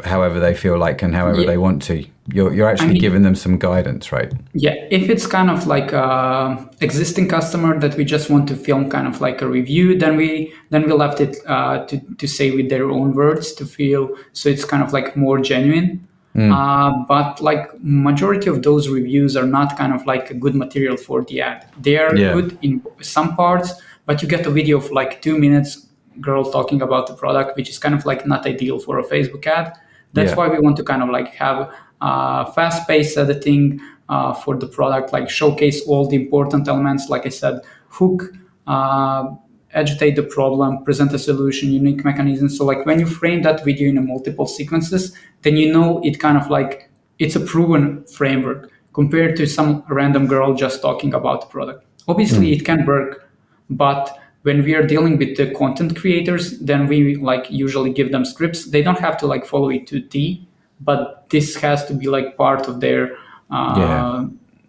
however 0.04 0.40
they 0.40 0.54
feel 0.54 0.78
like 0.78 1.02
and 1.02 1.14
however 1.14 1.40
yeah. 1.40 1.46
they 1.46 1.58
want 1.58 1.82
to. 1.82 2.04
You're, 2.32 2.54
you're 2.54 2.68
actually 2.68 2.90
I 2.90 2.92
mean, 2.92 3.00
giving 3.00 3.22
them 3.22 3.34
some 3.34 3.58
guidance, 3.58 4.12
right? 4.12 4.32
Yeah. 4.52 4.74
If 4.90 5.08
it's 5.10 5.26
kind 5.26 5.50
of 5.50 5.66
like 5.66 5.92
a 5.92 6.70
existing 6.80 7.28
customer 7.28 7.78
that 7.80 7.96
we 7.96 8.04
just 8.04 8.30
want 8.30 8.48
to 8.48 8.56
film 8.56 8.88
kind 8.88 9.08
of 9.08 9.20
like 9.20 9.42
a 9.42 9.48
review, 9.48 9.98
then 9.98 10.16
we 10.16 10.54
then 10.70 10.84
we 10.84 10.92
left 10.92 11.20
it 11.20 11.38
uh, 11.46 11.86
to 11.86 11.98
to 12.18 12.26
say 12.28 12.50
with 12.50 12.68
their 12.68 12.88
own 12.88 13.14
words 13.14 13.52
to 13.54 13.66
feel 13.66 14.16
so 14.32 14.48
it's 14.48 14.64
kind 14.64 14.82
of 14.82 14.92
like 14.92 15.16
more 15.16 15.40
genuine. 15.40 16.06
Mm. 16.36 16.52
Uh, 16.54 17.04
but 17.08 17.40
like 17.40 17.68
majority 17.82 18.48
of 18.48 18.62
those 18.62 18.88
reviews 18.88 19.36
are 19.36 19.46
not 19.46 19.76
kind 19.76 19.92
of 19.92 20.06
like 20.06 20.30
a 20.30 20.34
good 20.34 20.54
material 20.54 20.96
for 20.96 21.24
the 21.24 21.40
ad. 21.40 21.66
They 21.80 21.98
are 21.98 22.14
yeah. 22.14 22.32
good 22.32 22.56
in 22.62 22.84
some 23.00 23.34
parts, 23.34 23.72
but 24.06 24.22
you 24.22 24.28
get 24.28 24.46
a 24.46 24.50
video 24.50 24.76
of 24.76 24.92
like 24.92 25.22
two 25.22 25.36
minutes 25.36 25.88
girl 26.20 26.50
talking 26.50 26.82
about 26.82 27.06
the 27.06 27.14
product, 27.14 27.56
which 27.56 27.68
is 27.68 27.78
kind 27.78 27.94
of 27.94 28.04
like 28.04 28.26
not 28.26 28.46
ideal 28.46 28.78
for 28.78 28.98
a 28.98 29.04
Facebook 29.04 29.46
ad. 29.46 29.76
That's 30.12 30.30
yeah. 30.30 30.36
why 30.36 30.48
we 30.48 30.58
want 30.58 30.76
to 30.78 30.84
kind 30.84 31.02
of 31.02 31.10
like 31.10 31.28
have 31.34 31.72
uh, 32.00 32.44
fast-paced 32.52 33.16
editing 33.16 33.80
uh, 34.08 34.32
for 34.34 34.56
the 34.56 34.66
product, 34.66 35.12
like 35.12 35.30
showcase 35.30 35.86
all 35.86 36.06
the 36.08 36.16
important 36.16 36.68
elements. 36.68 37.08
Like 37.08 37.26
I 37.26 37.28
said, 37.28 37.60
hook, 37.88 38.32
uh, 38.66 39.30
agitate 39.72 40.16
the 40.16 40.22
problem, 40.22 40.84
present 40.84 41.12
a 41.12 41.18
solution, 41.18 41.70
unique 41.70 42.04
mechanism. 42.04 42.48
So 42.48 42.64
like 42.64 42.84
when 42.86 42.98
you 42.98 43.06
frame 43.06 43.42
that 43.42 43.64
video 43.64 43.88
in 43.88 43.98
a 43.98 44.02
multiple 44.02 44.46
sequences, 44.46 45.16
then 45.42 45.56
you 45.56 45.72
know 45.72 46.00
it 46.02 46.18
kind 46.18 46.36
of 46.36 46.50
like 46.50 46.90
it's 47.18 47.36
a 47.36 47.40
proven 47.40 48.04
framework 48.04 48.70
compared 48.92 49.36
to 49.36 49.46
some 49.46 49.84
random 49.88 50.26
girl 50.26 50.54
just 50.54 50.82
talking 50.82 51.14
about 51.14 51.42
the 51.42 51.46
product. 51.46 51.84
Obviously, 52.08 52.48
mm. 52.48 52.56
it 52.56 52.64
can 52.64 52.84
work, 52.84 53.30
but 53.68 54.18
when 54.42 54.64
we 54.64 54.74
are 54.74 54.86
dealing 54.86 55.18
with 55.18 55.36
the 55.36 55.52
content 55.54 55.96
creators, 55.96 56.58
then 56.60 56.86
we 56.86 57.16
like 57.16 57.50
usually 57.50 57.92
give 57.92 58.10
them 58.10 58.24
scripts. 58.24 58.66
They 58.66 58.82
don't 58.82 58.98
have 58.98 59.16
to 59.18 59.26
like 59.26 59.44
follow 59.44 59.70
it 59.70 59.86
to 59.88 60.00
T, 60.00 60.46
but 60.80 61.28
this 61.30 61.56
has 61.56 61.84
to 61.86 61.94
be 61.94 62.06
like 62.06 62.36
part 62.36 62.68
of 62.68 62.80
their 62.80 63.16
uh, 63.50 63.74
yeah. 63.76 64.26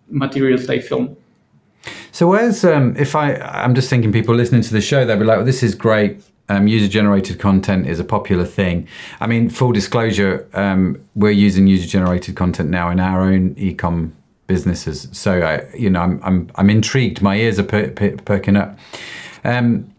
materials 0.10 0.68
they 0.68 0.82
film. 0.82 1.16
So 2.12 2.28
where's 2.28 2.64
um, 2.66 2.96
if 2.98 3.16
I 3.16 3.36
I'm 3.36 3.74
just 3.74 3.90
thinking 3.90 4.12
people 4.12 4.36
listening 4.36 4.62
to 4.62 4.74
the 4.74 4.82
show 4.82 5.06
they'll 5.06 5.18
be 5.18 5.24
like, 5.26 5.38
well, 5.38 5.46
this 5.46 5.64
is 5.64 5.74
great. 5.76 6.22
Um, 6.50 6.68
user 6.68 6.90
generated 6.90 7.40
content 7.40 7.88
is 7.88 8.00
a 8.00 8.04
popular 8.04 8.44
thing. 8.44 8.86
I 9.22 9.28
mean, 9.28 9.50
full 9.50 9.72
disclosure, 9.72 10.50
um, 10.54 11.02
we're 11.16 11.32
using 11.32 11.66
user 11.66 11.88
generated 11.88 12.36
content 12.36 12.70
now 12.70 12.90
in 12.90 13.00
our 13.00 13.22
own 13.22 13.56
ecom 13.56 14.12
businesses. 14.48 15.08
So 15.14 15.42
I, 15.42 15.74
you 15.76 15.90
know, 15.90 16.02
I'm 16.02 16.20
I'm 16.24 16.52
I'm 16.56 16.70
intrigued. 16.70 17.22
My 17.22 17.38
ears 17.38 17.58
are 17.58 17.64
per- 17.64 17.92
per- 17.92 18.18
perking 18.18 18.58
up. 18.58 18.78
Um, 19.44 19.94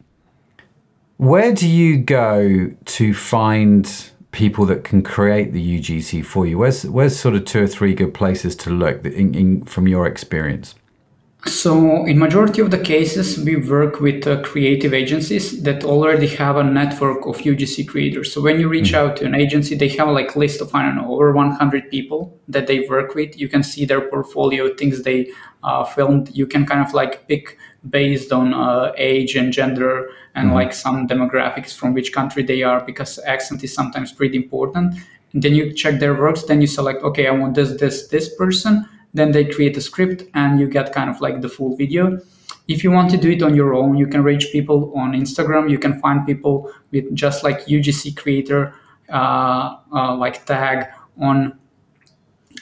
where 1.16 1.52
do 1.52 1.68
you 1.68 1.98
go 1.98 2.72
to 2.84 3.14
find 3.14 4.10
people 4.32 4.64
that 4.66 4.82
can 4.82 5.02
create 5.02 5.52
the 5.52 5.78
UGC 5.78 6.24
for 6.24 6.46
you? 6.46 6.58
Where's 6.58 6.84
where's 6.84 7.18
sort 7.18 7.34
of 7.34 7.44
two 7.44 7.64
or 7.64 7.68
three 7.68 7.94
good 7.94 8.14
places 8.14 8.56
to 8.56 8.70
look 8.70 9.04
in, 9.04 9.34
in, 9.34 9.64
from 9.64 9.86
your 9.86 10.06
experience? 10.06 10.74
So, 11.44 12.06
in 12.06 12.20
majority 12.20 12.62
of 12.62 12.70
the 12.70 12.78
cases, 12.78 13.36
we 13.36 13.56
work 13.56 14.00
with 14.00 14.28
uh, 14.28 14.42
creative 14.42 14.94
agencies 14.94 15.60
that 15.64 15.82
already 15.82 16.28
have 16.28 16.56
a 16.56 16.62
network 16.62 17.26
of 17.26 17.38
UGC 17.38 17.88
creators. 17.88 18.32
So, 18.32 18.40
when 18.40 18.60
you 18.60 18.68
reach 18.68 18.92
mm-hmm. 18.92 19.08
out 19.08 19.16
to 19.16 19.26
an 19.26 19.34
agency, 19.34 19.74
they 19.74 19.88
have 19.88 20.08
like 20.08 20.36
list 20.36 20.60
of 20.60 20.72
I 20.72 20.82
don't 20.82 20.94
know 20.94 21.12
over 21.12 21.32
100 21.32 21.90
people 21.90 22.38
that 22.46 22.68
they 22.68 22.86
work 22.88 23.16
with. 23.16 23.36
You 23.36 23.48
can 23.48 23.64
see 23.64 23.84
their 23.84 24.08
portfolio, 24.08 24.72
things 24.74 25.02
they 25.02 25.32
uh, 25.64 25.84
filmed. 25.84 26.30
You 26.32 26.46
can 26.46 26.64
kind 26.64 26.80
of 26.80 26.94
like 26.94 27.26
pick 27.26 27.58
based 27.90 28.32
on 28.32 28.54
uh, 28.54 28.92
age 28.96 29.34
and 29.34 29.52
gender 29.52 30.08
and 30.34 30.48
mm-hmm. 30.48 30.56
like 30.56 30.72
some 30.72 31.08
demographics 31.08 31.76
from 31.76 31.94
which 31.94 32.12
country 32.12 32.42
they 32.42 32.62
are 32.62 32.84
because 32.84 33.18
accent 33.26 33.64
is 33.64 33.74
sometimes 33.74 34.12
pretty 34.12 34.36
important. 34.36 34.94
And 35.32 35.42
then 35.42 35.54
you 35.54 35.72
check 35.72 35.98
their 35.98 36.14
works. 36.14 36.44
Then 36.44 36.60
you 36.60 36.66
select 36.66 37.02
okay, 37.02 37.26
I 37.26 37.32
want 37.32 37.54
this 37.54 37.78
this 37.78 38.08
this 38.08 38.34
person 38.36 38.86
then 39.14 39.32
they 39.32 39.44
create 39.44 39.76
a 39.76 39.80
script 39.80 40.24
and 40.34 40.58
you 40.58 40.66
get 40.66 40.92
kind 40.92 41.10
of 41.10 41.20
like 41.20 41.40
the 41.40 41.48
full 41.48 41.76
video 41.76 42.18
if 42.68 42.84
you 42.84 42.90
want 42.90 43.10
to 43.10 43.16
do 43.16 43.30
it 43.30 43.42
on 43.42 43.54
your 43.54 43.74
own 43.74 43.96
you 43.96 44.06
can 44.06 44.22
reach 44.22 44.50
people 44.52 44.92
on 44.96 45.12
instagram 45.12 45.70
you 45.70 45.78
can 45.78 46.00
find 46.00 46.26
people 46.26 46.72
with 46.90 47.12
just 47.14 47.42
like 47.44 47.64
ugc 47.66 48.16
creator 48.16 48.74
uh, 49.10 49.76
uh, 49.92 50.14
like 50.16 50.44
tag 50.46 50.86
on 51.20 51.58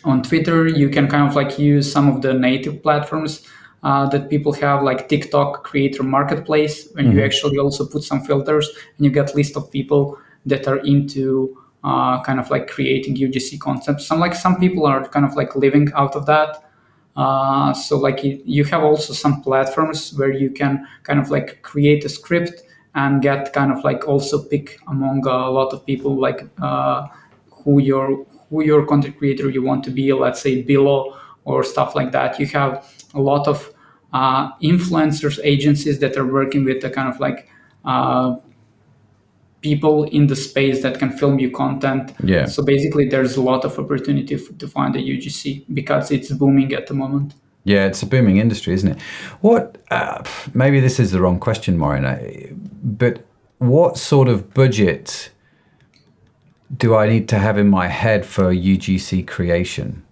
on 0.05 0.23
twitter 0.23 0.67
you 0.67 0.89
can 0.89 1.07
kind 1.09 1.29
of 1.29 1.37
like 1.37 1.59
use 1.59 1.91
some 1.91 2.09
of 2.09 2.23
the 2.23 2.33
native 2.33 2.83
platforms 2.83 3.47
uh, 3.83 4.07
that 4.09 4.29
people 4.29 4.53
have 4.53 4.83
like 4.83 5.09
tiktok 5.09 5.64
creator 5.64 6.03
marketplace 6.03 6.88
when 6.93 7.07
mm-hmm. 7.07 7.19
you 7.19 7.25
actually 7.25 7.59
also 7.59 7.87
put 7.87 8.03
some 8.03 8.21
filters 8.21 8.69
and 8.97 9.05
you 9.05 9.11
get 9.11 9.35
list 9.35 9.57
of 9.57 9.71
people 9.71 10.19
that 10.47 10.66
are 10.66 10.79
into 10.79 11.57
uh, 11.85 12.23
kind 12.23 12.38
of 12.38 12.51
like 12.51 12.69
creating 12.69 13.16
UGC 13.16 13.59
concepts. 13.59 14.07
Some 14.07 14.21
like 14.21 14.35
some 14.35 14.59
people 14.59 14.87
are 14.87 15.07
kind 15.09 15.25
of 15.25 15.35
like 15.35 15.57
living 15.57 15.90
out 15.95 16.14
of 16.14 16.27
that. 16.27 16.64
Uh, 17.16 17.73
so 17.73 17.99
like 17.99 18.21
you 18.23 18.64
have 18.64 18.83
also 18.83 19.12
some 19.12 19.43
platforms 19.43 20.14
where 20.14 20.31
you 20.31 20.51
can 20.51 20.87
kind 21.03 21.19
of 21.19 21.31
like 21.31 21.62
create 21.62 22.05
a 22.05 22.09
script 22.09 22.62
and 22.95 23.23
get 23.23 23.53
kind 23.53 23.73
of 23.73 23.83
like 23.85 24.07
also 24.07 24.43
pick 24.43 24.79
among 24.88 25.27
a 25.27 25.51
lot 25.51 25.73
of 25.73 25.85
people 25.87 26.19
like 26.19 26.49
uh, 26.61 27.07
who 27.51 27.81
your 27.81 28.27
who 28.49 28.64
your 28.64 28.85
content 28.87 29.16
creator 29.19 29.49
you 29.49 29.62
want 29.62 29.85
to 29.85 29.90
be. 29.90 30.12
Let's 30.12 30.40
say 30.40 30.62
Billo 30.62 31.16
or 31.45 31.64
stuff 31.64 31.95
like 31.95 32.12
that. 32.12 32.38
You 32.38 32.47
have 32.47 32.87
a 33.14 33.20
lot 33.20 33.46
of 33.49 33.73
uh, 34.12 34.53
influencers 34.59 35.38
agencies 35.44 35.99
that 36.01 36.16
are 36.16 36.27
working 36.27 36.64
with 36.64 36.81
the 36.81 36.90
kind 36.90 37.09
of 37.09 37.20
like 37.20 37.49
uh, 37.85 38.37
people 39.61 40.05
in 40.05 40.27
the 40.27 40.37
space 40.37 40.83
that 40.83 40.99
can 40.99 41.11
film 41.11 41.38
you 41.38 41.51
content. 41.51 42.12
Yeah. 42.25 42.46
So 42.46 42.62
basically, 42.62 43.09
there's 43.09 43.37
a 43.37 43.42
lot 43.42 43.64
of 43.64 43.79
opportunity 43.79 44.35
f- 44.35 44.59
to 44.59 44.68
find 44.68 44.96
a 44.96 44.99
UGC 44.99 45.64
because 45.75 46.11
it's 46.11 46.31
booming 46.33 46.73
at 46.73 46.87
the 46.87 46.94
moment. 46.94 47.35
Yeah, 47.64 47.87
it's 47.87 48.03
a 48.03 48.07
booming 48.07 48.38
industry, 48.38 48.73
isn't 48.75 48.92
it? 48.92 49.01
What? 49.42 49.79
Uh, 49.91 50.24
maybe 50.55 50.80
this 50.80 50.99
is 50.99 51.12
the 51.12 51.20
wrong 51.20 51.39
question, 51.39 51.76
Morina, 51.76 52.57
but 52.82 53.26
what 53.59 53.99
sort 53.99 54.28
of 54.28 54.55
budget 54.55 55.30
do 56.74 56.95
I 56.95 57.09
need 57.09 57.28
to 57.28 57.39
have 57.39 57.59
in 57.59 57.68
my 57.68 57.89
head 57.89 58.24
for 58.24 58.55
UGC 58.55 59.26
creation? 59.26 60.03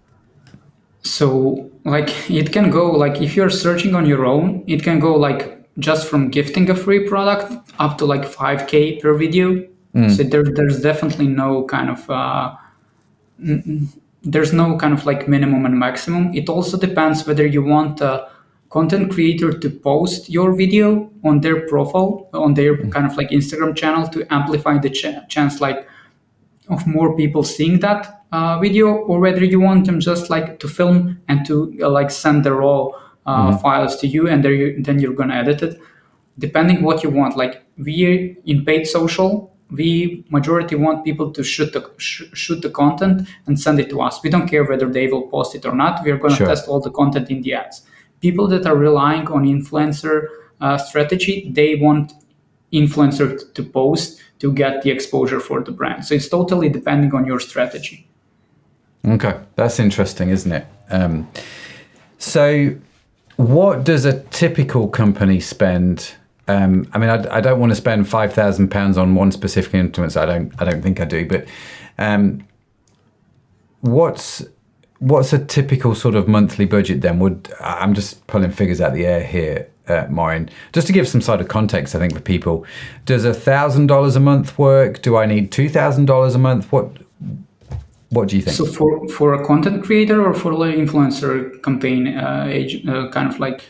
So, 1.01 1.71
like, 1.85 2.29
it 2.29 2.51
can 2.51 2.69
go 2.69 2.91
like 2.91 3.21
if 3.21 3.35
you're 3.35 3.49
searching 3.49 3.95
on 3.95 4.05
your 4.05 4.25
own, 4.25 4.63
it 4.67 4.83
can 4.83 4.99
go 4.99 5.15
like 5.15 5.59
just 5.79 6.07
from 6.07 6.29
gifting 6.29 6.69
a 6.69 6.75
free 6.75 7.07
product 7.07 7.51
up 7.79 7.97
to 7.97 8.05
like 8.05 8.21
5k 8.21 9.01
per 9.01 9.13
video 9.13 9.65
mm. 9.95 10.15
so 10.15 10.23
there, 10.23 10.43
there's 10.43 10.81
definitely 10.81 11.27
no 11.27 11.63
kind 11.65 11.89
of 11.89 12.09
uh, 12.09 12.55
there's 14.23 14.53
no 14.53 14.77
kind 14.77 14.93
of 14.93 15.05
like 15.05 15.27
minimum 15.27 15.65
and 15.65 15.79
maximum 15.79 16.33
it 16.33 16.49
also 16.49 16.77
depends 16.77 17.25
whether 17.25 17.45
you 17.45 17.63
want 17.63 18.01
a 18.01 18.29
content 18.69 19.11
creator 19.11 19.51
to 19.51 19.69
post 19.69 20.29
your 20.29 20.53
video 20.53 21.09
on 21.23 21.41
their 21.41 21.67
profile 21.67 22.29
on 22.33 22.53
their 22.53 22.75
mm. 22.75 22.91
kind 22.91 23.05
of 23.05 23.15
like 23.17 23.29
instagram 23.29 23.75
channel 23.75 24.07
to 24.07 24.25
amplify 24.33 24.77
the 24.77 24.89
ch- 24.89 25.27
chance 25.29 25.61
like 25.61 25.87
of 26.69 26.85
more 26.87 27.15
people 27.15 27.43
seeing 27.43 27.79
that 27.79 28.23
uh, 28.31 28.59
video 28.59 28.87
or 28.93 29.19
whether 29.19 29.43
you 29.43 29.59
want 29.59 29.85
them 29.85 29.99
just 29.99 30.29
like 30.29 30.59
to 30.59 30.67
film 30.67 31.19
and 31.27 31.45
to 31.45 31.77
uh, 31.81 31.89
like 31.89 32.11
send 32.11 32.43
the 32.43 32.53
raw 32.53 32.87
uh, 33.25 33.57
files 33.57 33.95
to 33.97 34.07
you 34.07 34.27
and 34.27 34.43
you, 34.43 34.81
then 34.81 34.99
you're 34.99 35.13
going 35.13 35.29
to 35.29 35.35
edit 35.35 35.61
it. 35.61 35.79
Depending 36.37 36.83
what 36.83 37.03
you 37.03 37.09
want 37.09 37.35
like 37.35 37.63
we 37.77 38.37
in 38.45 38.63
paid 38.65 38.85
social 38.87 39.53
we 39.71 40.25
majority 40.29 40.75
want 40.75 41.05
people 41.05 41.31
to 41.31 41.43
shoot 41.43 41.71
the 41.73 41.91
sh- 41.97 42.23
shoot 42.33 42.61
the 42.61 42.69
content 42.71 43.27
and 43.45 43.59
send 43.59 43.79
it 43.79 43.87
to 43.89 44.01
us. 44.01 44.19
We 44.23 44.29
don't 44.31 44.47
care 44.47 44.63
whether 44.63 44.89
they 44.89 45.07
will 45.07 45.27
post 45.27 45.53
it 45.53 45.63
or 45.65 45.75
not. 45.75 46.03
We 46.03 46.09
are 46.11 46.17
going 46.17 46.31
to 46.31 46.37
Sure. 46.37 46.47
test 46.47 46.67
all 46.67 46.79
the 46.79 46.89
content 46.89 47.29
in 47.29 47.41
the 47.43 47.53
ads. 47.53 47.83
People 48.19 48.47
that 48.47 48.65
are 48.65 48.75
relying 48.75 49.27
on 49.27 49.43
influencer 49.45 50.25
uh, 50.61 50.77
strategy 50.77 51.51
they 51.53 51.75
want 51.75 52.13
influencer 52.73 53.53
to 53.53 53.63
post 53.63 54.21
to 54.39 54.51
get 54.53 54.81
the 54.81 54.89
exposure 54.89 55.39
for 55.39 55.61
the 55.61 55.71
brand 55.71 56.05
so 56.05 56.15
it's 56.15 56.29
totally 56.29 56.69
depending 56.69 57.13
on 57.13 57.25
your 57.25 57.39
strategy 57.39 58.09
Okay, 59.05 59.39
that's 59.55 59.79
interesting, 59.79 60.29
isn't 60.29 60.51
it? 60.51 60.67
Um, 60.89 61.29
so, 62.17 62.75
what 63.37 63.83
does 63.83 64.05
a 64.05 64.21
typical 64.23 64.87
company 64.89 65.39
spend? 65.39 66.15
Um, 66.47 66.89
I 66.93 66.97
mean, 66.97 67.09
I, 67.09 67.37
I 67.37 67.41
don't 67.41 67.59
want 67.59 67.71
to 67.71 67.75
spend 67.75 68.09
five 68.09 68.33
thousand 68.33 68.69
pounds 68.69 68.97
on 68.97 69.15
one 69.15 69.31
specific 69.31 69.71
influencer. 69.71 70.17
I 70.17 70.25
don't. 70.25 70.53
I 70.61 70.65
don't 70.65 70.81
think 70.81 70.99
I 70.99 71.05
do. 71.05 71.25
But 71.25 71.47
um, 71.97 72.45
what's 73.79 74.45
what's 74.99 75.31
a 75.31 75.43
typical 75.43 75.95
sort 75.95 76.15
of 76.15 76.27
monthly 76.27 76.65
budget 76.65 76.99
then? 77.01 77.19
Would 77.19 77.53
I'm 77.61 77.93
just 77.93 78.27
pulling 78.27 78.51
figures 78.51 78.81
out 78.81 78.93
the 78.93 79.05
air 79.05 79.23
here, 79.23 79.69
uh, 79.89 80.07
Marin. 80.09 80.49
Just 80.73 80.87
to 80.87 80.93
give 80.93 81.07
some 81.07 81.21
sort 81.21 81.41
of 81.41 81.47
context, 81.47 81.95
I 81.95 81.99
think 81.99 82.13
for 82.13 82.21
people, 82.21 82.65
does 83.05 83.25
a 83.25 83.33
thousand 83.33 83.87
dollars 83.87 84.15
a 84.15 84.19
month 84.19 84.57
work? 84.57 85.01
Do 85.01 85.17
I 85.17 85.25
need 85.25 85.51
two 85.51 85.69
thousand 85.69 86.05
dollars 86.05 86.35
a 86.35 86.39
month? 86.39 86.71
What 86.71 86.87
What 88.11 88.27
do 88.29 88.35
you 88.35 88.41
think? 88.41 88.55
so 88.57 88.65
for 88.65 89.07
for 89.09 89.33
a 89.33 89.45
content 89.45 89.83
creator 89.83 90.25
or 90.25 90.33
for 90.33 90.51
an 90.53 90.73
influencer 90.85 91.61
campaign 91.63 92.07
uh, 92.07 92.45
age, 92.49 92.85
uh, 92.87 93.09
kind 93.11 93.27
of 93.31 93.39
like 93.39 93.61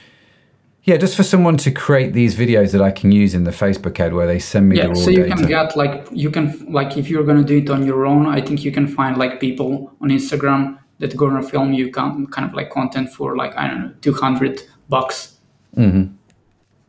Yeah, 0.84 0.98
just 1.02 1.16
for 1.18 1.24
someone 1.24 1.58
to 1.58 1.72
create 1.72 2.14
these 2.14 2.36
videos 2.36 2.72
that 2.72 2.82
I 2.82 2.92
can 2.92 3.12
use 3.12 3.36
in 3.36 3.44
the 3.44 3.52
Facebook 3.52 4.00
ad 4.00 4.14
where 4.14 4.26
they 4.28 4.40
send 4.40 4.70
me 4.70 4.76
the 4.76 4.82
yeah 4.84 4.88
raw 4.88 4.96
so 4.96 5.10
you 5.12 5.24
data. 5.24 5.36
can 5.36 5.46
get 5.48 5.76
like 5.76 6.08
you 6.24 6.32
can 6.32 6.46
like 6.80 6.98
if 6.98 7.10
you're 7.10 7.26
gonna 7.30 7.44
do 7.44 7.58
it 7.58 7.70
on 7.70 7.86
your 7.86 8.06
own 8.06 8.26
i 8.38 8.42
think 8.46 8.64
you 8.66 8.72
can 8.72 8.88
find 8.88 9.18
like 9.18 9.34
people 9.40 9.72
on 10.02 10.10
instagram 10.10 10.78
that 11.00 11.16
gonna 11.16 11.44
film 11.44 11.74
you 11.74 11.92
con- 11.92 12.26
kind 12.36 12.46
of 12.50 12.54
like 12.60 12.70
content 12.70 13.08
for 13.18 13.36
like 13.42 13.54
i 13.58 13.68
don't 13.68 13.82
know 13.82 13.92
200 14.02 14.62
bucks 14.90 15.39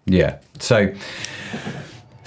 yeah. 0.06 0.38
So 0.58 0.92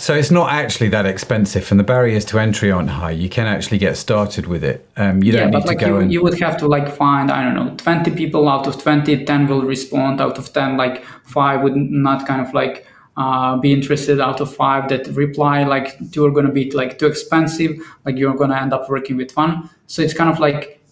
so 0.03 0.13
it's 0.13 0.31
not 0.31 0.51
actually 0.51 0.89
that 0.89 1.05
expensive 1.05 1.71
and 1.71 1.79
the 1.79 1.83
barriers 1.83 2.25
to 2.25 2.37
entry 2.37 2.69
aren't 2.69 2.89
high. 2.89 3.11
You 3.11 3.29
can 3.29 3.47
actually 3.47 3.77
get 3.77 3.95
started 3.95 4.47
with 4.47 4.61
it. 4.61 4.85
Um, 4.97 5.23
you 5.23 5.31
don't 5.31 5.51
need 5.51 5.53
but 5.53 5.61
to 5.61 5.67
like 5.67 5.79
go 5.79 5.87
you, 5.87 5.97
and 5.97 6.11
you 6.11 6.21
would 6.21 6.37
have 6.41 6.57
to 6.57 6.67
like 6.67 6.93
find 6.93 7.31
i 7.31 7.41
don't 7.41 7.55
know 7.55 7.73
20 7.77 8.11
people 8.11 8.49
out 8.49 8.67
of 8.67 8.81
20 8.81 9.23
10 9.23 9.47
will 9.47 9.61
respond 9.61 10.19
out 10.19 10.37
of 10.37 10.51
10 10.51 10.75
like 10.75 11.05
5 11.23 11.61
would 11.61 11.75
not 11.75 12.27
kind 12.27 12.45
of 12.45 12.53
like 12.53 12.85
uh, 13.15 13.55
be 13.57 13.71
interested 13.71 14.19
out 14.19 14.41
of 14.41 14.53
five 14.53 14.89
that 14.89 15.07
reply 15.07 15.63
like 15.63 15.97
two 16.11 16.25
are 16.25 16.31
going 16.31 16.47
to 16.47 16.51
be 16.51 16.69
like 16.71 16.97
too 16.99 17.05
expensive 17.05 17.77
like 18.05 18.17
you're 18.17 18.33
going 18.33 18.49
to 18.49 18.59
end 18.59 18.73
up 18.73 18.89
working 18.89 19.15
with 19.15 19.31
one 19.37 19.69
so 19.87 20.01
it's 20.01 20.13
kind 20.13 20.29
of 20.29 20.39
like 20.39 20.82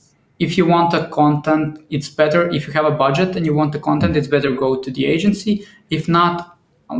if 0.45 0.49
you 0.57 0.65
want 0.75 0.89
a 0.99 1.01
content 1.21 1.69
it's 1.95 2.09
better. 2.21 2.41
If 2.57 2.61
you 2.67 2.73
have 2.79 2.87
a 2.93 2.95
budget 3.05 3.29
and 3.35 3.43
you 3.47 3.53
want 3.59 3.71
the 3.75 3.79
content 3.89 4.13
it's 4.19 4.31
better 4.35 4.51
go 4.65 4.69
to 4.85 4.89
the 4.97 5.03
agency. 5.15 5.53
If 5.97 6.03
not 6.17 6.35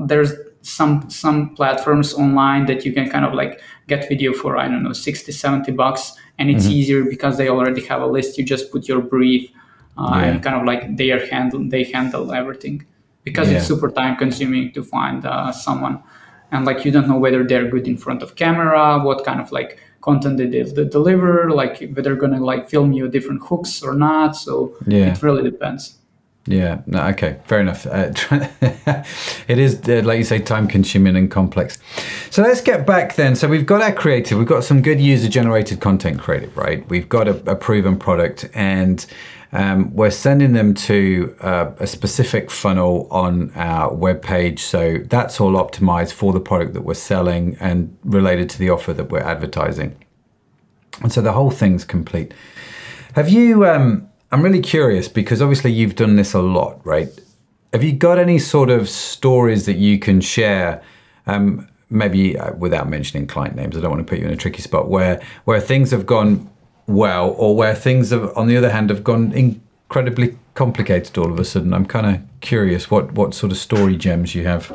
there's 0.10 0.32
some 0.62 0.94
some 1.10 1.38
platforms 1.60 2.14
online 2.24 2.64
that 2.70 2.80
you 2.86 2.92
can 2.98 3.10
kind 3.14 3.26
of 3.30 3.34
like 3.42 3.54
get 3.92 4.08
video 4.14 4.32
for 4.42 4.52
i 4.64 4.66
don't 4.72 4.84
know 4.84 4.94
60 4.94 5.32
70 5.32 5.72
bucks 5.72 6.04
and 6.38 6.46
it's 6.52 6.68
easier 6.78 7.02
because 7.14 7.34
they 7.40 7.50
already 7.50 7.84
have 7.92 8.02
a 8.02 8.10
list. 8.18 8.38
You 8.38 8.44
just 8.56 8.72
put 8.72 8.88
your 8.92 9.02
brief 9.14 9.44
uh, 9.98 10.10
Yeah. 10.12 10.26
and 10.28 10.36
kind 10.46 10.56
of 10.60 10.64
like 10.72 10.82
they 11.00 11.10
are 11.16 11.24
handle 11.34 11.62
they 11.74 11.84
handle 11.96 12.26
everything 12.42 12.78
because 13.28 13.48
Yeah. 13.48 13.58
it's 13.58 13.68
super 13.72 13.90
time 14.02 14.14
consuming 14.24 14.66
to 14.76 14.82
find 14.96 15.20
uh, 15.26 15.52
someone. 15.66 15.96
And 16.54 16.62
like 16.70 16.80
you 16.86 16.92
don't 16.96 17.08
know 17.12 17.20
whether 17.26 17.42
they're 17.50 17.70
good 17.76 17.88
in 17.94 17.98
front 18.06 18.22
of 18.26 18.30
camera 18.44 18.82
what 19.08 19.20
kind 19.30 19.40
of 19.46 19.50
like 19.60 19.72
content 20.02 20.38
they 20.38 20.48
de- 20.48 20.64
they 20.64 20.86
deliver 20.86 21.52
like 21.52 21.80
whether 21.80 22.02
they're 22.02 22.16
gonna 22.16 22.44
like 22.44 22.70
film 22.70 22.92
you 22.92 23.08
different 23.08 23.42
hooks 23.44 23.82
or 23.84 23.94
not 23.94 24.36
so 24.36 24.74
Yeah. 24.88 25.12
it 25.14 25.22
really 25.24 25.44
depends 25.52 25.98
Yeah, 26.48 26.82
no, 26.88 27.00
okay, 27.14 27.38
fair 27.46 27.60
enough. 27.60 27.86
Uh, 27.86 28.10
it 29.48 29.58
is, 29.60 29.80
uh, 29.88 30.02
like 30.04 30.18
you 30.18 30.24
say, 30.24 30.40
time 30.40 30.68
consuming 30.68 31.16
and 31.16 31.30
complex. 31.30 31.78
So 32.32 32.42
let's 32.42 32.62
get 32.62 32.86
back 32.88 33.14
then. 33.16 33.36
So 33.36 33.48
we've 33.48 33.68
got 33.68 33.82
our 33.84 33.94
creative, 33.94 34.40
we've 34.40 34.48
got 34.48 34.64
some 34.64 34.82
good 34.82 35.00
user 35.00 35.30
generated 35.30 35.80
content 35.82 36.20
creative, 36.20 36.58
right? 36.58 36.88
We've 36.90 37.08
got 37.08 37.28
a, 37.28 37.36
a 37.52 37.56
proven 37.56 37.96
product 37.98 38.50
and 38.56 39.06
um, 39.54 39.94
we're 39.94 40.12
sending 40.12 40.54
them 40.54 40.74
to 40.74 41.36
uh, 41.42 41.72
a 41.80 41.88
specific 41.88 42.50
funnel 42.50 43.08
on 43.12 43.52
our 43.56 43.92
webpage. 43.92 44.60
So 44.60 45.00
that's 45.06 45.42
all 45.42 45.54
optimized 45.54 46.14
for 46.14 46.32
the 46.32 46.40
product 46.40 46.74
that 46.74 46.82
we're 46.82 46.94
selling 46.94 47.58
and 47.60 47.98
related 48.04 48.50
to 48.52 48.60
the 48.60 48.70
offer 48.70 48.94
that 48.94 49.10
we're 49.10 49.20
advertising. 49.20 49.98
And 51.02 51.12
so 51.12 51.22
the 51.22 51.34
whole 51.34 51.52
thing's 51.52 51.84
complete. 51.84 52.34
Have 53.16 53.28
you? 53.28 53.66
Um, 53.66 54.08
I'm 54.32 54.42
really 54.42 54.62
curious 54.62 55.10
because 55.10 55.42
obviously 55.42 55.72
you've 55.72 55.96
done 55.96 56.16
this 56.16 56.34
a 56.34 56.42
lot, 56.42 56.86
right? 56.86 57.10
Have 57.74 57.84
you 57.84 57.92
got 57.92 58.18
any 58.18 58.40
sort 58.40 58.70
of 58.70 58.88
stories 58.88 59.66
that 59.66 59.76
you 59.76 60.00
can 60.00 60.22
share? 60.22 60.82
Um, 61.28 61.68
maybe 61.90 62.38
uh, 62.38 62.54
without 62.54 62.88
mentioning 62.88 63.28
client 63.28 63.56
names, 63.56 63.76
I 63.76 63.82
don't 63.82 63.92
want 63.92 64.06
to 64.06 64.10
put 64.10 64.20
you 64.20 64.26
in 64.26 64.32
a 64.32 64.38
tricky 64.38 64.62
spot 64.62 64.90
where 64.90 65.22
where 65.44 65.60
things 65.60 65.92
have 65.92 66.06
gone 66.06 66.50
well, 66.92 67.34
or 67.38 67.56
where 67.56 67.76
things 67.76 68.12
have, 68.12 68.36
on 68.38 68.48
the 68.48 68.58
other 68.58 68.70
hand, 68.70 68.90
have 68.90 69.04
gone 69.04 69.32
incredibly 69.34 70.38
complicated 70.54 71.18
all 71.18 71.32
of 71.32 71.40
a 71.40 71.46
sudden. 71.46 71.74
I'm 71.74 71.86
kind 71.86 72.06
of 72.06 72.22
curious 72.42 72.92
what 72.92 73.14
what 73.14 73.34
sort 73.34 73.52
of 73.52 73.58
story 73.58 73.96
gems 73.98 74.36
you 74.36 74.44
have. 74.44 74.72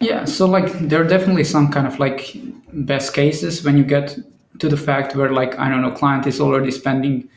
Yeah, 0.00 0.26
so 0.26 0.46
like 0.46 0.70
there 0.88 1.00
are 1.00 1.08
definitely 1.08 1.44
some 1.44 1.70
kind 1.70 1.86
of 1.86 1.98
like 1.98 2.36
best 2.72 3.14
cases 3.14 3.64
when 3.64 3.78
you 3.78 3.84
get 3.84 4.18
to 4.58 4.68
the 4.68 4.76
fact 4.76 5.16
where 5.16 5.32
like 5.32 5.58
I 5.58 5.68
don't 5.70 5.82
know, 5.82 5.90
client 5.90 6.26
is 6.26 6.40
already 6.40 6.70
spending 6.70 7.28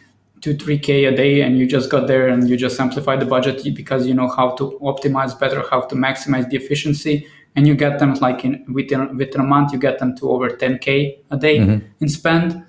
two 0.42 0.56
three 0.56 0.80
k 0.80 1.06
a 1.06 1.16
day, 1.16 1.42
and 1.42 1.58
you 1.58 1.68
just 1.68 1.90
got 1.90 2.08
there 2.08 2.28
and 2.28 2.50
you 2.50 2.58
just 2.58 2.80
amplify 2.80 3.16
the 3.16 3.26
budget 3.26 3.64
because 3.76 4.08
you 4.08 4.14
know 4.14 4.28
how 4.28 4.52
to 4.56 4.78
optimize 4.82 5.38
better, 5.40 5.64
how 5.70 5.82
to 5.82 5.96
maximize 5.96 6.50
the 6.50 6.58
efficiency, 6.58 7.28
and 7.56 7.68
you 7.68 7.76
get 7.76 8.00
them 8.00 8.14
like 8.16 8.44
in 8.44 8.66
within 8.74 9.18
within 9.18 9.42
a 9.42 9.44
month 9.44 9.72
you 9.74 9.80
get 9.80 10.00
them 10.00 10.16
to 10.18 10.30
over 10.30 10.50
ten 10.50 10.78
k 10.80 11.20
a 11.32 11.38
day 11.38 11.60
mm-hmm. 11.60 11.86
in 12.02 12.10
spend. 12.10 12.64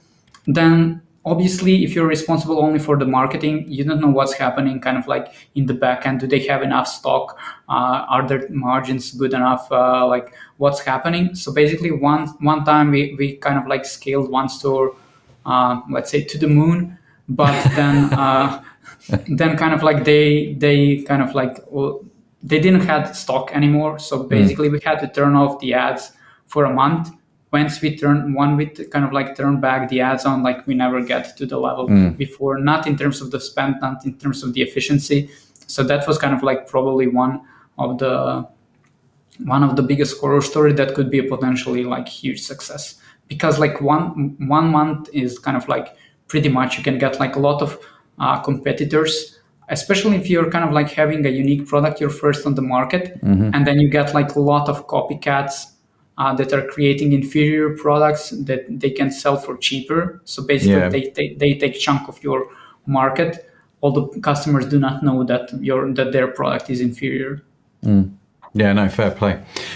Then 0.46 1.02
obviously 1.24 1.84
if 1.84 1.94
you're 1.94 2.06
responsible 2.06 2.58
only 2.58 2.78
for 2.78 2.96
the 2.96 3.04
marketing 3.04 3.64
you 3.68 3.84
don't 3.84 4.00
know 4.00 4.08
what's 4.08 4.32
happening 4.32 4.80
kind 4.80 4.96
of 4.96 5.06
like 5.06 5.34
in 5.54 5.66
the 5.66 5.74
back 5.74 6.06
end. 6.06 6.20
Do 6.20 6.26
they 6.26 6.40
have 6.46 6.62
enough 6.62 6.88
stock? 6.88 7.38
Uh, 7.68 8.06
are 8.08 8.26
their 8.26 8.48
margins 8.48 9.12
good 9.12 9.34
enough? 9.34 9.70
Uh, 9.70 10.06
like 10.06 10.32
what's 10.56 10.80
happening? 10.80 11.34
So 11.34 11.52
basically 11.52 11.90
one 11.90 12.28
one 12.40 12.64
time 12.64 12.90
we, 12.90 13.14
we 13.18 13.36
kind 13.36 13.58
of 13.58 13.66
like 13.66 13.84
scaled 13.84 14.30
one 14.30 14.48
store 14.48 14.96
uh, 15.44 15.80
let's 15.90 16.10
say 16.10 16.24
to 16.24 16.38
the 16.38 16.48
moon 16.48 16.98
but 17.28 17.52
then 17.74 18.12
uh, 18.14 18.62
then 19.28 19.56
kind 19.56 19.74
of 19.74 19.82
like 19.82 20.04
they 20.04 20.54
they 20.54 21.02
kind 21.02 21.22
of 21.22 21.34
like 21.34 21.58
well, 21.68 22.04
they 22.42 22.58
didn't 22.58 22.80
have 22.80 23.14
stock 23.14 23.54
anymore. 23.54 23.98
So 23.98 24.22
basically 24.22 24.70
we 24.70 24.80
had 24.80 24.98
to 25.00 25.08
turn 25.08 25.34
off 25.36 25.60
the 25.60 25.74
ads 25.74 26.12
for 26.46 26.64
a 26.64 26.72
month 26.72 27.10
once 27.52 27.80
we 27.80 27.96
turn 27.96 28.32
one 28.34 28.56
we 28.56 28.66
kind 28.66 29.04
of 29.04 29.12
like 29.12 29.36
turn 29.36 29.60
back 29.60 29.88
the 29.88 30.00
ads 30.00 30.24
on 30.24 30.42
like 30.42 30.66
we 30.66 30.74
never 30.74 31.02
get 31.02 31.36
to 31.36 31.46
the 31.46 31.58
level 31.58 31.88
before 32.16 32.58
not 32.58 32.86
in 32.86 32.96
terms 32.96 33.20
of 33.20 33.30
the 33.30 33.40
spend 33.40 33.76
not 33.80 34.04
in 34.04 34.16
terms 34.18 34.42
of 34.42 34.54
the 34.54 34.62
efficiency. 34.62 35.30
So 35.66 35.82
that 35.84 36.06
was 36.06 36.18
kind 36.18 36.34
of 36.34 36.42
like 36.42 36.66
probably 36.68 37.06
one 37.06 37.42
of 37.78 37.98
the 37.98 38.46
one 39.44 39.62
of 39.62 39.76
the 39.76 39.82
biggest 39.82 40.20
horror 40.20 40.42
story 40.42 40.72
that 40.74 40.94
could 40.94 41.10
be 41.10 41.18
a 41.18 41.24
potentially 41.24 41.84
like 41.84 42.08
huge 42.08 42.40
success. 42.42 43.00
Because 43.28 43.58
like 43.58 43.80
one 43.80 44.36
one 44.48 44.68
month 44.68 45.08
is 45.12 45.38
kind 45.38 45.56
of 45.56 45.68
like 45.68 45.96
pretty 46.28 46.48
much 46.48 46.78
you 46.78 46.84
can 46.84 46.98
get 46.98 47.18
like 47.18 47.36
a 47.36 47.40
lot 47.40 47.62
of 47.62 47.78
uh, 48.18 48.38
competitors 48.40 49.36
especially 49.70 50.16
if 50.16 50.28
you're 50.28 50.50
kind 50.50 50.64
of 50.64 50.72
like 50.72 50.90
having 50.90 51.24
a 51.24 51.28
unique 51.28 51.66
product 51.66 52.00
you're 52.00 52.10
first 52.10 52.44
on 52.44 52.56
the 52.56 52.62
market 52.62 53.16
and 53.54 53.66
then 53.66 53.78
you 53.78 53.88
get 53.88 54.12
like 54.14 54.34
a 54.34 54.40
lot 54.40 54.68
of 54.68 54.86
copycats 54.88 55.66
uh, 56.20 56.32
that 56.38 56.50
are 56.56 56.64
creating 56.74 57.08
inferior 57.20 57.68
products 57.84 58.24
that 58.48 58.62
they 58.82 58.90
can 58.98 59.10
sell 59.22 59.36
for 59.44 59.54
cheaper 59.66 60.00
so 60.32 60.38
basically 60.52 60.80
Yeah. 60.82 60.88
they, 60.94 61.04
they, 61.16 61.28
they 61.42 61.52
take 61.62 61.74
chunk 61.86 62.02
of 62.12 62.16
your 62.26 62.40
market 62.86 63.32
all 63.82 63.92
the 63.98 64.04
customers 64.30 64.64
do 64.74 64.78
not 64.86 64.96
know 65.06 65.18
that 65.32 65.44
your 65.68 65.80
that 65.98 66.08
their 66.16 66.28
product 66.38 66.64
is 66.74 66.80
inferior 66.90 67.32
Yeah, 68.52 68.72
no, 68.74 68.88
fair 68.88 69.12
play. 69.12 69.34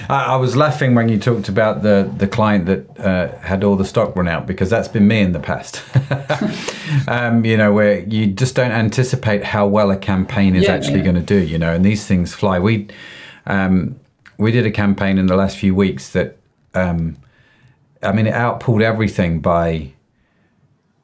I, 0.08 0.34
I 0.34 0.36
was 0.44 0.52
laughing 0.56 0.96
when 0.96 1.08
you 1.08 1.18
talked 1.18 1.48
about 1.48 1.82
the 1.82 1.96
the 2.22 2.26
client 2.26 2.66
that 2.70 2.82
uh, 2.98 3.26
had 3.50 3.62
all 3.64 3.76
the 3.76 3.84
stock 3.84 4.16
run 4.16 4.28
out 4.34 4.46
because 4.46 4.68
that's 4.74 4.88
been 4.88 5.06
me 5.06 5.20
in 5.26 5.32
the 5.32 5.38
past. 5.50 5.82
um, 7.08 7.44
you 7.44 7.56
know, 7.56 7.72
where 7.72 8.00
you 8.00 8.26
just 8.26 8.54
don't 8.56 8.72
anticipate 8.72 9.44
how 9.44 9.64
well 9.76 9.90
a 9.90 9.96
campaign 9.96 10.56
is 10.56 10.64
Yeah, 10.64 10.74
actually 10.76 10.98
yeah. 10.98 11.12
going 11.12 11.26
to 11.26 11.40
do. 11.40 11.40
You 11.52 11.58
know, 11.58 11.72
and 11.74 11.84
these 11.84 12.04
things 12.06 12.34
fly. 12.34 12.58
We 12.58 12.88
um, 13.46 13.94
we 14.38 14.50
did 14.52 14.66
a 14.66 14.70
campaign 14.70 15.18
in 15.18 15.26
the 15.26 15.36
last 15.36 15.56
few 15.56 15.74
weeks 15.74 16.10
that, 16.10 16.36
um, 16.74 17.16
I 18.02 18.12
mean, 18.12 18.26
it 18.26 18.34
outpulled 18.34 18.82
everything 18.82 19.40
by 19.40 19.92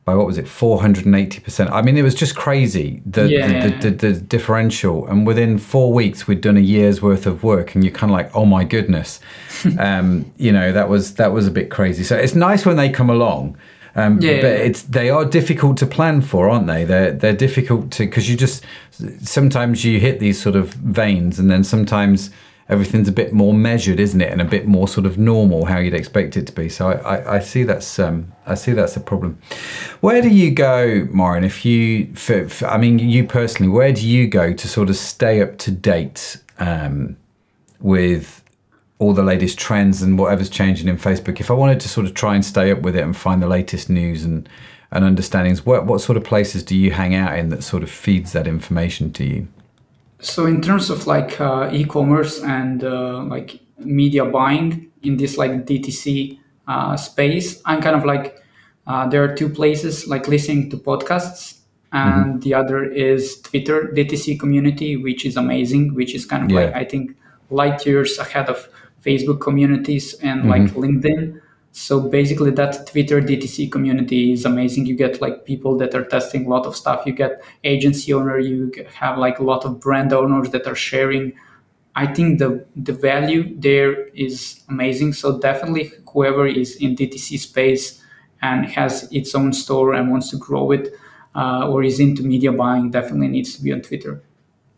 by 0.06 0.14
what 0.14 0.26
was 0.26 0.38
it 0.38 0.46
480% 0.46 1.70
i 1.70 1.82
mean 1.82 1.96
it 1.98 2.02
was 2.02 2.14
just 2.14 2.34
crazy 2.34 3.02
the, 3.04 3.28
Yeah. 3.28 3.68
the, 3.68 3.68
the, 3.68 3.90
the, 3.90 4.12
the 4.14 4.20
differential. 4.20 5.06
And 5.06 5.26
within 5.26 5.58
four 5.58 5.92
weeks 5.92 6.26
we'd 6.26 6.40
done 6.40 6.56
a 6.56 6.60
year's 6.60 7.02
worth 7.02 7.26
of 7.26 7.44
work 7.44 7.74
and 7.74 7.84
you're 7.84 7.92
kind 7.92 8.10
of 8.10 8.14
like 8.16 8.34
oh 8.34 8.44
my 8.46 8.64
goodness. 8.64 9.20
Um, 9.78 10.32
you 10.38 10.52
know 10.52 10.72
that 10.72 10.88
was 10.88 11.14
that 11.16 11.32
was 11.32 11.46
a 11.46 11.50
bit 11.50 11.68
crazy. 11.70 12.02
So 12.02 12.16
it's 12.16 12.34
nice 12.34 12.64
when 12.64 12.76
they 12.76 12.88
come 12.88 13.10
along 13.10 13.58
um, 13.94 14.18
Yeah. 14.22 14.40
but 14.40 14.52
it's 14.52 14.82
they 14.82 15.10
are 15.10 15.24
difficult 15.26 15.76
to 15.78 15.86
plan 15.86 16.22
for 16.22 16.48
aren't 16.48 16.66
they? 16.66 16.84
They're 16.84 17.12
they're 17.12 17.36
difficult 17.46 17.90
to 17.92 18.06
because 18.06 18.28
you 18.30 18.36
just 18.38 18.64
sometimes 19.22 19.84
you 19.84 20.00
hit 20.00 20.18
these 20.18 20.40
sort 20.40 20.56
of 20.56 20.72
veins 20.72 21.38
and 21.38 21.50
then 21.50 21.62
sometimes 21.62 22.30
everything's 22.70 23.08
a 23.08 23.12
bit 23.12 23.32
more 23.32 23.52
measured, 23.52 23.98
isn't 23.98 24.20
it, 24.20 24.30
and 24.32 24.40
a 24.40 24.44
bit 24.44 24.66
more 24.66 24.86
sort 24.86 25.04
of 25.04 25.18
normal 25.18 25.64
how 25.66 25.78
you'd 25.78 25.92
expect 25.92 26.36
it 26.36 26.46
to 26.46 26.52
be. 26.52 26.68
So 26.68 26.88
I, 26.88 27.16
I, 27.16 27.34
I 27.36 27.38
see 27.40 27.64
that's 27.64 27.98
um, 27.98 28.32
I 28.46 28.54
see 28.54 28.72
that's 28.72 28.96
a 28.96 29.00
problem. 29.00 29.38
Where 30.00 30.22
do 30.22 30.28
you 30.28 30.52
go, 30.52 31.06
Marin? 31.10 31.42
If 31.42 31.64
you, 31.64 32.14
for, 32.14 32.48
for, 32.48 32.68
I 32.68 32.78
mean, 32.78 32.98
you 33.00 33.26
personally, 33.26 33.70
where 33.70 33.92
do 33.92 34.06
you 34.06 34.28
go 34.28 34.52
to 34.52 34.68
sort 34.68 34.88
of 34.88 34.96
stay 34.96 35.42
up 35.42 35.58
to 35.58 35.72
date 35.72 36.38
um, 36.58 37.16
with 37.80 38.42
all 39.00 39.14
the 39.14 39.22
latest 39.24 39.58
trends 39.58 40.00
and 40.00 40.16
whatever's 40.16 40.48
changing 40.48 40.86
in 40.86 40.96
Facebook? 40.96 41.40
If 41.40 41.50
I 41.50 41.54
wanted 41.54 41.80
to 41.80 41.88
sort 41.88 42.06
of 42.06 42.14
try 42.14 42.36
and 42.36 42.44
stay 42.44 42.70
up 42.70 42.82
with 42.82 42.94
it 42.96 43.02
and 43.02 43.16
find 43.16 43.42
the 43.42 43.48
latest 43.48 43.90
news 43.90 44.24
and 44.24 44.48
and 44.92 45.04
understandings, 45.04 45.66
what 45.66 45.86
what 45.86 46.00
sort 46.00 46.16
of 46.16 46.22
places 46.22 46.62
do 46.62 46.76
you 46.76 46.92
hang 46.92 47.16
out 47.16 47.36
in 47.36 47.48
that 47.48 47.64
sort 47.64 47.82
of 47.82 47.90
feeds 47.90 48.32
that 48.32 48.46
information 48.46 49.12
to 49.14 49.24
you? 49.24 49.48
So 50.20 50.46
in 50.46 50.60
terms 50.60 50.90
of 50.90 51.06
like 51.06 51.40
uh, 51.40 51.70
e-commerce 51.72 52.42
and 52.42 52.84
uh, 52.84 53.22
like 53.24 53.58
media 53.78 54.24
buying 54.24 54.90
in 55.02 55.16
this 55.16 55.38
like 55.38 55.64
DTC 55.64 56.38
uh, 56.68 56.96
space, 56.96 57.60
I'm 57.64 57.80
kind 57.80 57.96
of 57.96 58.04
like 58.04 58.36
uh, 58.86 59.08
there 59.08 59.24
are 59.24 59.34
two 59.34 59.48
places 59.48 60.06
like 60.08 60.28
listening 60.28 60.68
to 60.70 60.76
podcasts, 60.76 61.60
and 61.92 62.42
the 62.42 62.52
other 62.54 62.84
is 62.84 63.40
Twitter 63.40 63.90
DTC 63.94 64.36
community, 64.38 64.96
which 64.96 65.24
is 65.24 65.36
amazing, 65.36 65.94
which 65.94 66.14
is 66.14 66.26
kind 66.26 66.44
of 66.44 66.52
like 66.52 66.72
I 66.74 66.84
think 66.84 67.16
light 67.48 67.86
years 67.86 68.18
ahead 68.18 68.48
of 68.48 68.68
Facebook 69.04 69.40
communities 69.40 70.14
and 70.22 70.46
like 70.46 70.66
LinkedIn. 70.74 71.40
So 71.72 72.00
basically, 72.00 72.50
that 72.52 72.86
Twitter 72.86 73.20
DTC 73.20 73.70
community 73.70 74.32
is 74.32 74.44
amazing. 74.44 74.86
You 74.86 74.96
get 74.96 75.20
like 75.20 75.44
people 75.44 75.78
that 75.78 75.94
are 75.94 76.04
testing 76.04 76.46
a 76.46 76.48
lot 76.48 76.66
of 76.66 76.74
stuff. 76.74 77.04
You 77.06 77.12
get 77.12 77.42
agency 77.62 78.12
owner. 78.12 78.38
You 78.38 78.72
have 78.92 79.18
like 79.18 79.38
a 79.38 79.44
lot 79.44 79.64
of 79.64 79.78
brand 79.78 80.12
owners 80.12 80.50
that 80.50 80.66
are 80.66 80.74
sharing. 80.74 81.32
I 81.94 82.06
think 82.06 82.38
the 82.40 82.64
the 82.74 82.92
value 82.92 83.54
there 83.58 84.08
is 84.08 84.62
amazing. 84.68 85.12
So 85.12 85.38
definitely, 85.38 85.92
whoever 86.12 86.46
is 86.46 86.76
in 86.76 86.96
DTC 86.96 87.38
space 87.38 88.02
and 88.42 88.66
has 88.66 89.08
its 89.12 89.34
own 89.34 89.52
store 89.52 89.94
and 89.94 90.10
wants 90.10 90.30
to 90.30 90.36
grow 90.36 90.72
it, 90.72 90.88
uh, 91.36 91.68
or 91.68 91.84
is 91.84 92.00
into 92.00 92.22
media 92.22 92.50
buying, 92.50 92.90
definitely 92.90 93.28
needs 93.28 93.54
to 93.56 93.62
be 93.62 93.72
on 93.72 93.82
Twitter. 93.82 94.22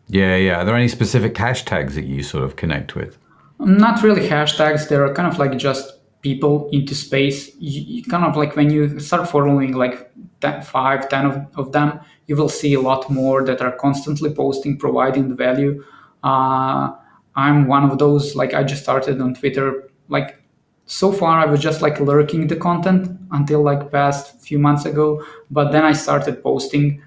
Yeah, 0.09 0.35
yeah. 0.35 0.61
Are 0.61 0.65
there 0.65 0.75
any 0.75 0.89
specific 0.89 1.33
hashtags 1.33 1.93
that 1.95 2.05
you 2.05 2.21
sort 2.21 2.43
of 2.43 2.55
connect 2.55 2.93
with? 2.95 3.17
not 3.65 4.03
really 4.03 4.27
hashtags 4.27 4.89
they 4.89 4.95
are 4.95 5.13
kind 5.13 5.27
of 5.31 5.39
like 5.39 5.57
just 5.57 5.93
people 6.23 6.69
into 6.71 6.95
space 6.95 7.51
you, 7.59 7.81
you 7.81 8.03
kind 8.03 8.23
of 8.25 8.35
like 8.35 8.55
when 8.55 8.71
you 8.71 8.99
start 8.99 9.29
following 9.29 9.73
like 9.73 10.11
10, 10.41 10.61
5 10.63 11.09
10 11.09 11.25
of, 11.25 11.47
of 11.55 11.71
them 11.71 11.99
you 12.27 12.35
will 12.35 12.49
see 12.49 12.73
a 12.73 12.81
lot 12.81 13.09
more 13.09 13.43
that 13.43 13.61
are 13.61 13.73
constantly 13.73 14.33
posting 14.33 14.77
providing 14.77 15.27
the 15.29 15.35
value. 15.35 15.83
Uh, 16.23 16.91
i'm 17.35 17.67
one 17.67 17.83
of 17.83 17.97
those 17.97 18.35
like 18.35 18.53
i 18.53 18.63
just 18.63 18.83
started 18.83 19.19
on 19.19 19.33
twitter 19.33 19.89
like 20.07 20.41
so 20.85 21.11
far 21.11 21.39
i 21.39 21.45
was 21.45 21.59
just 21.59 21.81
like 21.81 21.99
lurking 21.99 22.47
the 22.47 22.55
content 22.55 23.09
until 23.31 23.61
like 23.61 23.91
past 23.91 24.39
few 24.41 24.59
months 24.59 24.85
ago 24.85 25.23
but 25.51 25.71
then 25.71 25.83
i 25.83 25.91
started 25.91 26.41
posting 26.43 27.01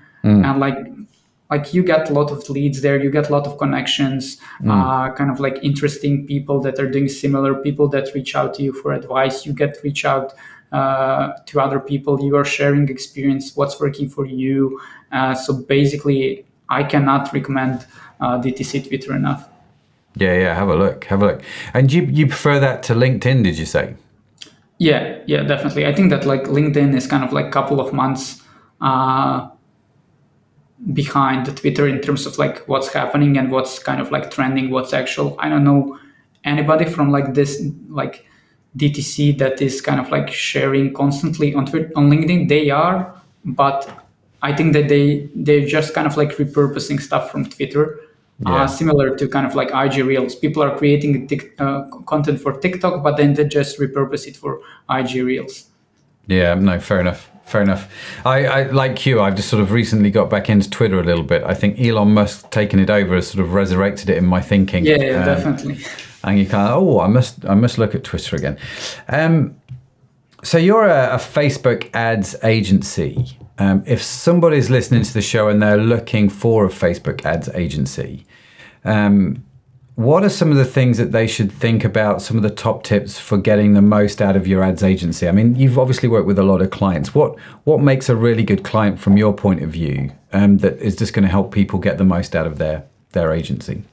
and 0.45 0.61
like 0.61 0.77
like 1.51 1.73
you 1.73 1.83
get 1.83 2.11
a 2.11 2.13
lot 2.13 2.31
of 2.31 2.49
leads 2.51 2.81
there 2.83 3.03
you 3.03 3.11
get 3.11 3.29
a 3.29 3.33
lot 3.33 3.47
of 3.47 3.59
connections 3.59 4.39
uh, 4.69 5.13
kind 5.13 5.31
of 5.31 5.39
like 5.41 5.59
interesting 5.63 6.27
people 6.27 6.61
that 6.61 6.79
are 6.79 6.91
doing 6.91 7.09
similar 7.09 7.55
people 7.55 7.89
that 7.89 8.13
reach 8.15 8.35
out 8.35 8.55
to 8.55 8.63
you 8.63 8.73
for 8.73 8.93
advice 8.93 9.47
you 9.47 9.53
get 9.53 9.77
reach 9.83 10.05
out 10.05 10.33
uh, 10.73 11.33
to 11.47 11.61
other 11.61 11.79
people 11.79 12.21
you 12.23 12.37
are 12.37 12.45
sharing 12.45 12.89
experience 12.89 13.55
what's 13.57 13.81
working 13.81 14.09
for 14.09 14.27
you 14.27 14.81
uh, 15.13 15.35
so 15.35 15.53
basically 15.53 16.45
i 16.69 16.83
cannot 16.83 17.33
recommend 17.33 17.87
uh, 18.21 18.39
dtc 18.41 18.87
twitter 18.89 19.15
enough 19.15 19.49
Yeah, 20.19 20.33
yeah. 20.33 20.55
Have 20.55 20.71
a 20.71 20.75
look. 20.75 21.05
Have 21.05 21.23
a 21.23 21.27
look. 21.27 21.43
And 21.75 21.93
you 21.93 22.03
you 22.19 22.27
prefer 22.27 22.59
that 22.59 22.83
to 22.85 22.95
LinkedIn? 22.95 23.45
Did 23.45 23.59
you 23.59 23.67
say? 23.67 23.95
Yeah, 24.79 25.19
yeah, 25.27 25.43
definitely. 25.43 25.87
I 25.87 25.95
think 25.95 26.11
that 26.11 26.25
like 26.25 26.45
LinkedIn 26.45 26.97
is 26.97 27.07
kind 27.07 27.25
of 27.25 27.33
like 27.33 27.51
couple 27.51 27.81
of 27.81 27.93
months 27.93 28.43
uh, 28.81 29.49
behind 30.93 31.47
the 31.47 31.53
Twitter 31.53 31.89
in 31.89 32.01
terms 32.01 32.27
of 32.27 32.39
like 32.39 32.67
what's 32.69 32.89
happening 32.89 33.39
and 33.39 33.51
what's 33.51 33.79
kind 33.79 34.01
of 34.01 34.11
like 34.11 34.31
trending, 34.31 34.71
what's 34.71 34.93
actual. 34.93 35.37
I 35.39 35.49
don't 35.49 35.65
know 35.65 35.99
anybody 36.45 36.85
from 36.85 37.11
like 37.11 37.35
this 37.35 37.63
like 37.89 38.27
DTC 38.77 39.39
that 39.39 39.61
is 39.63 39.81
kind 39.81 40.01
of 40.01 40.11
like 40.11 40.31
sharing 40.31 40.93
constantly 40.93 41.55
on 41.55 41.67
Twitter 41.67 41.91
on 41.97 42.11
LinkedIn. 42.11 42.49
They 42.49 42.71
are, 42.71 43.21
but 43.45 43.89
I 44.43 44.55
think 44.55 44.75
that 44.75 44.89
they 44.89 45.29
they're 45.35 45.67
just 45.67 45.95
kind 45.95 46.07
of 46.07 46.17
like 46.17 46.37
repurposing 46.37 47.01
stuff 47.01 47.31
from 47.31 47.47
Twitter. 47.47 48.01
Yeah. 48.41 48.65
Uh, 48.65 48.67
similar 48.67 49.17
to 49.17 49.29
kind 49.29 49.47
of 49.47 49.55
like 49.55 49.71
IG 49.71 50.05
Reels. 50.05 50.35
People 50.35 50.63
are 50.63 50.77
creating 50.77 51.27
tic, 51.27 51.59
uh, 51.59 51.85
content 52.05 52.39
for 52.39 52.53
TikTok, 52.53 53.03
but 53.03 53.17
then 53.17 53.33
they 53.33 53.45
just 53.45 53.79
repurpose 53.79 54.27
it 54.27 54.37
for 54.37 54.61
IG 54.91 55.25
Reels. 55.25 55.71
Yeah, 56.27 56.53
no, 56.53 56.79
fair 56.79 57.01
enough. 57.01 57.31
Fair 57.47 57.63
enough. 57.63 57.89
I, 58.25 58.45
I 58.47 58.63
like 58.71 59.07
you. 59.07 59.21
I've 59.21 59.37
just 59.37 59.49
sort 59.49 59.63
of 59.63 59.71
recently 59.71 60.11
got 60.11 60.29
back 60.29 60.51
into 60.51 60.69
Twitter 60.69 60.99
a 60.99 61.05
little 61.05 61.23
bit. 61.23 61.45
I 61.45 61.55
think 61.55 61.81
Elon 61.81 62.13
Musk 62.13 62.51
taking 62.51 62.81
it 62.81 62.91
over 62.91 63.15
has 63.15 63.29
sort 63.31 63.45
of 63.45 63.55
resurrected 63.55 64.11
it 64.11 64.17
in 64.19 64.27
my 64.27 64.41
thinking. 64.41 64.85
Yeah, 64.85 64.97
yeah 64.97 65.21
Um, 65.21 65.25
definitely. 65.27 65.85
and 66.25 66.39
you 66.41 66.47
kind 66.47 66.69
of 66.69 66.83
oh, 66.83 67.01
I 67.01 67.07
must 67.07 67.45
I 67.47 67.55
must 67.55 67.79
look 67.79 67.95
at 67.95 68.03
Twitter 68.03 68.35
again. 68.35 68.59
Um, 69.09 69.57
so 70.43 70.59
you're 70.59 70.87
a, 70.87 71.15
a 71.15 71.19
Facebook 71.19 71.89
ads 71.95 72.35
agency. 72.43 73.39
Um, 73.59 73.85
if 73.87 74.03
somebody's 74.03 74.69
listening 74.69 75.03
to 75.05 75.15
the 75.15 75.23
show 75.23 75.49
and 75.49 75.63
they're 75.63 75.79
looking 75.79 76.29
for 76.29 76.67
a 76.67 76.69
Facebook 76.69 77.25
ads 77.25 77.49
agency, 77.51 78.27
um, 78.85 79.45
what 79.97 80.23
are 80.23 80.29
some 80.29 80.51
of 80.51 80.59
the 80.59 80.65
things 80.65 80.99
that 80.99 81.13
they 81.13 81.27
should 81.27 81.51
think 81.51 81.83
about? 81.83 82.21
Some 82.21 82.37
of 82.37 82.43
the 82.43 82.51
top 82.51 82.83
tips 82.83 83.19
for 83.19 83.39
getting 83.39 83.73
the 83.73 83.83
most 83.83 84.21
out 84.21 84.37
of 84.37 84.47
your 84.47 84.63
ads 84.63 84.83
agency. 84.83 85.27
I 85.27 85.33
mean, 85.33 85.57
you've 85.57 85.79
obviously 85.79 86.07
worked 86.07 86.27
with 86.27 86.39
a 86.39 86.43
lot 86.43 86.61
of 86.61 86.71
clients. 86.71 87.15
What 87.15 87.39
what 87.65 87.81
makes 87.81 88.11
a 88.11 88.15
really 88.15 88.43
good 88.43 88.63
client 88.63 89.01
from 89.01 89.17
your 89.17 89.33
point 89.33 89.63
of 89.63 89.71
view 89.71 90.13
um, 90.35 90.59
that 90.59 90.77
is 90.81 90.97
just 90.97 91.15
going 91.15 91.23
to 91.23 91.31
help 91.31 91.51
people 91.51 91.79
get 91.79 91.97
the 91.97 92.05
most 92.05 92.37
out 92.37 92.47
of 92.47 92.59
their 92.59 92.85
their 93.13 93.33
agency? 93.33 93.85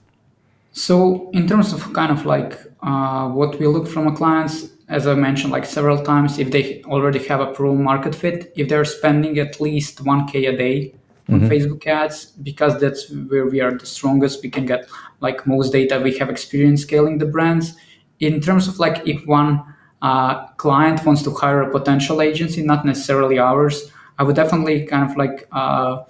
So 0.74 1.30
in 1.32 1.48
terms 1.48 1.72
of 1.72 1.94
kind 1.94 2.12
of 2.12 2.26
like 2.26 2.60
uh, 2.82 3.30
what 3.30 3.58
we 3.58 3.68
look 3.68 3.88
from 3.88 4.08
our 4.08 4.16
clients, 4.16 4.72
as 4.90 5.08
I 5.08 5.14
mentioned 5.14 5.54
like 5.54 5.66
several 5.66 6.04
times, 6.04 6.38
if 6.38 6.52
they 6.52 6.84
already 6.84 7.20
have 7.28 7.40
a 7.40 7.54
pro 7.54 7.76
market 7.76 8.14
fit, 8.14 8.52
if 8.58 8.68
they're 8.68 8.84
spending 8.84 9.40
at 9.40 9.62
least 9.62 10.04
1k 10.04 10.54
a 10.54 10.58
day 10.58 10.94
on 11.30 11.40
Facebook 11.42 11.88
ads, 11.88 12.26
because 12.26 12.80
that's 12.82 13.10
where 13.10 13.46
we 13.46 13.62
are 13.62 13.72
the 13.72 13.86
strongest, 13.86 14.44
we 14.44 14.50
can 14.50 14.66
get 14.66 14.90
like 15.24 15.48
most 15.48 15.72
data. 15.72 16.00
We 16.04 16.18
have 16.20 16.30
experience 16.30 16.84
scaling 16.84 17.18
the 17.18 17.26
brands. 17.26 17.76
In 18.20 18.40
terms 18.42 18.68
of 18.68 18.78
like 18.78 19.08
if 19.08 19.26
one 19.26 19.64
uh, 20.02 20.48
client 20.58 21.04
wants 21.06 21.24
to 21.24 21.32
hire 21.32 21.62
a 21.64 21.72
potential 21.72 22.22
agency, 22.22 22.62
not 22.62 22.86
necessarily 22.86 23.40
ours, 23.40 23.90
I 24.20 24.24
would 24.24 24.36
definitely 24.36 24.86
kind 24.86 25.10
of 25.10 25.18
like 25.18 25.48
uh, 25.52 26.04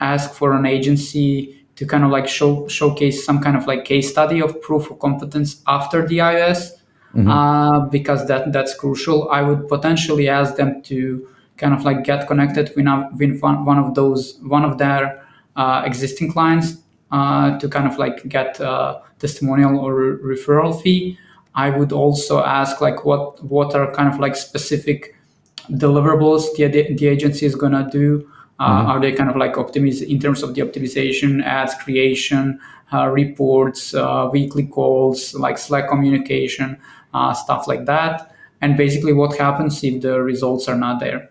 ask 0.00 0.34
for 0.34 0.52
an 0.52 0.66
agency 0.66 1.64
to 1.76 1.86
kind 1.86 2.04
of 2.04 2.10
like 2.10 2.26
show 2.28 2.66
showcase 2.68 3.24
some 3.24 3.40
kind 3.40 3.56
of 3.56 3.66
like 3.66 3.84
case 3.84 4.10
study 4.10 4.40
of 4.40 4.60
proof 4.62 4.90
of 4.90 4.98
competence 4.98 5.62
after 5.66 6.06
the 6.06 6.18
iOS, 6.18 6.72
uh, 7.30 7.80
because 7.86 8.26
that 8.26 8.52
that's 8.52 8.74
crucial. 8.74 9.30
I 9.30 9.42
would 9.42 9.68
potentially 9.68 10.28
ask 10.28 10.56
them 10.56 10.82
to 10.82 11.28
kind 11.56 11.72
of 11.72 11.84
like 11.84 12.04
get 12.04 12.26
connected 12.26 12.72
with, 12.76 12.86
with 13.18 13.40
one, 13.40 13.64
one 13.64 13.78
of 13.78 13.94
those 13.94 14.38
one 14.42 14.64
of 14.64 14.76
their 14.78 15.22
uh, 15.56 15.82
existing 15.86 16.32
clients 16.32 16.78
uh, 17.10 17.58
to 17.58 17.68
kind 17.68 17.86
of 17.86 17.98
like 17.98 18.28
get 18.28 18.60
uh, 18.60 19.00
testimonial 19.18 19.78
or 19.78 19.94
re- 19.94 20.36
referral 20.36 20.80
fee. 20.80 21.18
I 21.54 21.70
would 21.70 21.92
also 21.92 22.42
ask 22.44 22.80
like 22.80 23.04
what 23.04 23.42
what 23.44 23.74
are 23.74 23.90
kind 23.92 24.12
of 24.12 24.20
like 24.20 24.36
specific 24.36 25.14
deliverables 25.70 26.54
the, 26.56 26.68
the 26.68 27.06
agency 27.08 27.46
is 27.46 27.54
gonna 27.54 27.88
do. 27.90 28.28
Uh, 28.58 28.88
Are 28.88 29.00
they 29.00 29.12
kind 29.12 29.28
of 29.28 29.36
like 29.36 29.54
optimize 29.54 30.02
in 30.02 30.18
terms 30.18 30.42
of 30.42 30.54
the 30.54 30.62
optimization, 30.62 31.44
ads 31.44 31.74
creation, 31.74 32.58
uh, 32.90 33.06
reports, 33.08 33.92
uh, 33.92 34.30
weekly 34.32 34.66
calls, 34.66 35.34
like 35.34 35.58
Slack 35.58 35.88
communication, 35.88 36.78
uh, 37.12 37.34
stuff 37.34 37.68
like 37.68 37.84
that? 37.84 38.32
And 38.62 38.76
basically, 38.78 39.12
what 39.12 39.36
happens 39.36 39.84
if 39.84 40.00
the 40.00 40.22
results 40.22 40.68
are 40.68 40.76
not 40.76 41.00
there? 41.00 41.30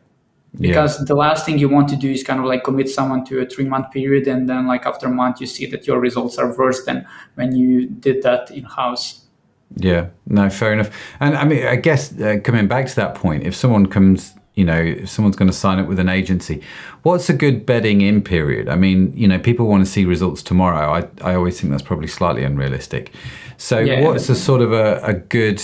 Because 0.57 1.03
the 1.05 1.15
last 1.15 1.45
thing 1.45 1.59
you 1.59 1.69
want 1.69 1.89
to 1.89 1.95
do 1.95 2.09
is 2.09 2.23
kind 2.23 2.39
of 2.39 2.45
like 2.45 2.63
commit 2.63 2.89
someone 2.89 3.25
to 3.25 3.39
a 3.41 3.45
three 3.45 3.65
month 3.65 3.91
period, 3.91 4.27
and 4.27 4.47
then 4.49 4.67
like 4.67 4.85
after 4.85 5.07
a 5.07 5.11
month, 5.11 5.41
you 5.41 5.47
see 5.47 5.65
that 5.67 5.87
your 5.87 5.99
results 5.99 6.37
are 6.37 6.55
worse 6.57 6.85
than 6.85 7.05
when 7.35 7.55
you 7.55 7.87
did 7.87 8.23
that 8.23 8.51
in 8.51 8.63
house. 8.63 9.25
Yeah, 9.75 10.07
no, 10.27 10.49
fair 10.49 10.73
enough. 10.73 10.91
And 11.19 11.35
I 11.35 11.43
mean, 11.45 11.65
I 11.65 11.75
guess 11.75 12.19
uh, 12.19 12.37
coming 12.43 12.67
back 12.67 12.87
to 12.87 12.95
that 12.95 13.15
point, 13.15 13.43
if 13.43 13.55
someone 13.55 13.87
comes 13.87 14.33
you 14.55 14.63
know, 14.63 14.79
if 14.79 15.09
someone's 15.09 15.35
going 15.35 15.49
to 15.49 15.57
sign 15.57 15.79
up 15.79 15.87
with 15.87 15.99
an 15.99 16.09
agency, 16.09 16.61
what's 17.03 17.29
a 17.29 17.33
good 17.33 17.65
bedding 17.65 18.01
in 18.01 18.23
period? 18.23 18.69
I 18.69 18.75
mean, 18.75 19.11
you 19.15 19.27
know, 19.27 19.37
people 19.37 19.67
want 19.67 19.85
to 19.85 19.91
see 19.91 20.05
results 20.05 20.41
tomorrow. 20.41 20.93
I, 20.93 21.29
I 21.29 21.35
always 21.35 21.59
think 21.59 21.71
that's 21.71 21.83
probably 21.83 22.07
slightly 22.07 22.43
unrealistic. 22.43 23.11
So, 23.57 23.79
Yeah, 23.79 24.01
what's 24.01 24.29
a 24.29 24.35
sort 24.35 24.61
of 24.61 24.71
a, 24.71 25.01
a 25.03 25.13
good 25.13 25.61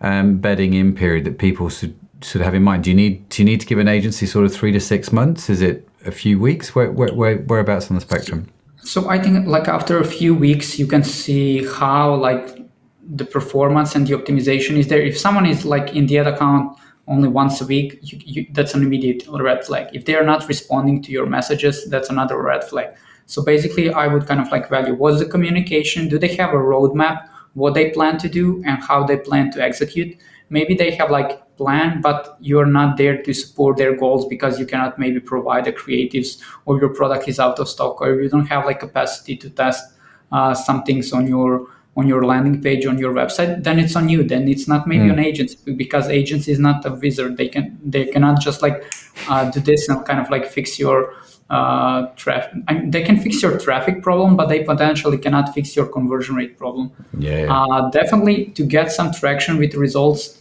um, 0.00 0.38
bedding 0.38 0.74
in 0.74 0.94
period 0.94 1.24
that 1.24 1.38
people 1.38 1.68
should 1.68 1.96
should 2.22 2.40
have 2.40 2.54
in 2.54 2.62
mind? 2.62 2.84
Do 2.84 2.90
you 2.90 2.96
need 2.96 3.28
do 3.28 3.42
you 3.42 3.46
need 3.46 3.60
to 3.60 3.66
give 3.66 3.78
an 3.78 3.88
agency 3.88 4.26
sort 4.26 4.44
of 4.44 4.54
three 4.54 4.72
to 4.72 4.80
six 4.80 5.12
months? 5.12 5.50
Is 5.50 5.60
it 5.62 5.88
a 6.06 6.10
few 6.10 6.38
weeks? 6.38 6.74
Where, 6.74 6.90
where, 6.90 7.12
where 7.14 7.38
whereabouts 7.38 7.90
on 7.90 7.96
the 7.96 8.00
spectrum? 8.00 8.48
So 8.82 9.08
I 9.08 9.18
think 9.18 9.46
like 9.46 9.68
after 9.68 9.98
a 9.98 10.04
few 10.04 10.34
weeks, 10.34 10.78
you 10.78 10.86
can 10.86 11.02
see 11.02 11.66
how 11.66 12.14
like 12.14 12.58
the 13.06 13.24
performance 13.24 13.94
and 13.94 14.06
the 14.06 14.14
optimization 14.14 14.76
is 14.76 14.88
there. 14.88 15.00
If 15.00 15.18
someone 15.18 15.46
is 15.46 15.64
like 15.64 15.94
in 15.94 16.06
the 16.06 16.18
ad 16.18 16.26
account 16.26 16.78
only 17.06 17.28
once 17.28 17.60
a 17.60 17.66
week, 17.66 17.98
you, 18.02 18.18
you, 18.24 18.46
that's 18.52 18.74
an 18.74 18.82
immediate 18.82 19.24
red 19.28 19.64
flag. 19.64 19.88
If 19.92 20.06
they 20.06 20.14
are 20.14 20.24
not 20.24 20.48
responding 20.48 21.02
to 21.02 21.12
your 21.12 21.26
messages, 21.26 21.88
that's 21.90 22.08
another 22.08 22.40
red 22.40 22.64
flag. 22.64 22.94
So 23.26 23.42
basically, 23.42 23.90
I 23.90 24.06
would 24.06 24.26
kind 24.26 24.40
of 24.40 24.50
like 24.50 24.68
value 24.68 24.94
what's 24.94 25.18
the 25.18 25.26
communication? 25.26 26.08
Do 26.08 26.18
they 26.18 26.34
have 26.36 26.50
a 26.50 26.56
roadmap? 26.56 27.28
What 27.54 27.74
they 27.74 27.90
plan 27.90 28.18
to 28.18 28.28
do 28.28 28.62
and 28.66 28.82
how 28.82 29.04
they 29.04 29.16
plan 29.16 29.50
to 29.52 29.62
execute? 29.62 30.16
Maybe 30.50 30.74
they 30.74 30.92
have 30.92 31.10
like 31.10 31.40
plan, 31.56 32.00
but 32.00 32.36
you're 32.40 32.66
not 32.66 32.96
there 32.96 33.22
to 33.22 33.32
support 33.32 33.76
their 33.76 33.96
goals 33.96 34.26
because 34.26 34.58
you 34.58 34.66
cannot 34.66 34.98
maybe 34.98 35.20
provide 35.20 35.64
the 35.64 35.72
creatives 35.72 36.40
or 36.66 36.78
your 36.80 36.88
product 36.90 37.28
is 37.28 37.38
out 37.40 37.58
of 37.58 37.68
stock 37.68 38.00
or 38.00 38.20
you 38.20 38.28
don't 38.28 38.46
have 38.46 38.64
like 38.64 38.80
capacity 38.80 39.36
to 39.36 39.50
test 39.50 39.84
uh, 40.32 40.54
some 40.54 40.82
things 40.82 41.12
on 41.12 41.26
your 41.26 41.66
on 41.96 42.08
your 42.08 42.24
landing 42.24 42.60
page 42.60 42.84
on 42.86 42.98
your 42.98 43.12
website 43.14 43.62
then 43.62 43.78
it's 43.78 43.94
on 43.94 44.08
you 44.08 44.24
then 44.24 44.48
it's 44.48 44.66
not 44.66 44.84
maybe 44.88 45.04
Mm. 45.04 45.12
an 45.12 45.18
agency 45.20 45.72
because 45.74 46.08
agency 46.08 46.50
is 46.50 46.58
not 46.58 46.84
a 46.84 46.90
wizard 46.90 47.36
they 47.36 47.46
can 47.46 47.78
they 47.84 48.04
cannot 48.06 48.40
just 48.40 48.62
like 48.62 48.82
uh, 49.28 49.48
do 49.52 49.60
this 49.60 49.88
and 49.88 50.04
kind 50.04 50.18
of 50.18 50.28
like 50.28 50.44
fix 50.50 50.76
your 50.76 51.14
uh, 51.50 52.06
traffic 52.16 52.52
I 52.68 52.74
mean, 52.74 52.90
they 52.90 53.02
can 53.02 53.18
fix 53.20 53.42
your 53.42 53.58
traffic 53.58 54.02
problem 54.02 54.36
but 54.36 54.48
they 54.48 54.64
potentially 54.64 55.18
cannot 55.18 55.54
fix 55.54 55.76
your 55.76 55.86
conversion 55.86 56.36
rate 56.36 56.56
problem. 56.56 56.90
Yeah. 57.18 57.46
uh, 57.54 57.90
definitely 57.90 58.46
to 58.56 58.64
get 58.64 58.90
some 58.92 59.12
traction 59.12 59.58
with 59.58 59.74
results. 59.74 60.40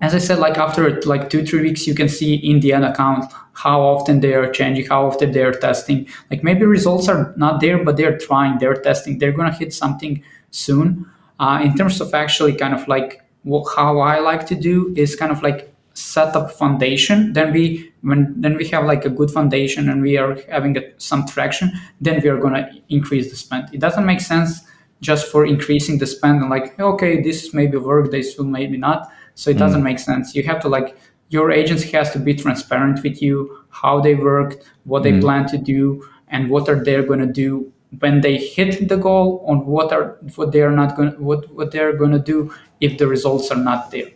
As 0.00 0.14
i 0.14 0.18
said 0.18 0.38
like 0.38 0.58
after 0.58 1.00
like 1.02 1.30
two 1.30 1.44
three 1.46 1.62
weeks 1.62 1.86
you 1.86 1.94
can 1.94 2.08
see 2.08 2.34
in 2.34 2.60
the 2.60 2.72
end 2.72 2.84
account 2.84 3.32
how 3.52 3.80
often 3.80 4.20
they 4.20 4.34
are 4.34 4.50
changing 4.50 4.86
how 4.86 5.06
often 5.06 5.32
they 5.32 5.42
are 5.42 5.52
testing. 5.52 6.08
Like 6.30 6.42
maybe 6.42 6.64
results 6.64 7.08
are 7.08 7.34
not 7.36 7.60
there 7.60 7.82
but 7.84 7.96
they're 7.96 8.18
trying 8.18 8.58
they're 8.58 8.74
testing. 8.74 9.18
They're 9.18 9.32
going 9.32 9.50
to 9.50 9.56
hit 9.56 9.72
something 9.72 10.22
soon. 10.50 11.06
Uh, 11.40 11.60
in 11.62 11.76
terms 11.76 12.00
of 12.00 12.14
actually 12.14 12.54
kind 12.54 12.74
of 12.74 12.86
like 12.86 13.20
what, 13.42 13.64
how 13.76 13.98
i 13.98 14.18
like 14.20 14.46
to 14.46 14.54
do 14.54 14.94
is 14.96 15.16
kind 15.16 15.30
of 15.32 15.42
like 15.42 15.74
set 15.94 16.34
up 16.36 16.50
foundation. 16.50 17.32
Then 17.32 17.52
we 17.52 17.92
when 18.04 18.34
then 18.40 18.56
we 18.56 18.66
have 18.68 18.84
like 18.84 19.04
a 19.04 19.10
good 19.10 19.30
foundation 19.30 19.88
and 19.88 20.02
we 20.02 20.16
are 20.16 20.36
having 20.50 20.76
a, 20.76 20.82
some 20.98 21.26
traction 21.26 21.72
then 22.00 22.20
we 22.22 22.28
are 22.28 22.38
going 22.38 22.54
to 22.54 22.68
increase 22.88 23.30
the 23.30 23.36
spend. 23.36 23.68
It 23.72 23.80
doesn't 23.80 24.06
make 24.06 24.20
sense 24.20 24.60
just 25.00 25.30
for 25.30 25.44
increasing 25.44 25.98
the 25.98 26.06
spend 26.06 26.40
and 26.40 26.50
like 26.50 26.78
okay 26.78 27.20
this 27.20 27.52
maybe 27.52 27.76
work 27.76 28.10
this 28.10 28.36
will 28.36 28.44
maybe 28.44 28.76
not. 28.76 29.10
So 29.34 29.50
it 29.50 29.54
hmm. 29.54 29.60
doesn't 29.60 29.82
make 29.82 29.98
sense. 29.98 30.34
You 30.34 30.42
have 30.44 30.60
to 30.60 30.68
like 30.68 30.96
your 31.30 31.50
agency 31.50 31.90
has 31.92 32.10
to 32.12 32.18
be 32.18 32.34
transparent 32.34 33.02
with 33.02 33.20
you 33.20 33.64
how 33.70 34.00
they 34.00 34.14
worked 34.14 34.64
what 34.84 35.02
they 35.02 35.12
hmm. 35.12 35.20
plan 35.20 35.46
to 35.48 35.58
do 35.58 36.08
and 36.28 36.50
what 36.50 36.68
are 36.68 36.82
they 36.82 37.02
going 37.02 37.20
to 37.20 37.32
do 37.44 37.72
when 38.00 38.20
they 38.20 38.36
hit 38.36 38.88
the 38.88 38.96
goal 38.96 39.44
on 39.46 39.66
what 39.66 39.92
are 39.92 40.18
what 40.34 40.52
they 40.52 40.62
are 40.62 40.70
not 40.70 40.96
going 40.96 41.12
what 41.22 41.50
what 41.54 41.70
they're 41.70 41.96
going 41.96 42.12
to 42.12 42.18
do 42.18 42.52
if 42.80 42.98
the 42.98 43.06
results 43.06 43.50
are 43.50 43.62
not 43.70 43.90
there. 43.90 44.10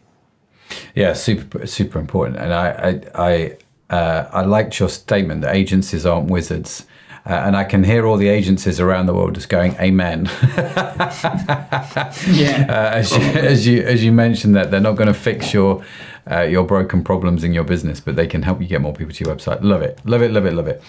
Yeah, 0.94 1.12
super 1.12 1.66
super 1.66 1.98
important. 1.98 2.38
And 2.38 2.52
I 2.52 2.68
I 2.68 3.00
I, 3.14 3.56
uh, 3.90 4.26
I 4.30 4.42
liked 4.42 4.78
your 4.78 4.88
statement 4.88 5.42
that 5.42 5.54
agencies 5.54 6.06
aren't 6.06 6.30
wizards. 6.30 6.86
Uh, 7.26 7.42
and 7.44 7.56
I 7.56 7.64
can 7.64 7.84
hear 7.84 8.06
all 8.06 8.16
the 8.16 8.28
agencies 8.28 8.80
around 8.80 9.04
the 9.04 9.12
world 9.12 9.34
just 9.34 9.50
going, 9.50 9.76
"Amen." 9.78 10.30
yeah 10.56 11.04
uh, 12.70 12.94
as, 12.94 13.12
you, 13.12 13.22
as 13.22 13.66
you 13.66 13.82
as 13.82 14.02
you 14.02 14.12
mentioned 14.12 14.56
that 14.56 14.70
they're 14.70 14.80
not 14.80 14.96
going 14.96 15.08
to 15.08 15.14
fix 15.14 15.52
your 15.52 15.84
uh, 16.30 16.42
your 16.42 16.64
broken 16.64 17.04
problems 17.04 17.44
in 17.44 17.52
your 17.52 17.64
business, 17.64 18.00
but 18.00 18.16
they 18.16 18.26
can 18.26 18.42
help 18.42 18.62
you 18.62 18.66
get 18.66 18.80
more 18.80 18.94
people 18.94 19.12
to 19.12 19.24
your 19.24 19.34
website. 19.34 19.62
Love 19.62 19.82
it, 19.82 20.00
love 20.04 20.22
it, 20.22 20.30
love 20.30 20.46
it, 20.46 20.54
love 20.54 20.68
it. 20.68 20.82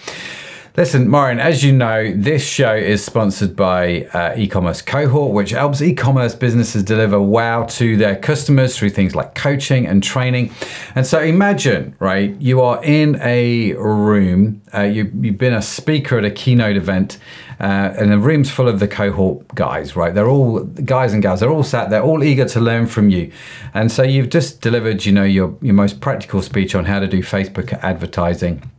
Listen, 0.76 1.10
Marin, 1.10 1.40
as 1.40 1.64
you 1.64 1.72
know, 1.72 2.12
this 2.14 2.46
show 2.46 2.72
is 2.72 3.04
sponsored 3.04 3.56
by 3.56 4.04
uh, 4.12 4.34
e-commerce 4.36 4.80
cohort, 4.80 5.32
which 5.32 5.50
helps 5.50 5.82
e-commerce 5.82 6.36
businesses 6.36 6.84
deliver 6.84 7.20
wow 7.20 7.64
to 7.64 7.96
their 7.96 8.14
customers 8.14 8.78
through 8.78 8.90
things 8.90 9.16
like 9.16 9.34
coaching 9.34 9.84
and 9.84 10.00
training. 10.00 10.52
And 10.94 11.04
so 11.04 11.20
imagine, 11.20 11.96
right, 11.98 12.40
you 12.40 12.60
are 12.60 12.82
in 12.84 13.20
a 13.20 13.72
room, 13.72 14.62
uh, 14.72 14.82
you, 14.82 15.10
you've 15.20 15.38
been 15.38 15.54
a 15.54 15.62
speaker 15.62 16.18
at 16.18 16.24
a 16.24 16.30
keynote 16.30 16.76
event, 16.76 17.18
uh, 17.58 17.92
and 17.98 18.12
the 18.12 18.18
room's 18.18 18.48
full 18.48 18.68
of 18.68 18.78
the 18.78 18.88
cohort 18.88 19.52
guys, 19.56 19.96
right? 19.96 20.14
They're 20.14 20.28
all 20.28 20.60
guys 20.60 21.12
and 21.12 21.20
gals. 21.20 21.40
They're 21.40 21.50
all 21.50 21.64
sat 21.64 21.90
there, 21.90 22.00
all 22.00 22.22
eager 22.22 22.44
to 22.48 22.60
learn 22.60 22.86
from 22.86 23.10
you. 23.10 23.32
And 23.74 23.90
so 23.90 24.04
you've 24.04 24.30
just 24.30 24.60
delivered, 24.60 25.04
you 25.04 25.12
know, 25.12 25.24
your 25.24 25.58
your 25.60 25.74
most 25.74 26.00
practical 26.00 26.42
speech 26.42 26.74
on 26.74 26.84
how 26.84 27.00
to 27.00 27.08
do 27.08 27.22
Facebook 27.22 27.72
advertising. 27.82 28.70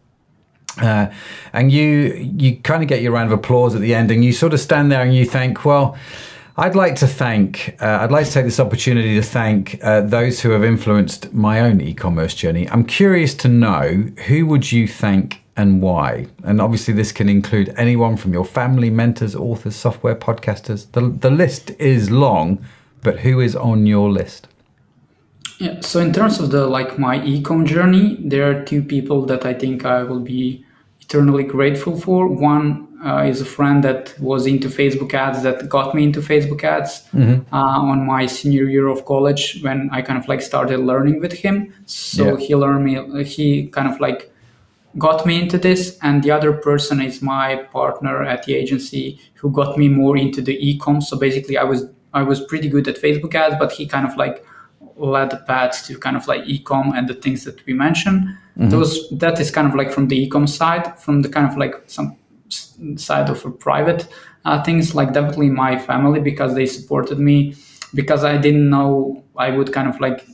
Uh, 0.80 1.12
and 1.54 1.72
you 1.72 2.14
you 2.38 2.58
kind 2.58 2.84
of 2.84 2.90
get 2.90 3.02
your 3.02 3.12
round 3.12 3.32
of 3.32 3.38
applause 3.38 3.76
at 3.76 3.82
the 3.82 3.94
end, 3.94 4.12
and 4.12 4.24
you 4.24 4.32
sort 4.34 4.54
of 4.54 4.60
stand 4.60 4.92
there 4.92 5.02
and 5.02 5.16
you 5.16 5.26
think, 5.26 5.66
well. 5.66 5.98
I'd 6.58 6.76
like 6.76 6.98
to 6.98 7.08
thank, 7.08 7.78
uh, 7.82 8.00
I'd 8.02 8.12
like 8.12 8.26
to 8.26 8.32
take 8.32 8.44
this 8.44 8.60
opportunity 8.60 9.16
to 9.16 9.24
thank 9.24 9.80
uh, 9.82 10.02
those 10.02 10.42
who 10.42 10.52
have 10.52 10.66
influenced 10.66 11.34
my 11.34 11.62
own 11.62 11.80
e-commerce 11.80 12.36
journey. 12.36 12.70
I'm 12.70 12.84
curious 12.84 13.34
to 13.36 13.48
know 13.48 14.10
who 14.28 14.46
would 14.46 14.70
you 14.70 14.86
thank 14.86 15.42
and 15.56 15.82
why? 15.82 16.28
And 16.44 16.62
obviously, 16.62 16.94
this 16.94 17.14
can 17.14 17.30
include 17.30 17.74
anyone 17.78 18.18
from 18.18 18.34
your 18.34 18.46
family, 18.46 18.90
mentors, 18.90 19.34
authors, 19.34 19.78
software, 19.78 20.14
podcasters. 20.14 20.92
The, 20.92 21.10
the 21.10 21.32
list 21.32 21.72
is 21.80 22.12
long, 22.12 22.64
but 23.02 23.20
who 23.20 23.40
is 23.40 23.56
on 23.56 23.86
your 23.86 24.12
list? 24.12 24.48
Yeah. 25.62 25.80
So 25.82 26.00
in 26.00 26.12
terms 26.12 26.40
of 26.40 26.50
the 26.50 26.66
like 26.78 26.98
my 26.98 27.20
ecom 27.20 27.66
journey, 27.66 28.18
there 28.20 28.46
are 28.50 28.64
two 28.72 28.82
people 28.94 29.26
that 29.28 29.46
I 29.46 29.54
think 29.54 29.86
I 29.86 30.02
will 30.04 30.20
be 30.36 30.66
eternally 31.02 31.44
grateful 31.44 31.96
for. 32.06 32.28
One 32.28 32.88
uh, 33.06 33.24
is 33.32 33.42
a 33.42 33.46
friend 33.46 33.84
that 33.84 34.16
was 34.20 34.48
into 34.48 34.70
Facebook 34.70 35.14
ads 35.14 35.44
that 35.44 35.70
got 35.70 35.94
me 35.94 36.04
into 36.04 36.20
Facebook 36.22 36.64
ads 36.64 36.92
uh, 37.54 37.56
on 37.92 38.06
my 38.08 38.26
senior 38.28 38.66
year 38.76 38.88
of 38.88 39.06
college 39.06 39.60
when 39.62 39.90
I 39.92 40.02
kind 40.02 40.18
of 40.22 40.28
like 40.28 40.42
started 40.42 40.80
learning 40.80 41.20
with 41.20 41.34
him. 41.34 41.56
So 41.86 42.24
Yeah. 42.24 42.38
he 42.46 42.56
learned 42.56 42.84
me. 42.90 43.24
He 43.24 43.68
kind 43.68 43.88
of 43.94 44.00
like 44.00 44.32
got 44.98 45.26
me 45.26 45.34
into 45.42 45.58
this 45.58 45.98
and 46.02 46.24
the 46.24 46.32
other 46.32 46.52
person 46.54 47.02
is 47.02 47.22
my 47.22 47.56
partner 47.72 48.16
at 48.24 48.44
the 48.46 48.54
agency 48.56 49.20
who 49.36 49.50
got 49.52 49.78
me 49.78 49.88
more 49.88 50.18
into 50.18 50.42
the 50.42 50.56
e-com 50.70 51.00
so 51.00 51.18
basically 51.18 51.56
i 51.58 51.64
was 51.64 51.86
i 52.14 52.22
was 52.22 52.42
pretty 52.50 52.68
good 52.68 52.86
at 52.90 52.98
facebook 53.06 53.34
ads 53.34 53.56
but 53.58 53.72
he 53.72 53.86
kind 53.88 54.06
of 54.06 54.18
like 54.18 54.44
led 54.98 55.30
the 55.30 55.38
path 55.38 55.86
to 55.88 55.98
kind 55.98 56.16
of 56.16 56.28
like 56.28 56.42
e-com 56.46 56.94
and 56.96 57.08
the 57.08 57.14
things 57.14 57.44
that 57.46 57.66
we 57.66 57.74
mentioned. 57.74 58.38
Those 58.58 59.10
that 59.12 59.40
is 59.40 59.50
kind 59.50 59.68
of 59.68 59.76
like 59.76 59.92
from 59.92 60.08
the 60.08 60.24
e-com 60.24 60.46
side 60.46 61.00
from 61.00 61.22
the 61.22 61.30
kind 61.30 61.48
of 61.50 61.58
like 61.58 61.76
some 61.88 62.18
side 62.98 63.30
of 63.30 63.46
a 63.46 63.52
private 63.52 64.08
uh, 64.44 64.62
things 64.64 64.94
like 64.94 65.14
definitely 65.14 65.50
my 65.50 65.78
family 65.78 66.20
because 66.20 66.54
they 66.56 66.66
supported 66.66 67.20
me. 67.20 67.56
Because 67.94 68.24
i 68.24 68.38
didn't 68.38 68.70
know 68.70 69.22
i 69.36 69.50
would 69.50 69.74
kind 69.74 69.90
of 69.90 70.00
like 70.00 70.26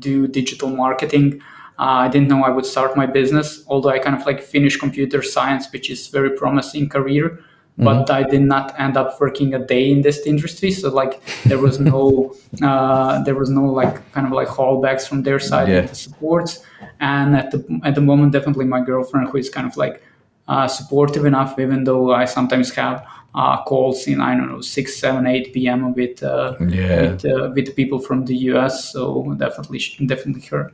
do 0.00 0.26
digital 0.26 0.68
marketing 0.68 1.40
uh, 1.78 2.06
I 2.06 2.08
didn't 2.08 2.28
know 2.28 2.44
I 2.44 2.50
would 2.50 2.66
start 2.66 2.96
my 2.96 3.06
business, 3.06 3.64
although 3.66 3.88
I 3.88 3.98
kind 3.98 4.14
of 4.14 4.24
like 4.26 4.40
finished 4.40 4.78
computer 4.78 5.22
science, 5.22 5.70
which 5.72 5.90
is 5.90 6.06
very 6.06 6.30
promising 6.30 6.88
career. 6.88 7.40
But 7.76 8.08
I 8.08 8.22
did 8.22 8.42
not 8.42 8.78
end 8.78 8.96
up 8.96 9.20
working 9.20 9.52
a 9.54 9.58
day 9.58 9.90
in 9.90 10.02
this 10.02 10.20
industry, 10.26 10.70
so 10.70 10.90
like 10.90 11.20
there 11.44 11.58
was 11.58 11.80
no, 11.80 12.34
uh, 12.62 13.22
there 13.24 13.34
was 13.34 13.50
no 13.50 13.64
like 13.64 13.94
kind 14.12 14.26
of 14.28 14.32
like 14.32 14.46
holdbacks 14.48 15.08
from 15.08 15.22
their 15.24 15.40
side 15.40 15.68
Yeah. 15.68 15.80
the 15.80 15.94
supports. 15.94 16.62
And 17.00 17.34
at 17.36 17.50
the 17.50 17.58
at 17.84 17.94
the 17.96 18.00
moment, 18.00 18.32
definitely 18.32 18.66
my 18.66 18.80
girlfriend, 18.80 19.28
who 19.30 19.38
is 19.38 19.50
kind 19.50 19.66
of 19.66 19.76
like 19.76 20.02
uh, 20.46 20.68
supportive 20.68 21.24
enough, 21.24 21.58
even 21.58 21.82
though 21.84 22.12
I 22.14 22.26
sometimes 22.26 22.72
have 22.76 23.04
uh, 23.34 23.64
calls 23.64 24.06
in 24.06 24.20
I 24.20 24.36
don't 24.36 24.48
know 24.52 24.60
six, 24.60 24.96
seven, 24.96 25.26
eight 25.26 25.52
p.m. 25.52 25.94
with 25.94 26.22
uh, 26.22 26.54
Yeah. 26.60 27.00
with 27.00 27.24
uh, 27.24 27.50
with 27.56 27.74
people 27.74 27.98
from 27.98 28.24
the 28.26 28.36
U.S. 28.52 28.92
So 28.92 29.34
definitely, 29.36 29.80
definitely 30.06 30.46
her. 30.52 30.70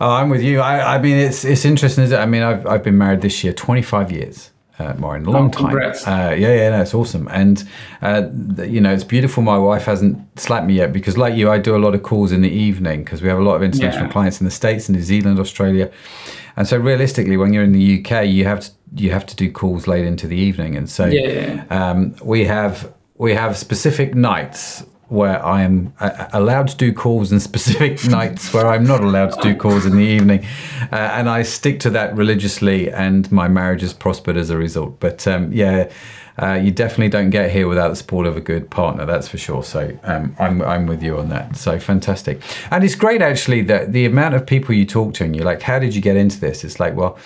Oh, 0.00 0.10
I'm 0.10 0.30
with 0.30 0.40
you. 0.42 0.60
I, 0.60 0.94
I 0.96 0.98
mean, 0.98 1.18
it's 1.18 1.44
it's 1.44 1.64
interesting, 1.66 2.04
isn't 2.04 2.18
it? 2.18 2.22
I 2.22 2.26
mean, 2.26 2.42
I've, 2.42 2.66
I've 2.66 2.82
been 2.82 2.96
married 2.96 3.20
this 3.20 3.44
year 3.44 3.52
25 3.52 4.10
years, 4.10 4.50
uh, 4.78 4.94
Marin, 4.98 5.24
a 5.26 5.30
long 5.30 5.46
Oh, 5.46 5.50
time. 5.50 5.76
Uh, 5.76 6.34
yeah, 6.34 6.54
yeah, 6.54 6.70
no, 6.70 6.82
it's 6.82 6.92
awesome. 6.94 7.28
And, 7.30 7.64
uh, 8.02 8.28
you 8.62 8.80
know, 8.80 8.92
it's 8.92 9.04
beautiful. 9.04 9.42
My 9.42 9.58
wife 9.58 9.84
hasn't 9.84 10.18
slapped 10.38 10.66
me 10.66 10.74
yet 10.74 10.92
because, 10.92 11.16
like 11.16 11.34
you, 11.34 11.50
I 11.50 11.58
do 11.58 11.74
a 11.74 11.78
lot 11.78 11.94
of 11.94 12.02
calls 12.02 12.30
in 12.32 12.42
the 12.42 12.50
evening 12.50 13.02
because 13.04 13.22
we 13.22 13.28
have 13.28 13.38
a 13.38 13.42
lot 13.42 13.56
of 13.56 13.62
international 13.62 14.06
Yeah. 14.06 14.12
clients 14.12 14.40
in 14.40 14.44
the 14.44 14.50
States, 14.50 14.88
New 14.88 15.02
Zealand, 15.02 15.38
Australia. 15.40 15.90
And 16.56 16.66
so, 16.68 16.76
realistically, 16.78 17.36
when 17.36 17.52
you're 17.52 17.64
in 17.64 17.72
the 17.72 18.00
UK, 18.04 18.26
you 18.26 18.44
have 18.44 18.60
to 18.60 18.70
you 18.94 19.10
have 19.10 19.26
to 19.26 19.34
do 19.36 19.50
calls 19.50 19.86
late 19.86 20.06
into 20.06 20.26
the 20.28 20.36
evening. 20.36 20.76
And 20.76 20.88
so, 20.88 21.06
Yeah, 21.06 21.28
yeah, 21.28 21.64
um, 21.90 22.14
we 22.22 22.44
have 22.44 22.92
we 23.18 23.34
have 23.34 23.56
specific 23.56 24.14
nights 24.14 24.84
where 25.08 25.44
I 25.44 25.62
am 25.62 25.92
uh, 26.00 26.28
allowed 26.32 26.68
to 26.68 26.76
do 26.76 26.92
calls 26.92 27.30
and 27.32 27.40
specific 27.50 28.04
nights 28.06 28.52
where 28.52 28.66
I'm 28.66 28.84
not 28.84 29.02
allowed 29.02 29.32
to 29.34 29.42
do 29.42 29.56
calls 29.56 29.86
in 29.86 29.96
the 29.96 30.04
evening. 30.04 30.44
Uh, 30.92 30.96
and 30.96 31.28
I 31.28 31.42
stick 31.42 31.80
to 31.80 31.90
that 31.90 32.16
religiously, 32.16 32.90
and 32.90 33.30
my 33.30 33.48
marriage 33.48 33.82
has 33.82 33.92
prospered 33.92 34.36
as 34.36 34.50
a 34.50 34.56
result. 34.56 34.98
But 35.00 35.26
um, 35.26 35.52
yeah, 35.52 35.90
uh, 36.42 36.52
you 36.52 36.70
definitely 36.70 37.08
don't 37.08 37.30
get 37.30 37.50
here 37.50 37.66
without 37.66 37.88
the 37.88 37.96
support 37.96 38.26
of 38.26 38.36
a 38.36 38.40
good 38.40 38.68
partner, 38.68 39.06
that's 39.06 39.26
for 39.26 39.38
sure. 39.38 39.62
So 39.62 39.98
um, 40.02 40.36
I'm, 40.38 40.60
I'm 40.60 40.86
with 40.86 41.02
you 41.02 41.18
on 41.18 41.30
that. 41.30 41.56
So 41.56 41.78
fantastic. 41.78 42.42
And 42.70 42.84
it's 42.84 42.94
great 42.94 43.22
actually 43.22 43.62
that 43.62 43.92
the 43.92 44.04
amount 44.04 44.34
of 44.34 44.46
people 44.46 44.74
you 44.74 44.84
talk 44.84 45.14
to 45.14 45.24
and 45.24 45.34
you're 45.34 45.46
like, 45.46 45.62
how 45.62 45.78
did 45.78 45.94
you 45.94 46.02
get 46.02 46.16
into 46.16 46.38
this? 46.38 46.62
It's 46.62 46.78
like, 46.78 46.94
well, 46.94 47.18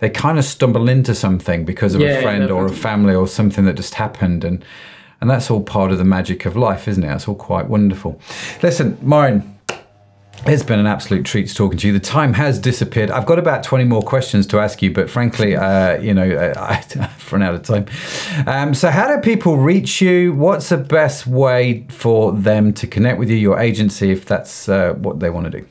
they 0.00 0.10
kind 0.10 0.38
of 0.38 0.44
stumble 0.44 0.88
into 0.88 1.14
something 1.14 1.64
because 1.64 1.94
of 1.94 2.00
yeah, 2.00 2.08
a 2.08 2.22
friend 2.22 2.50
or 2.50 2.66
a 2.66 2.72
family 2.72 3.14
or 3.14 3.28
something 3.28 3.64
that 3.66 3.76
just 3.76 3.94
happened. 3.94 4.42
And 4.42 4.64
and 5.20 5.30
that's 5.30 5.50
all 5.50 5.62
part 5.62 5.90
of 5.92 5.98
the 5.98 6.04
magic 6.04 6.46
of 6.46 6.56
life, 6.56 6.88
isn't 6.88 7.02
it? 7.02 7.12
It's 7.12 7.28
all 7.28 7.34
quite 7.34 7.68
wonderful. 7.68 8.20
Listen, 8.62 8.98
Marin, 9.00 9.56
it's 10.44 10.62
been 10.62 10.78
an 10.78 10.86
absolute 10.86 11.24
treat 11.24 11.52
talking 11.52 11.78
to 11.78 11.86
you. 11.88 11.92
The 11.92 12.00
time 12.00 12.34
has 12.34 12.58
disappeared. 12.58 13.10
I've 13.10 13.26
got 13.26 13.38
about 13.38 13.62
20 13.64 13.84
more 13.84 14.02
questions 14.02 14.46
to 14.48 14.60
ask 14.60 14.80
you, 14.82 14.92
but 14.92 15.10
frankly, 15.10 15.56
uh, 15.56 15.98
you 16.00 16.14
know, 16.14 16.22
I, 16.56 16.74
have 16.74 17.32
run 17.32 17.42
out 17.42 17.54
of 17.54 17.62
time. 17.62 17.86
Um, 18.46 18.74
so, 18.74 18.90
how 18.90 19.14
do 19.14 19.20
people 19.20 19.56
reach 19.56 20.00
you? 20.00 20.34
What's 20.34 20.68
the 20.68 20.76
best 20.76 21.26
way 21.26 21.86
for 21.88 22.32
them 22.32 22.72
to 22.74 22.86
connect 22.86 23.18
with 23.18 23.30
you, 23.30 23.36
your 23.36 23.58
agency, 23.58 24.12
if 24.12 24.24
that's 24.24 24.68
uh, 24.68 24.92
what 24.94 25.20
they 25.20 25.30
want 25.30 25.50
to 25.50 25.60
do? 25.60 25.66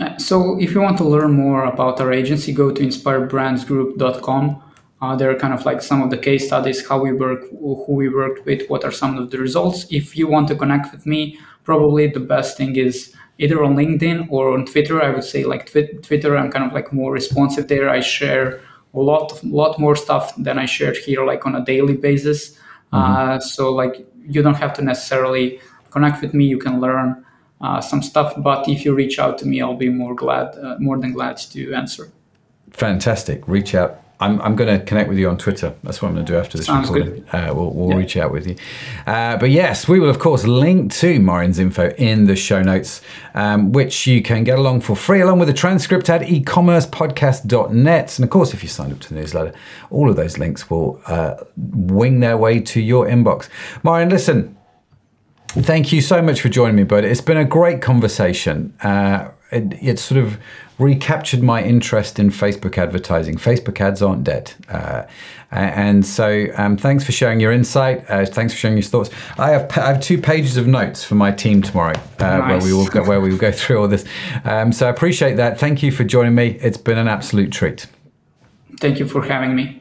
Uh, 0.00 0.16
so, 0.18 0.58
if 0.58 0.74
you 0.74 0.80
want 0.80 0.98
to 0.98 1.04
learn 1.04 1.32
more 1.32 1.64
about 1.64 2.00
our 2.00 2.12
agency, 2.12 2.52
go 2.52 2.72
to 2.72 2.82
inspirebrandsgroup.com. 2.82 4.62
Uh, 5.04 5.14
there 5.14 5.30
are 5.30 5.34
kind 5.34 5.52
of 5.52 5.66
like 5.66 5.82
some 5.82 6.00
of 6.02 6.08
the 6.08 6.16
case 6.16 6.46
studies, 6.46 6.86
how 6.88 6.98
we 6.98 7.12
work, 7.12 7.42
who 7.50 7.92
we 8.02 8.08
worked 8.08 8.46
with, 8.46 8.66
what 8.70 8.84
are 8.84 8.90
some 8.90 9.18
of 9.18 9.30
the 9.30 9.38
results. 9.38 9.86
If 9.90 10.16
you 10.16 10.26
want 10.26 10.48
to 10.48 10.56
connect 10.56 10.92
with 10.92 11.04
me, 11.04 11.38
probably 11.64 12.06
the 12.06 12.20
best 12.20 12.56
thing 12.56 12.76
is 12.76 13.14
either 13.38 13.62
on 13.62 13.76
LinkedIn 13.76 14.28
or 14.30 14.54
on 14.54 14.64
Twitter. 14.64 15.02
I 15.02 15.10
would 15.10 15.24
say 15.24 15.44
like 15.44 15.70
twi- 15.70 15.98
Twitter, 16.02 16.38
I'm 16.38 16.50
kind 16.50 16.64
of 16.64 16.72
like 16.72 16.90
more 16.90 17.12
responsive 17.12 17.68
there. 17.68 17.90
I 17.90 18.00
share 18.00 18.60
a 18.94 19.00
lot, 19.10 19.32
of, 19.32 19.44
lot 19.44 19.78
more 19.78 19.94
stuff 19.94 20.34
than 20.36 20.58
I 20.58 20.64
share 20.64 20.94
here, 20.94 21.22
like 21.26 21.44
on 21.44 21.54
a 21.54 21.62
daily 21.62 21.96
basis. 21.96 22.52
Mm-hmm. 22.92 22.96
Uh, 22.96 23.40
so 23.40 23.72
like 23.72 24.06
you 24.26 24.42
don't 24.42 24.56
have 24.64 24.72
to 24.74 24.82
necessarily 24.82 25.60
connect 25.90 26.22
with 26.22 26.32
me. 26.32 26.46
You 26.46 26.58
can 26.58 26.80
learn 26.80 27.22
uh, 27.60 27.80
some 27.82 28.02
stuff, 28.02 28.32
but 28.38 28.66
if 28.68 28.86
you 28.86 28.94
reach 28.94 29.18
out 29.18 29.36
to 29.38 29.46
me, 29.46 29.60
I'll 29.60 29.76
be 29.76 29.90
more 29.90 30.14
glad, 30.14 30.56
uh, 30.56 30.76
more 30.78 30.96
than 30.96 31.12
glad 31.12 31.36
to 31.36 31.74
answer. 31.74 32.10
Fantastic. 32.70 33.46
Reach 33.46 33.74
out 33.74 34.03
I'm, 34.20 34.40
I'm 34.40 34.54
going 34.54 34.78
to 34.78 34.84
connect 34.84 35.08
with 35.08 35.18
you 35.18 35.28
on 35.28 35.36
Twitter. 35.38 35.74
That's 35.82 36.00
what 36.00 36.08
I'm 36.08 36.14
going 36.14 36.24
to 36.26 36.32
do 36.32 36.38
after 36.38 36.56
this 36.56 36.66
Sounds 36.66 36.88
recording. 36.88 37.28
Uh, 37.30 37.52
we'll 37.54 37.70
we'll 37.70 37.90
yeah. 37.90 37.96
reach 37.96 38.16
out 38.16 38.30
with 38.30 38.46
you. 38.46 38.56
Uh, 39.06 39.36
but 39.36 39.50
yes, 39.50 39.88
we 39.88 39.98
will, 39.98 40.08
of 40.08 40.20
course, 40.20 40.44
link 40.46 40.92
to 40.94 41.18
Marin's 41.18 41.58
info 41.58 41.90
in 41.98 42.26
the 42.26 42.36
show 42.36 42.62
notes, 42.62 43.02
um, 43.34 43.72
which 43.72 44.06
you 44.06 44.22
can 44.22 44.44
get 44.44 44.58
along 44.58 44.82
for 44.82 44.94
free, 44.94 45.20
along 45.20 45.40
with 45.40 45.48
a 45.48 45.52
transcript 45.52 46.08
at 46.08 46.20
ecommercepodcast.net. 46.22 48.18
And 48.18 48.24
of 48.24 48.30
course, 48.30 48.54
if 48.54 48.62
you 48.62 48.68
sign 48.68 48.92
up 48.92 49.00
to 49.00 49.08
the 49.08 49.16
newsletter, 49.16 49.52
all 49.90 50.08
of 50.08 50.16
those 50.16 50.38
links 50.38 50.70
will 50.70 51.00
uh, 51.06 51.34
wing 51.56 52.20
their 52.20 52.36
way 52.36 52.60
to 52.60 52.80
your 52.80 53.06
inbox. 53.06 53.48
Marin, 53.82 54.10
listen, 54.10 54.56
thank 55.48 55.92
you 55.92 56.00
so 56.00 56.22
much 56.22 56.40
for 56.40 56.48
joining 56.48 56.76
me, 56.76 56.84
bud. 56.84 57.04
It's 57.04 57.20
been 57.20 57.36
a 57.36 57.44
great 57.44 57.82
conversation. 57.82 58.74
Uh, 58.80 59.30
it, 59.50 59.74
it's 59.82 60.02
sort 60.02 60.22
of 60.22 60.38
recaptured 60.78 61.42
my 61.42 61.62
interest 61.62 62.18
in 62.18 62.30
Facebook 62.30 62.78
advertising. 62.78 63.36
Facebook 63.36 63.80
ads 63.80 64.02
aren't 64.02 64.24
dead. 64.24 64.52
Uh, 64.68 65.04
and 65.50 66.04
so, 66.04 66.46
um, 66.56 66.76
thanks 66.76 67.04
for 67.04 67.12
sharing 67.12 67.38
your 67.38 67.52
insight. 67.52 68.04
Uh, 68.10 68.26
thanks 68.26 68.52
for 68.52 68.58
sharing 68.58 68.76
your 68.76 68.82
thoughts. 68.82 69.10
I 69.38 69.50
have 69.50 69.70
I 69.78 69.86
have 69.86 70.00
two 70.00 70.20
pages 70.20 70.56
of 70.56 70.66
notes 70.66 71.04
for 71.04 71.14
my 71.14 71.30
team 71.30 71.62
tomorrow, 71.62 71.96
uh, 72.18 72.24
nice. 72.24 72.48
where 72.48 72.58
we 72.60 72.76
will 72.76 72.88
go 72.88 73.04
where 73.04 73.20
we 73.20 73.30
will 73.30 73.38
go 73.38 73.52
through 73.52 73.80
all 73.80 73.88
this. 73.88 74.04
Um, 74.44 74.72
so 74.72 74.88
I 74.88 74.90
appreciate 74.90 75.34
that. 75.34 75.60
Thank 75.60 75.82
you 75.82 75.92
for 75.92 76.02
joining 76.02 76.34
me. 76.34 76.58
It's 76.60 76.78
been 76.78 76.98
an 76.98 77.06
absolute 77.06 77.52
treat. 77.52 77.86
Thank 78.80 78.98
you 78.98 79.06
for 79.06 79.22
having 79.22 79.54
me. 79.54 79.80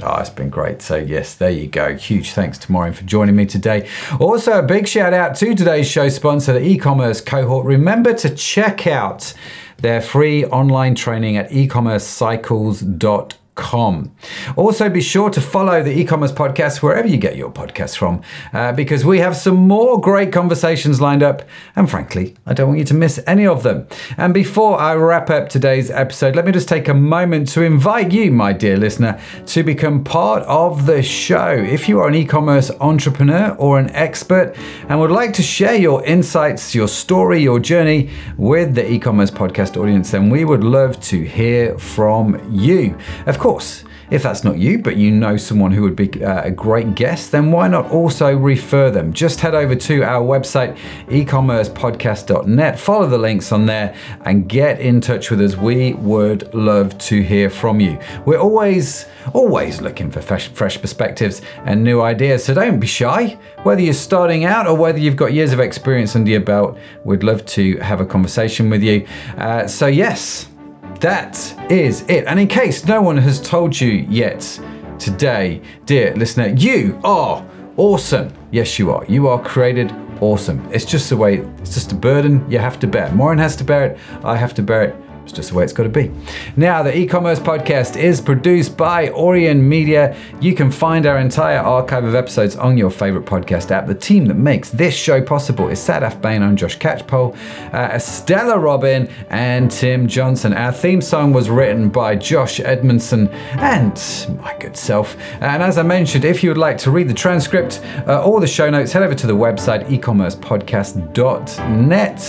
Oh, 0.00 0.18
it's 0.18 0.30
been 0.30 0.48
great. 0.48 0.80
So, 0.80 0.96
yes, 0.96 1.34
there 1.34 1.50
you 1.50 1.66
go. 1.66 1.94
Huge 1.94 2.30
thanks 2.30 2.56
to 2.58 2.72
Marin 2.72 2.94
for 2.94 3.04
joining 3.04 3.36
me 3.36 3.44
today. 3.44 3.88
Also, 4.18 4.58
a 4.58 4.62
big 4.62 4.88
shout 4.88 5.12
out 5.12 5.36
to 5.36 5.54
today's 5.54 5.86
show 5.86 6.08
sponsor, 6.08 6.54
the 6.54 6.66
e 6.66 6.78
commerce 6.78 7.20
cohort. 7.20 7.66
Remember 7.66 8.14
to 8.14 8.34
check 8.34 8.86
out 8.86 9.34
their 9.78 10.00
free 10.00 10.44
online 10.46 10.94
training 10.94 11.36
at 11.36 11.50
ecommercecycles.com 11.50 12.92
Com. 13.02 13.41
Also, 13.54 14.88
be 14.88 15.00
sure 15.00 15.30
to 15.30 15.40
follow 15.40 15.82
the 15.82 15.96
e-commerce 15.98 16.32
podcast 16.32 16.82
wherever 16.82 17.06
you 17.06 17.18
get 17.18 17.36
your 17.36 17.50
podcasts 17.50 17.96
from, 17.96 18.22
uh, 18.52 18.72
because 18.72 19.04
we 19.04 19.18
have 19.18 19.36
some 19.36 19.56
more 19.56 20.00
great 20.00 20.32
conversations 20.32 21.00
lined 21.00 21.22
up, 21.22 21.42
and 21.76 21.90
frankly, 21.90 22.34
I 22.46 22.54
don't 22.54 22.68
want 22.68 22.78
you 22.78 22.84
to 22.86 22.94
miss 22.94 23.20
any 23.26 23.46
of 23.46 23.62
them. 23.62 23.86
And 24.16 24.32
before 24.32 24.80
I 24.80 24.94
wrap 24.94 25.28
up 25.30 25.48
today's 25.48 25.90
episode, 25.90 26.34
let 26.34 26.46
me 26.46 26.52
just 26.52 26.68
take 26.68 26.88
a 26.88 26.94
moment 26.94 27.48
to 27.48 27.62
invite 27.62 28.12
you, 28.12 28.30
my 28.30 28.52
dear 28.52 28.76
listener, 28.76 29.20
to 29.46 29.62
become 29.62 30.02
part 30.02 30.42
of 30.44 30.86
the 30.86 31.02
show. 31.02 31.50
If 31.52 31.88
you 31.88 32.00
are 32.00 32.08
an 32.08 32.14
e-commerce 32.14 32.70
entrepreneur 32.80 33.54
or 33.58 33.78
an 33.78 33.90
expert 33.90 34.54
and 34.88 34.98
would 34.98 35.10
like 35.10 35.32
to 35.34 35.42
share 35.42 35.76
your 35.76 36.04
insights, 36.04 36.74
your 36.74 36.88
story, 36.88 37.42
your 37.42 37.60
journey 37.60 38.10
with 38.36 38.74
the 38.74 38.90
e-commerce 38.90 39.30
podcast 39.30 39.80
audience, 39.80 40.10
then 40.10 40.30
we 40.30 40.44
would 40.44 40.64
love 40.64 41.00
to 41.02 41.22
hear 41.22 41.78
from 41.78 42.40
you. 42.50 42.96
Of 43.26 43.38
course, 43.42 43.82
if 44.08 44.22
that's 44.22 44.44
not 44.44 44.56
you, 44.56 44.78
but 44.78 44.96
you 44.96 45.10
know 45.10 45.36
someone 45.36 45.72
who 45.72 45.82
would 45.82 45.96
be 45.96 46.22
uh, 46.22 46.42
a 46.44 46.50
great 46.52 46.94
guest, 46.94 47.32
then 47.32 47.50
why 47.50 47.66
not 47.66 47.90
also 47.90 48.36
refer 48.36 48.88
them? 48.88 49.12
Just 49.12 49.40
head 49.40 49.54
over 49.54 49.74
to 49.74 50.02
our 50.04 50.22
website, 50.22 50.76
ecommercepodcast.net, 51.06 52.78
follow 52.78 53.08
the 53.08 53.18
links 53.18 53.50
on 53.50 53.66
there, 53.66 53.96
and 54.20 54.48
get 54.48 54.80
in 54.80 55.00
touch 55.00 55.30
with 55.30 55.40
us. 55.40 55.56
We 55.56 55.94
would 55.94 56.54
love 56.54 56.96
to 56.98 57.20
hear 57.20 57.50
from 57.50 57.80
you. 57.80 57.98
We're 58.24 58.38
always, 58.38 59.06
always 59.32 59.80
looking 59.80 60.10
for 60.10 60.22
fresh, 60.22 60.46
fresh 60.48 60.80
perspectives 60.80 61.42
and 61.64 61.82
new 61.82 62.00
ideas, 62.00 62.44
so 62.44 62.54
don't 62.54 62.78
be 62.78 62.86
shy. 62.86 63.38
Whether 63.64 63.80
you're 63.80 63.94
starting 63.94 64.44
out 64.44 64.68
or 64.68 64.76
whether 64.76 64.98
you've 64.98 65.16
got 65.16 65.32
years 65.32 65.52
of 65.52 65.58
experience 65.58 66.14
under 66.14 66.30
your 66.30 66.42
belt, 66.42 66.78
we'd 67.04 67.24
love 67.24 67.44
to 67.46 67.78
have 67.78 68.00
a 68.00 68.06
conversation 68.06 68.70
with 68.70 68.84
you. 68.84 69.04
Uh, 69.36 69.66
so, 69.66 69.88
yes, 69.88 70.46
that 71.02 71.54
is 71.70 72.02
it. 72.08 72.24
And 72.26 72.38
in 72.38 72.46
case 72.46 72.86
no 72.86 73.02
one 73.02 73.16
has 73.18 73.40
told 73.40 73.78
you 73.78 74.06
yet 74.08 74.60
today, 74.98 75.60
dear 75.84 76.14
listener, 76.14 76.46
you 76.46 76.98
are 77.02 77.44
awesome. 77.76 78.32
Yes, 78.52 78.78
you 78.78 78.92
are. 78.92 79.04
You 79.08 79.26
are 79.28 79.42
created 79.42 79.92
awesome. 80.20 80.64
It's 80.72 80.84
just 80.84 81.10
the 81.10 81.16
way, 81.16 81.38
it's 81.58 81.74
just 81.74 81.90
a 81.90 81.96
burden 81.96 82.48
you 82.48 82.58
have 82.58 82.78
to 82.80 82.86
bear. 82.86 83.12
Marin 83.12 83.38
has 83.38 83.56
to 83.56 83.64
bear 83.64 83.86
it. 83.86 83.98
I 84.22 84.36
have 84.36 84.54
to 84.54 84.62
bear 84.62 84.84
it. 84.84 84.96
It's 85.22 85.32
just 85.32 85.50
the 85.50 85.56
way 85.56 85.64
it's 85.64 85.72
got 85.72 85.84
to 85.84 85.88
be. 85.88 86.10
Now, 86.56 86.82
the 86.82 86.96
e 86.96 87.06
commerce 87.06 87.38
podcast 87.38 87.96
is 87.96 88.20
produced 88.20 88.76
by 88.76 89.10
Orion 89.10 89.68
Media. 89.68 90.16
You 90.40 90.54
can 90.54 90.70
find 90.70 91.06
our 91.06 91.18
entire 91.18 91.58
archive 91.58 92.04
of 92.04 92.14
episodes 92.14 92.56
on 92.56 92.76
your 92.76 92.90
favorite 92.90 93.24
podcast 93.24 93.70
app. 93.70 93.86
The 93.86 93.94
team 93.94 94.26
that 94.26 94.34
makes 94.34 94.70
this 94.70 94.96
show 94.96 95.22
possible 95.22 95.68
is 95.68 95.78
Sadaf 95.78 96.20
Bain 96.20 96.42
and 96.42 96.58
Josh 96.58 96.78
Catchpole, 96.78 97.36
uh, 97.72 97.98
Stella 97.98 98.58
Robin, 98.58 99.08
and 99.30 99.70
Tim 99.70 100.08
Johnson. 100.08 100.52
Our 100.52 100.72
theme 100.72 101.00
song 101.00 101.32
was 101.32 101.48
written 101.48 101.88
by 101.88 102.16
Josh 102.16 102.58
Edmundson 102.58 103.32
and 103.58 103.94
my 104.40 104.56
good 104.58 104.76
self. 104.76 105.16
And 105.40 105.62
as 105.62 105.78
I 105.78 105.82
mentioned, 105.82 106.24
if 106.24 106.42
you 106.42 106.50
would 106.50 106.58
like 106.58 106.78
to 106.78 106.90
read 106.90 107.08
the 107.08 107.14
transcript 107.14 107.80
uh, 108.08 108.24
or 108.24 108.40
the 108.40 108.46
show 108.46 108.70
notes, 108.70 108.92
head 108.92 109.02
over 109.02 109.14
to 109.14 109.26
the 109.26 109.36
website 109.36 109.86
ecommercepodcast.net, 109.88 112.22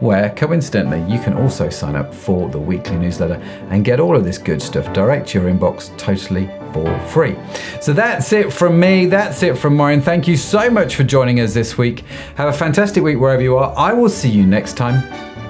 where 0.00 0.30
coincidentally 0.30 1.02
you 1.12 1.20
can 1.20 1.34
also 1.34 1.68
sign 1.68 1.96
up 1.96 2.14
the 2.48 2.58
weekly 2.58 2.96
newsletter 2.96 3.34
and 3.70 3.84
get 3.84 4.00
all 4.00 4.16
of 4.16 4.24
this 4.24 4.38
good 4.38 4.62
stuff 4.62 4.92
direct 4.92 5.28
to 5.28 5.40
your 5.40 5.50
inbox 5.50 5.96
totally 5.98 6.48
for 6.72 6.98
free. 7.08 7.36
So 7.80 7.92
that's 7.92 8.32
it 8.32 8.52
from 8.52 8.78
me. 8.78 9.06
That's 9.06 9.42
it 9.42 9.58
from 9.58 9.76
Marin. 9.76 10.00
Thank 10.00 10.28
you 10.28 10.36
so 10.36 10.70
much 10.70 10.96
for 10.96 11.04
joining 11.04 11.40
us 11.40 11.54
this 11.54 11.76
week. 11.76 12.04
Have 12.36 12.48
a 12.48 12.56
fantastic 12.56 13.02
week 13.02 13.18
wherever 13.18 13.42
you 13.42 13.56
are. 13.56 13.74
I 13.76 13.92
will 13.92 14.08
see 14.08 14.30
you 14.30 14.46
next 14.46 14.76
time. 14.76 15.02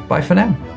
Bye 0.09 0.23
for 0.23 0.35
now. 0.35 0.70